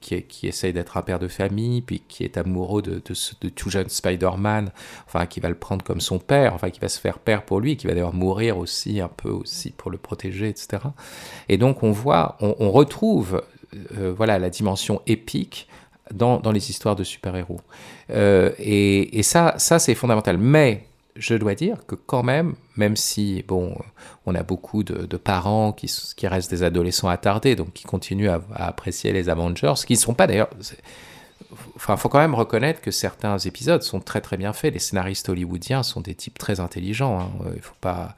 qui, 0.00 0.46
essaye 0.46 0.72
d'être 0.72 0.96
un 0.96 1.02
père 1.02 1.18
de 1.18 1.28
famille, 1.28 1.82
puis 1.82 2.00
qui 2.06 2.22
est 2.22 2.36
amoureux 2.38 2.80
de, 2.80 3.02
de, 3.04 3.14
de 3.40 3.48
tout 3.48 3.70
jeune 3.70 3.88
Spider-Man, 3.88 4.70
enfin, 5.06 5.26
qui 5.26 5.40
va 5.40 5.48
le 5.48 5.56
prendre 5.56 5.84
comme 5.84 6.00
son 6.00 6.18
père, 6.20 6.54
enfin, 6.54 6.70
qui 6.70 6.80
va 6.80 6.88
se 6.88 7.00
faire 7.00 7.18
père 7.18 7.44
pour 7.44 7.60
lui, 7.60 7.76
qui 7.76 7.88
va 7.88 7.94
d'ailleurs 7.94 8.14
mourir 8.14 8.56
aussi 8.56 9.00
un 9.00 9.08
peu 9.08 9.30
aussi 9.30 9.72
pour 9.72 9.90
le 9.90 9.98
protéger, 9.98 10.48
etc. 10.48 10.84
Et 11.48 11.58
donc 11.58 11.82
on 11.82 11.90
voit, 11.90 12.36
on, 12.40 12.70
retrouve, 12.70 13.42
euh, 13.98 14.12
voilà, 14.16 14.38
la 14.38 14.50
dimension 14.50 15.02
épique 15.06 15.68
dans, 16.14 16.38
dans 16.38 16.52
les 16.52 16.70
histoires 16.70 16.94
de 16.94 17.02
super-héros. 17.02 17.60
Euh, 18.10 18.52
et, 18.58 19.18
et, 19.18 19.22
ça, 19.22 19.54
ça 19.58 19.80
c'est 19.80 19.96
fondamental. 19.96 20.38
Mais 20.38 20.84
je 21.18 21.34
dois 21.34 21.54
dire 21.54 21.86
que 21.86 21.94
quand 21.94 22.22
même, 22.22 22.54
même 22.76 22.96
si 22.96 23.44
bon, 23.46 23.76
on 24.26 24.34
a 24.34 24.42
beaucoup 24.42 24.82
de, 24.82 25.16
parents 25.16 25.72
qui, 25.72 25.88
restent 26.26 26.50
des 26.50 26.62
adolescents 26.62 27.08
attardés, 27.08 27.56
donc 27.56 27.72
qui 27.72 27.84
continuent 27.84 28.30
à, 28.30 28.40
apprécier 28.54 29.12
les 29.12 29.28
Avengers, 29.28 29.74
qui 29.86 29.94
ne 29.94 29.98
sont 29.98 30.14
pas 30.14 30.26
d'ailleurs. 30.26 30.50
Enfin, 31.76 31.96
faut 31.96 32.08
quand 32.08 32.18
même 32.18 32.34
reconnaître 32.34 32.80
que 32.80 32.90
certains 32.90 33.38
épisodes 33.38 33.82
sont 33.82 34.00
très 34.00 34.20
très 34.20 34.36
bien 34.36 34.52
faits. 34.52 34.72
Les 34.72 34.80
scénaristes 34.80 35.28
hollywoodiens 35.28 35.82
sont 35.82 36.00
des 36.00 36.14
types 36.14 36.38
très 36.38 36.60
intelligents. 36.60 37.20
Hein. 37.20 37.30
Il 37.54 37.62
faut 37.62 37.74
pas. 37.80 38.16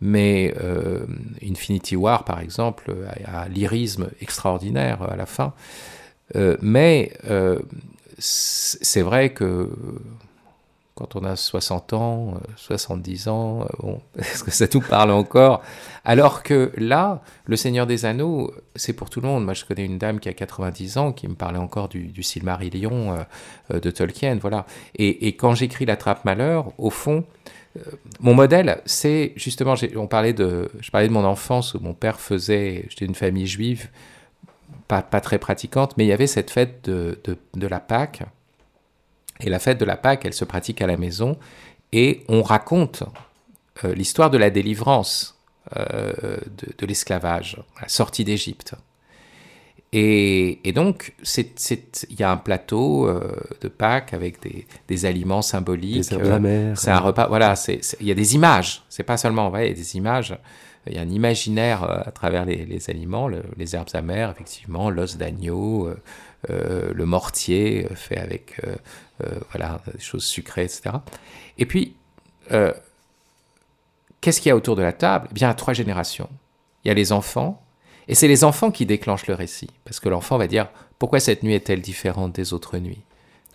Mais 0.00 0.54
euh, 0.60 1.06
Infinity 1.42 1.96
War, 1.96 2.24
par 2.24 2.40
exemple, 2.40 2.94
a, 3.24 3.42
a 3.42 3.48
lyrisme 3.48 4.10
extraordinaire 4.20 5.02
à 5.02 5.16
la 5.16 5.26
fin. 5.26 5.54
Euh, 6.36 6.56
mais 6.60 7.12
euh, 7.28 7.58
c'est 8.18 9.02
vrai 9.02 9.32
que 9.32 9.70
quand 10.98 11.14
on 11.14 11.24
a 11.24 11.36
60 11.36 11.92
ans, 11.92 12.34
70 12.56 13.28
ans, 13.28 13.66
bon, 13.78 14.00
est-ce 14.18 14.42
que 14.42 14.50
ça 14.50 14.66
tout 14.66 14.80
parle 14.80 15.12
encore? 15.12 15.62
Alors 16.04 16.42
que 16.42 16.72
là, 16.76 17.22
Le 17.44 17.54
Seigneur 17.54 17.86
des 17.86 18.04
Anneaux, 18.04 18.52
c'est 18.74 18.94
pour 18.94 19.08
tout 19.08 19.20
le 19.20 19.28
monde. 19.28 19.44
Moi, 19.44 19.54
je 19.54 19.64
connais 19.64 19.84
une 19.84 19.98
dame 19.98 20.18
qui 20.18 20.28
a 20.28 20.32
90 20.32 20.98
ans 20.98 21.12
qui 21.12 21.28
me 21.28 21.34
parlait 21.34 21.58
encore 21.58 21.88
du, 21.88 22.08
du 22.08 22.24
Silmarillion 22.24 23.16
de 23.70 23.90
Tolkien, 23.90 24.38
voilà. 24.40 24.66
Et, 24.96 25.36
quand 25.36 25.54
j'écris 25.54 25.86
La 25.86 25.96
Trappe 25.96 26.24
Malheur, 26.24 26.72
au 26.78 26.90
fond, 26.90 27.24
mon 28.20 28.34
modèle, 28.34 28.80
c'est 28.84 29.32
justement, 29.36 29.74
on 29.94 30.08
parlait 30.08 30.32
de, 30.32 30.68
je 30.80 30.90
parlais 30.90 31.06
de 31.06 31.12
mon 31.12 31.24
enfance 31.24 31.74
où 31.74 31.80
mon 31.80 31.94
père 31.94 32.18
faisait, 32.18 32.86
j'étais 32.88 33.06
d'une 33.06 33.14
famille 33.14 33.46
juive, 33.46 33.88
pas, 34.88 35.02
pas, 35.02 35.20
très 35.20 35.38
pratiquante, 35.38 35.96
mais 35.96 36.04
il 36.04 36.08
y 36.08 36.12
avait 36.12 36.26
cette 36.26 36.50
fête 36.50 36.84
de, 36.84 37.18
de, 37.54 37.66
la 37.66 37.78
Pâque. 37.78 38.22
Et 39.40 39.50
la 39.50 39.58
fête 39.58 39.78
de 39.78 39.84
la 39.84 39.96
Pâque, 39.96 40.24
elle 40.24 40.34
se 40.34 40.44
pratique 40.44 40.82
à 40.82 40.86
la 40.86 40.96
maison. 40.96 41.36
Et 41.92 42.24
on 42.28 42.42
raconte 42.42 43.02
euh, 43.84 43.94
l'histoire 43.94 44.30
de 44.30 44.38
la 44.38 44.50
délivrance 44.50 45.38
euh, 45.76 46.12
de, 46.56 46.72
de 46.76 46.86
l'esclavage, 46.86 47.58
la 47.80 47.88
sortie 47.88 48.24
d'Égypte. 48.24 48.74
Et, 49.92 50.72
donc, 50.74 51.14
il 51.36 52.18
y 52.18 52.22
a 52.22 52.30
un 52.30 52.36
plateau 52.36 53.08
euh, 53.08 53.32
de 53.62 53.68
Pâques 53.68 54.12
avec 54.12 54.42
des, 54.42 54.66
des 54.86 55.06
aliments 55.06 55.40
symboliques. 55.40 56.04
C'est 56.04 56.90
un 56.90 56.98
repas. 56.98 57.26
Voilà, 57.28 57.54
il 58.00 58.06
y 58.06 58.10
a 58.10 58.14
des 58.14 58.34
images. 58.34 58.82
C'est 58.90 59.02
pas 59.02 59.16
seulement, 59.16 59.50
il 59.56 59.68
y 59.68 59.70
a 59.70 59.72
des 59.72 59.96
images. 59.96 60.36
Il 60.86 60.94
y 60.94 60.98
a 60.98 61.02
un 61.02 61.08
imaginaire 61.08 61.84
euh, 61.84 62.00
à 62.04 62.10
travers 62.10 62.44
les, 62.44 62.66
les 62.66 62.90
aliments, 62.90 63.28
les 63.28 63.76
herbes 63.76 63.88
amères, 63.94 64.30
effectivement, 64.30 64.90
l'os 64.90 65.16
d'agneau, 65.16 65.88
euh, 65.88 65.96
le 66.48 67.04
mortier 67.04 67.88
fait 67.94 68.18
avec 68.18 68.60
voilà 69.50 69.80
des 69.92 70.00
choses 70.00 70.24
sucrées, 70.24 70.64
etc. 70.64 70.90
Et 71.58 71.66
puis, 71.66 71.96
qu'est-ce 74.20 74.40
qu'il 74.40 74.48
y 74.48 74.52
a 74.52 74.56
autour 74.56 74.76
de 74.76 74.82
la 74.82 74.92
table? 74.92 75.28
Eh 75.30 75.34
bien, 75.34 75.52
trois 75.54 75.74
générations. 75.74 76.28
Il 76.84 76.88
y 76.88 76.90
a 76.90 76.94
les 76.94 77.12
enfants, 77.12 77.60
et 78.06 78.14
c'est 78.14 78.28
les 78.28 78.44
enfants 78.44 78.70
qui 78.70 78.86
déclenchent 78.86 79.26
le 79.26 79.34
récit, 79.34 79.70
parce 79.84 79.98
que 80.00 80.08
l'enfant 80.08 80.38
va 80.38 80.46
dire 80.46 80.68
pourquoi 80.98 81.20
cette 81.20 81.42
nuit 81.42 81.54
est-elle 81.54 81.80
différente 81.80 82.32
des 82.32 82.52
autres 82.52 82.78
nuits? 82.78 83.02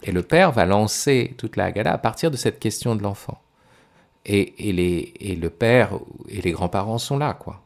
Et 0.04 0.12
le 0.12 0.22
père 0.22 0.52
va 0.52 0.66
lancer 0.66 1.34
toute 1.38 1.56
la 1.56 1.72
gala 1.72 1.94
à 1.94 1.98
partir 1.98 2.30
de 2.30 2.36
cette 2.36 2.60
question 2.60 2.96
de 2.96 3.02
l'enfant. 3.02 3.42
Et, 4.26 4.70
et, 4.70 4.74
les, 4.74 5.14
et 5.20 5.36
le 5.36 5.50
père 5.50 5.92
et 6.28 6.42
les 6.42 6.52
grands-parents 6.52 6.98
sont 6.98 7.18
là, 7.18 7.34
quoi. 7.34 7.63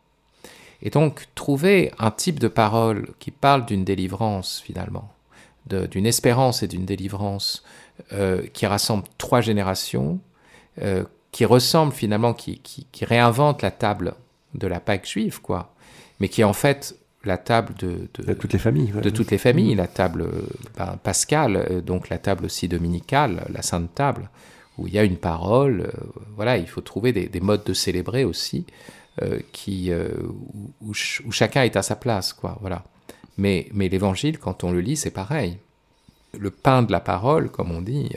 Et 0.82 0.90
donc, 0.90 1.28
trouver 1.36 1.92
un 2.00 2.12
type 2.12 2.40
de 2.40 2.48
parole 2.48 3.10
qui 3.20 3.32
parle 3.32 3.66
d'une 3.66 3.84
délivrance, 3.84 4.62
finalement, 4.64 5.12
d'une 5.66 6.06
espérance 6.06 6.64
et 6.64 6.68
d'une 6.68 6.86
délivrance 6.86 7.64
euh, 8.14 8.44
qui 8.54 8.66
rassemble 8.66 9.04
trois 9.18 9.42
générations, 9.42 10.20
euh, 10.82 11.04
qui 11.32 11.46
ressemble 11.46 11.94
finalement, 11.94 12.34
qui, 12.34 12.60
qui, 12.60 12.88
qui 12.92 13.06
réinvente 13.06 13.62
la 13.62 13.72
table 13.72 14.14
de 14.54 14.68
la 14.68 14.80
Pâque 14.80 15.08
juive, 15.08 15.42
quoi 15.42 15.74
mais 16.20 16.30
qui 16.30 16.42
est 16.42 16.46
en 16.46 16.54
fait 16.54 16.96
la 17.24 17.38
table 17.38 17.74
de, 17.78 18.08
de, 18.14 18.34
toutes 18.34 18.54
les 18.54 18.60
familles. 18.60 18.92
De 18.92 19.10
toutes 19.10 19.32
les 19.32 19.38
familles, 19.38 19.76
la 19.76 19.88
table 19.88 20.30
ben, 20.78 20.98
pascale, 21.02 21.58
euh, 21.58 21.82
donc 21.82 22.10
la 22.10 22.18
table 22.18 22.46
aussi 22.46 22.68
dominicale, 22.68 23.46
la 23.50 23.62
sainte 23.62 23.94
table, 23.94 24.30
où 24.78 24.88
il 24.88 24.94
y 24.94 25.00
a 25.00 25.04
une 25.04 25.18
parole. 25.18 25.82
Euh, 25.82 25.92
voilà, 26.36 26.58
il 26.58 26.68
faut 26.68 26.82
trouver 26.82 27.12
des, 27.12 27.28
des, 27.28 27.42
modes 27.42 27.64
de 27.66 27.74
célébrer 27.74 28.24
aussi, 28.24 28.66
qui, 29.52 29.92
où, 29.94 30.92
où, 31.26 31.32
chacun 31.32 31.64
est 31.64 31.76
à 31.76 31.82
sa 31.82 31.96
place, 31.96 32.34
quoi. 32.34 32.58
Voilà. 32.62 32.84
Mais, 33.38 33.68
mais 33.74 33.90
l'évangile, 33.90 34.40
quand 34.40 34.64
on 34.64 34.72
le 34.72 34.80
lit, 34.80 34.96
c'est 34.98 35.12
pareil. 35.12 35.58
Le 36.38 36.52
pain 36.52 36.84
de 36.84 36.92
la 36.92 37.00
parole, 37.00 37.50
comme 37.50 37.72
on 37.72 37.82
dit, 37.82 38.10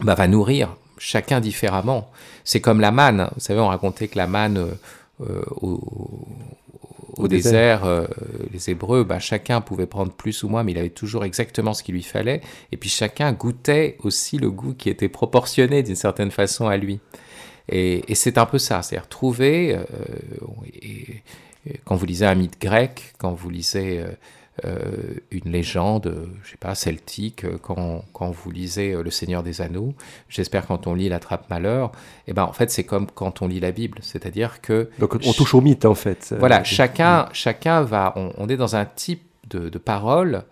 bah, 0.00 0.14
va 0.14 0.28
nourrir 0.28 0.76
chacun 1.00 1.40
différemment. 1.40 2.10
C'est 2.44 2.60
comme 2.60 2.80
la 2.80 2.92
manne. 2.92 3.28
Vous 3.34 3.40
savez, 3.40 3.58
on 3.58 3.68
racontait 3.68 4.08
que 4.08 4.18
la 4.18 4.26
manne 4.26 4.76
euh, 5.20 5.42
au, 5.56 7.28
désert, 7.28 7.84
euh, 7.84 8.06
les 8.52 8.70
Hébreux, 8.70 9.04
bah, 9.04 9.18
chacun 9.18 9.60
pouvait 9.60 9.86
prendre 9.86 10.12
plus 10.12 10.42
ou 10.42 10.48
moins, 10.48 10.62
mais 10.62 10.72
il 10.72 10.78
avait 10.78 10.88
toujours 10.90 11.24
exactement 11.24 11.74
ce 11.74 11.82
qu'il 11.82 11.94
lui 11.94 12.02
fallait. 12.02 12.40
Et 12.72 12.76
puis 12.76 12.88
chacun 12.88 13.32
goûtait 13.32 13.96
aussi 14.00 14.38
le 14.38 14.50
goût 14.50 14.74
qui 14.74 14.88
était 14.88 15.08
proportionné 15.08 15.82
d'une 15.82 15.96
certaine 15.96 16.30
façon 16.30 16.68
à 16.68 16.76
lui. 16.76 17.00
Et, 17.68 18.14
c'est 18.14 18.38
un 18.38 18.46
peu 18.46 18.58
ça, 18.58 18.82
c'est-à-dire 18.82 19.08
trouver, 19.08 19.76
euh, 19.76 19.84
et, 20.82 21.22
quand 21.84 21.94
vous 21.94 22.06
lisez 22.06 22.26
un 22.26 22.34
mythe 22.34 22.60
grec, 22.60 23.12
quand 23.18 23.32
vous 23.32 23.50
lisez 23.50 24.02
euh, 24.66 25.14
une 25.30 25.52
légende, 25.52 26.28
je 26.44 26.50
sais 26.50 26.56
pas, 26.58 26.74
celtique, 26.74 27.44
euh, 27.44 27.56
quand, 27.62 28.04
quand 28.12 28.30
vous 28.30 28.50
lisez 28.50 28.92
euh, 28.92 29.02
Le 29.02 29.10
Seigneur 29.10 29.42
des 29.42 29.62
Anneaux, 29.62 29.94
j'espère 30.28 30.66
quand 30.66 30.86
on 30.86 30.94
lit 30.94 31.08
La 31.08 31.18
Trappe 31.18 31.48
Malheur, 31.48 31.92
et 32.26 32.30
eh 32.30 32.32
ben 32.34 32.42
en 32.42 32.52
fait 32.52 32.70
c'est 32.70 32.84
comme 32.84 33.06
quand 33.06 33.40
on 33.40 33.48
lit 33.48 33.60
la 33.60 33.70
Bible, 33.70 33.98
c'est-à-dire 34.02 34.60
que... 34.60 34.90
Donc 34.98 35.14
on 35.24 35.32
touche 35.32 35.54
au 35.54 35.62
mythe 35.62 35.86
en 35.86 35.94
fait. 35.94 36.34
Voilà, 36.38 36.62
chacun, 36.64 37.28
chacun 37.32 37.82
va, 37.82 38.12
on, 38.16 38.48
est 38.48 38.56
dans 38.56 38.76
un 38.76 38.84
type 38.84 39.22
de, 39.48 39.70
de 39.70 39.78
parole 39.78 40.42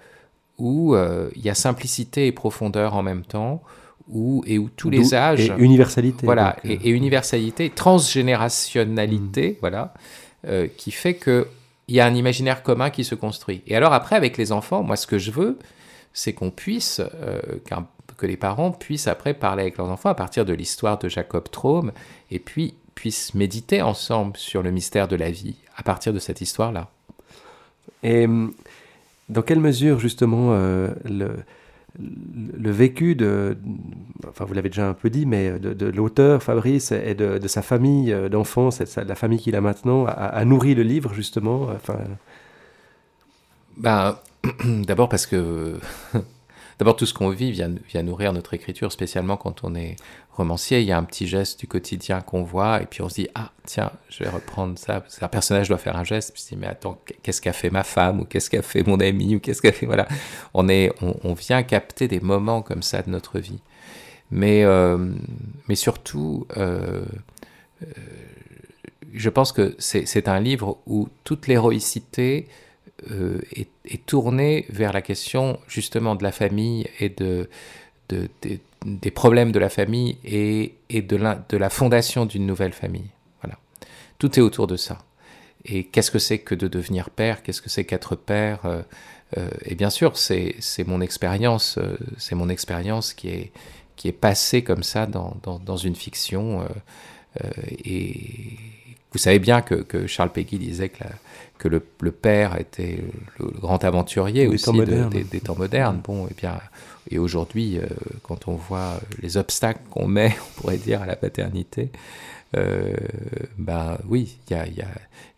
où 0.57 0.97
il 0.97 1.43
y 1.43 1.51
a 1.51 1.55
simplicité 1.55 2.29
et 2.29 2.33
profondeur 2.33 2.95
en 2.95 3.03
même 3.03 3.25
temps, 3.25 3.63
où, 4.11 4.43
et 4.47 4.59
où 4.59 4.69
tous 4.69 4.91
les 4.91 5.15
âges... 5.15 5.51
Et 5.51 5.53
universalité. 5.59 6.25
Voilà, 6.25 6.57
et, 6.65 6.91
universalité, 6.91 7.71
transgénérationnalité, 7.71 9.53
mm. 9.53 9.57
voilà, 9.61 9.95
qui 10.77 10.91
fait 10.91 11.15
que 11.15 11.47
il 11.89 11.95
y 11.95 12.01
a 12.01 12.07
un 12.07 12.15
imaginaire 12.15 12.63
commun 12.63 12.91
qui 12.91 13.03
se 13.03 13.15
construit. 13.15 13.63
Et 13.67 13.75
alors 13.75 13.93
après, 13.93 14.15
avec 14.15 14.37
les 14.37 14.53
enfants, 14.53 14.83
moi, 14.83 14.97
ce 14.97 15.07
que 15.07 15.19
je 15.19 15.31
veux, 15.31 15.59
c'est 16.13 16.35
qu'on 16.35 16.51
puisse, 16.51 17.01
euh, 17.01 17.41
que 18.17 18.27
les 18.27 18.37
parents 18.37 18.71
puissent 18.71 19.09
après 19.09 19.35
parler 19.35 19.63
avec 19.63 19.79
leurs 19.79 19.89
enfants 19.89 20.11
à 20.11 20.15
partir 20.15 20.45
de 20.45 20.53
l'histoire 20.53 20.99
de 20.99 21.09
Jacob 21.09 21.51
Traum, 21.51 21.93
et 22.31 22.39
puis 22.39 22.75
puissent 22.95 23.35
méditer 23.35 23.81
ensemble 23.81 24.37
sur 24.37 24.63
le 24.63 24.71
mystère 24.71 25.09
de 25.09 25.17
la 25.17 25.31
vie 25.31 25.57
à 25.77 25.83
partir 25.83 26.13
de 26.13 26.19
cette 26.19 26.41
histoire-là. 26.41 26.91
Et 28.03 28.27
hum, 28.27 28.53
dans 29.29 29.43
quelle 29.43 29.61
mesure, 29.61 29.99
justement, 29.99 30.51
euh, 30.53 30.91
le, 31.05 31.37
le 31.99 32.71
vécu 32.71 33.15
de, 33.15 33.57
enfin 34.29 34.45
vous 34.45 34.55
l'avez 34.55 34.69
déjà 34.69 34.89
un 34.89 34.95
peu 34.95 35.11
dit, 35.11 35.27
mais 35.27 35.59
de, 35.59 35.87
l'auteur 35.87 36.43
Fabrice 36.43 36.93
et 36.93 37.15
de, 37.15 37.47
sa 37.49 37.63
famille 37.63 38.13
euh, 38.13 38.29
d'enfance, 38.29 38.81
la 38.97 39.15
famille 39.15 39.39
qu'il 39.39 39.57
a 39.57 39.61
maintenant, 39.61 40.07
a, 40.07 40.45
nourri 40.45 40.75
le 40.75 40.83
livre 40.83 41.13
justement. 41.15 41.69
Enfin... 41.75 41.99
Ben, 43.77 44.17
d'abord 44.65 45.09
parce 45.09 45.27
que 45.27 45.79
D'abord, 46.79 46.95
tout 46.95 47.07
ce 47.07 47.15
qu'on 47.15 47.31
vit 47.31 47.51
vient, 47.51 48.03
nourrir 48.05 48.33
notre 48.33 48.55
écriture, 48.55 48.93
spécialement 48.93 49.37
quand 49.37 49.65
on 49.65 49.75
est 49.75 49.97
romancier. 50.39 50.81
Il 50.81 50.87
y 50.87 50.93
a 50.93 50.99
un 50.99 51.05
petit 51.05 51.27
geste 51.27 51.61
du 51.61 51.67
quotidien 51.67 52.21
qu'on 52.21 52.43
voit, 52.43 52.83
et 52.83 52.87
puis 52.87 53.03
on 53.03 53.09
se 53.09 53.17
dit 53.17 53.29
Ah, 53.35 53.53
tiens, 53.67 53.93
je 54.09 54.25
vais 54.25 54.31
reprendre 54.31 54.79
ça. 54.79 55.01
Parce 55.01 55.19
qu'un 55.19 55.29
personnage 55.29 55.69
doit 55.69 55.79
faire 55.79 55.97
un 55.97 56.05
geste, 56.05 56.33
puis 56.33 56.43
on 56.43 56.49
se 56.49 56.55
dit 56.55 56.61
Mais 56.61 56.67
attends, 56.67 56.99
qu'est-ce 57.23 57.41
qu'a 57.41 57.53
fait 57.53 57.71
ma 57.71 57.85
femme, 57.85 58.21
ou 58.21 58.25
qu'est-ce 58.25 58.49
qu'a 58.49 58.63
fait 58.63 58.87
mon 58.87 58.99
ami, 59.01 59.37
ou 59.37 59.41
qu'est-ce 59.41 59.61
qu'a 59.61 59.73
fait. 59.73 59.87
Voilà. 59.87 60.09
On, 60.55 60.69
est, 60.69 60.91
on, 61.03 61.35
vient 61.35 61.63
capter 61.63 62.09
des 62.09 62.21
moments 62.21 62.63
comme 62.63 62.83
ça 62.83 63.03
de 63.03 63.11
notre 63.11 63.39
vie. 63.39 63.61
Mais, 64.31 64.65
euh, 64.65 64.97
mais 65.69 65.75
surtout, 65.75 66.47
euh, 66.57 67.05
euh, 67.83 67.87
je 69.13 69.31
pense 69.31 69.53
que 69.53 69.75
c'est 69.79 70.29
un 70.29 70.41
livre 70.41 70.79
où 70.87 71.09
toute 71.25 71.47
l'héroïcité 71.47 72.49
est, 73.11 74.07
tournée 74.07 74.67
vers 74.69 74.93
la 74.93 75.03
question 75.03 75.61
justement 75.69 76.15
de 76.15 76.23
la 76.23 76.33
famille 76.33 76.89
et 76.99 77.09
de, 77.09 77.49
des 78.85 79.11
problèmes 79.11 79.53
de 79.53 79.59
la 79.59 79.69
famille 79.69 80.19
et, 80.25 80.75
et 80.89 81.03
de, 81.03 81.17
la, 81.17 81.45
de 81.49 81.57
la 81.57 81.71
fondation 81.71 82.27
d'une 82.27 82.47
nouvelle 82.47 82.73
famille. 82.73 83.11
Voilà. 83.43 83.59
Tout 84.19 84.39
est 84.39 84.43
autour 84.43 84.67
de 84.67 84.77
ça. 84.77 84.99
Et 85.65 85.85
qu'est-ce 85.85 86.11
que 86.11 86.19
c'est 86.19 86.39
que 86.39 86.55
de 86.55 86.69
devenir 86.69 87.11
père? 87.11 87.43
Qu'est-ce 87.43 87.61
que 87.61 87.69
c'est 87.69 87.85
qu'être 87.85 88.15
père? 88.17 88.61
Euh, 88.65 88.83
euh, 89.37 89.49
Et 89.65 89.75
bien 89.75 89.91
sûr, 89.91 90.17
c'est 90.17 90.55
mon 90.87 91.01
expérience, 91.01 91.79
c'est 92.17 92.35
mon 92.35 92.49
expérience 92.49 93.13
qui 93.13 93.29
est, 93.29 93.53
qui 93.97 94.09
est 94.09 94.13
passée 94.13 94.63
comme 94.63 94.83
ça 94.83 95.07
dans, 95.07 95.37
dans, 95.43 95.59
dans 95.59 95.77
une 95.77 95.97
fiction. 95.97 96.67
et 97.85 98.57
vous 99.13 99.19
savez 99.19 99.39
bien 99.39 99.63
que, 99.63 99.75
que 99.75 100.07
Charles 100.07 100.31
Péguy 100.31 100.59
disait 100.59 100.91
que, 100.91 101.05
la, 101.05 101.11
que 101.59 101.69
le, 101.69 101.85
le, 102.01 102.13
père 102.13 102.59
était 102.61 102.99
le, 103.39 103.47
grand 103.47 103.83
aventurier 103.85 104.47
des 104.47 104.55
aussi 104.55 104.65
temps 104.67 104.73
de, 104.75 105.09
des, 105.09 105.25
des, 105.25 105.41
temps 105.41 105.57
modernes. 105.57 106.01
Bon, 106.05 106.27
et 106.27 106.35
bien, 106.37 106.59
et 107.11 107.19
aujourd'hui, 107.19 107.79
euh, 107.79 107.87
quand 108.23 108.49
on 108.49 108.55
voit 108.55 109.01
les 109.23 109.37
obstacles 109.37 109.81
qu'on 109.91 110.07
met, 110.09 110.37
on 110.37 110.61
pourrait 110.61 110.77
dire, 110.77 111.03
à 111.03 111.07
la 111.07 111.17
paternité, 111.17 111.91
euh, 112.57 112.95
bah 113.59 113.99
oui, 114.09 114.39
il 114.49 114.57
y 114.57 114.59
a, 114.59 114.67
y, 114.67 114.81
a, 114.81 114.89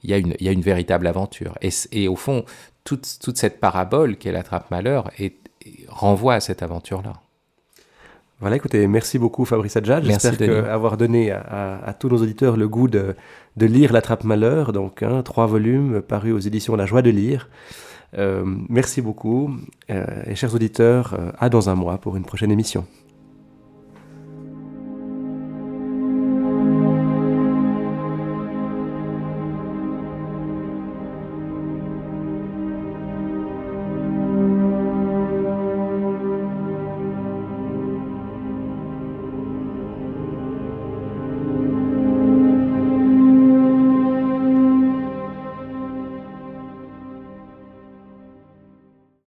y, 0.05 0.13
a 0.13 0.19
une, 0.19 0.35
y 0.41 0.49
a 0.49 0.53
une 0.53 0.63
véritable 0.63 1.07
aventure. 1.07 1.57
Et, 1.61 1.71
et 1.93 2.09
au 2.09 2.17
fond, 2.17 2.45
toute, 2.85 3.19
toute 3.21 3.37
cette 3.37 3.61
parabole 3.61 4.17
qu'est 4.17 4.33
l'attrape-malheur 4.33 5.11
renvoie 5.89 6.35
à 6.35 6.41
cette 6.41 6.63
aventure-là. 6.63 7.15
Voilà, 8.41 8.57
écoutez, 8.57 8.87
merci 8.87 9.19
beaucoup 9.19 9.45
Fabrice 9.45 9.77
Adjad. 9.77 10.03
J'espère 10.03 10.73
avoir 10.73 10.97
donné 10.97 11.31
à, 11.31 11.41
à, 11.41 11.89
à, 11.91 11.93
tous 11.93 12.09
nos 12.09 12.23
auditeurs 12.23 12.57
le 12.57 12.69
goût 12.69 12.89
de, 12.89 13.15
de 13.59 13.67
lire 13.67 13.93
L'Attrape-Malheur, 13.93 14.73
donc 14.73 15.03
hein, 15.03 15.23
trois 15.23 15.47
volumes 15.47 16.01
parus 16.01 16.33
aux 16.33 16.39
éditions 16.39 16.75
La 16.75 16.87
Joie 16.87 17.03
de 17.03 17.11
lire. 17.11 17.51
Euh, 18.19 18.45
merci 18.69 19.01
beaucoup 19.01 19.55
euh, 19.91 20.05
et 20.27 20.35
chers 20.35 20.55
auditeurs, 20.55 21.15
euh, 21.19 21.31
à 21.39 21.49
dans 21.49 21.69
un 21.71 21.75
mois 21.75 21.99
pour 21.99 22.17
une 22.17 22.25
prochaine 22.25 22.51
émission. 22.51 22.87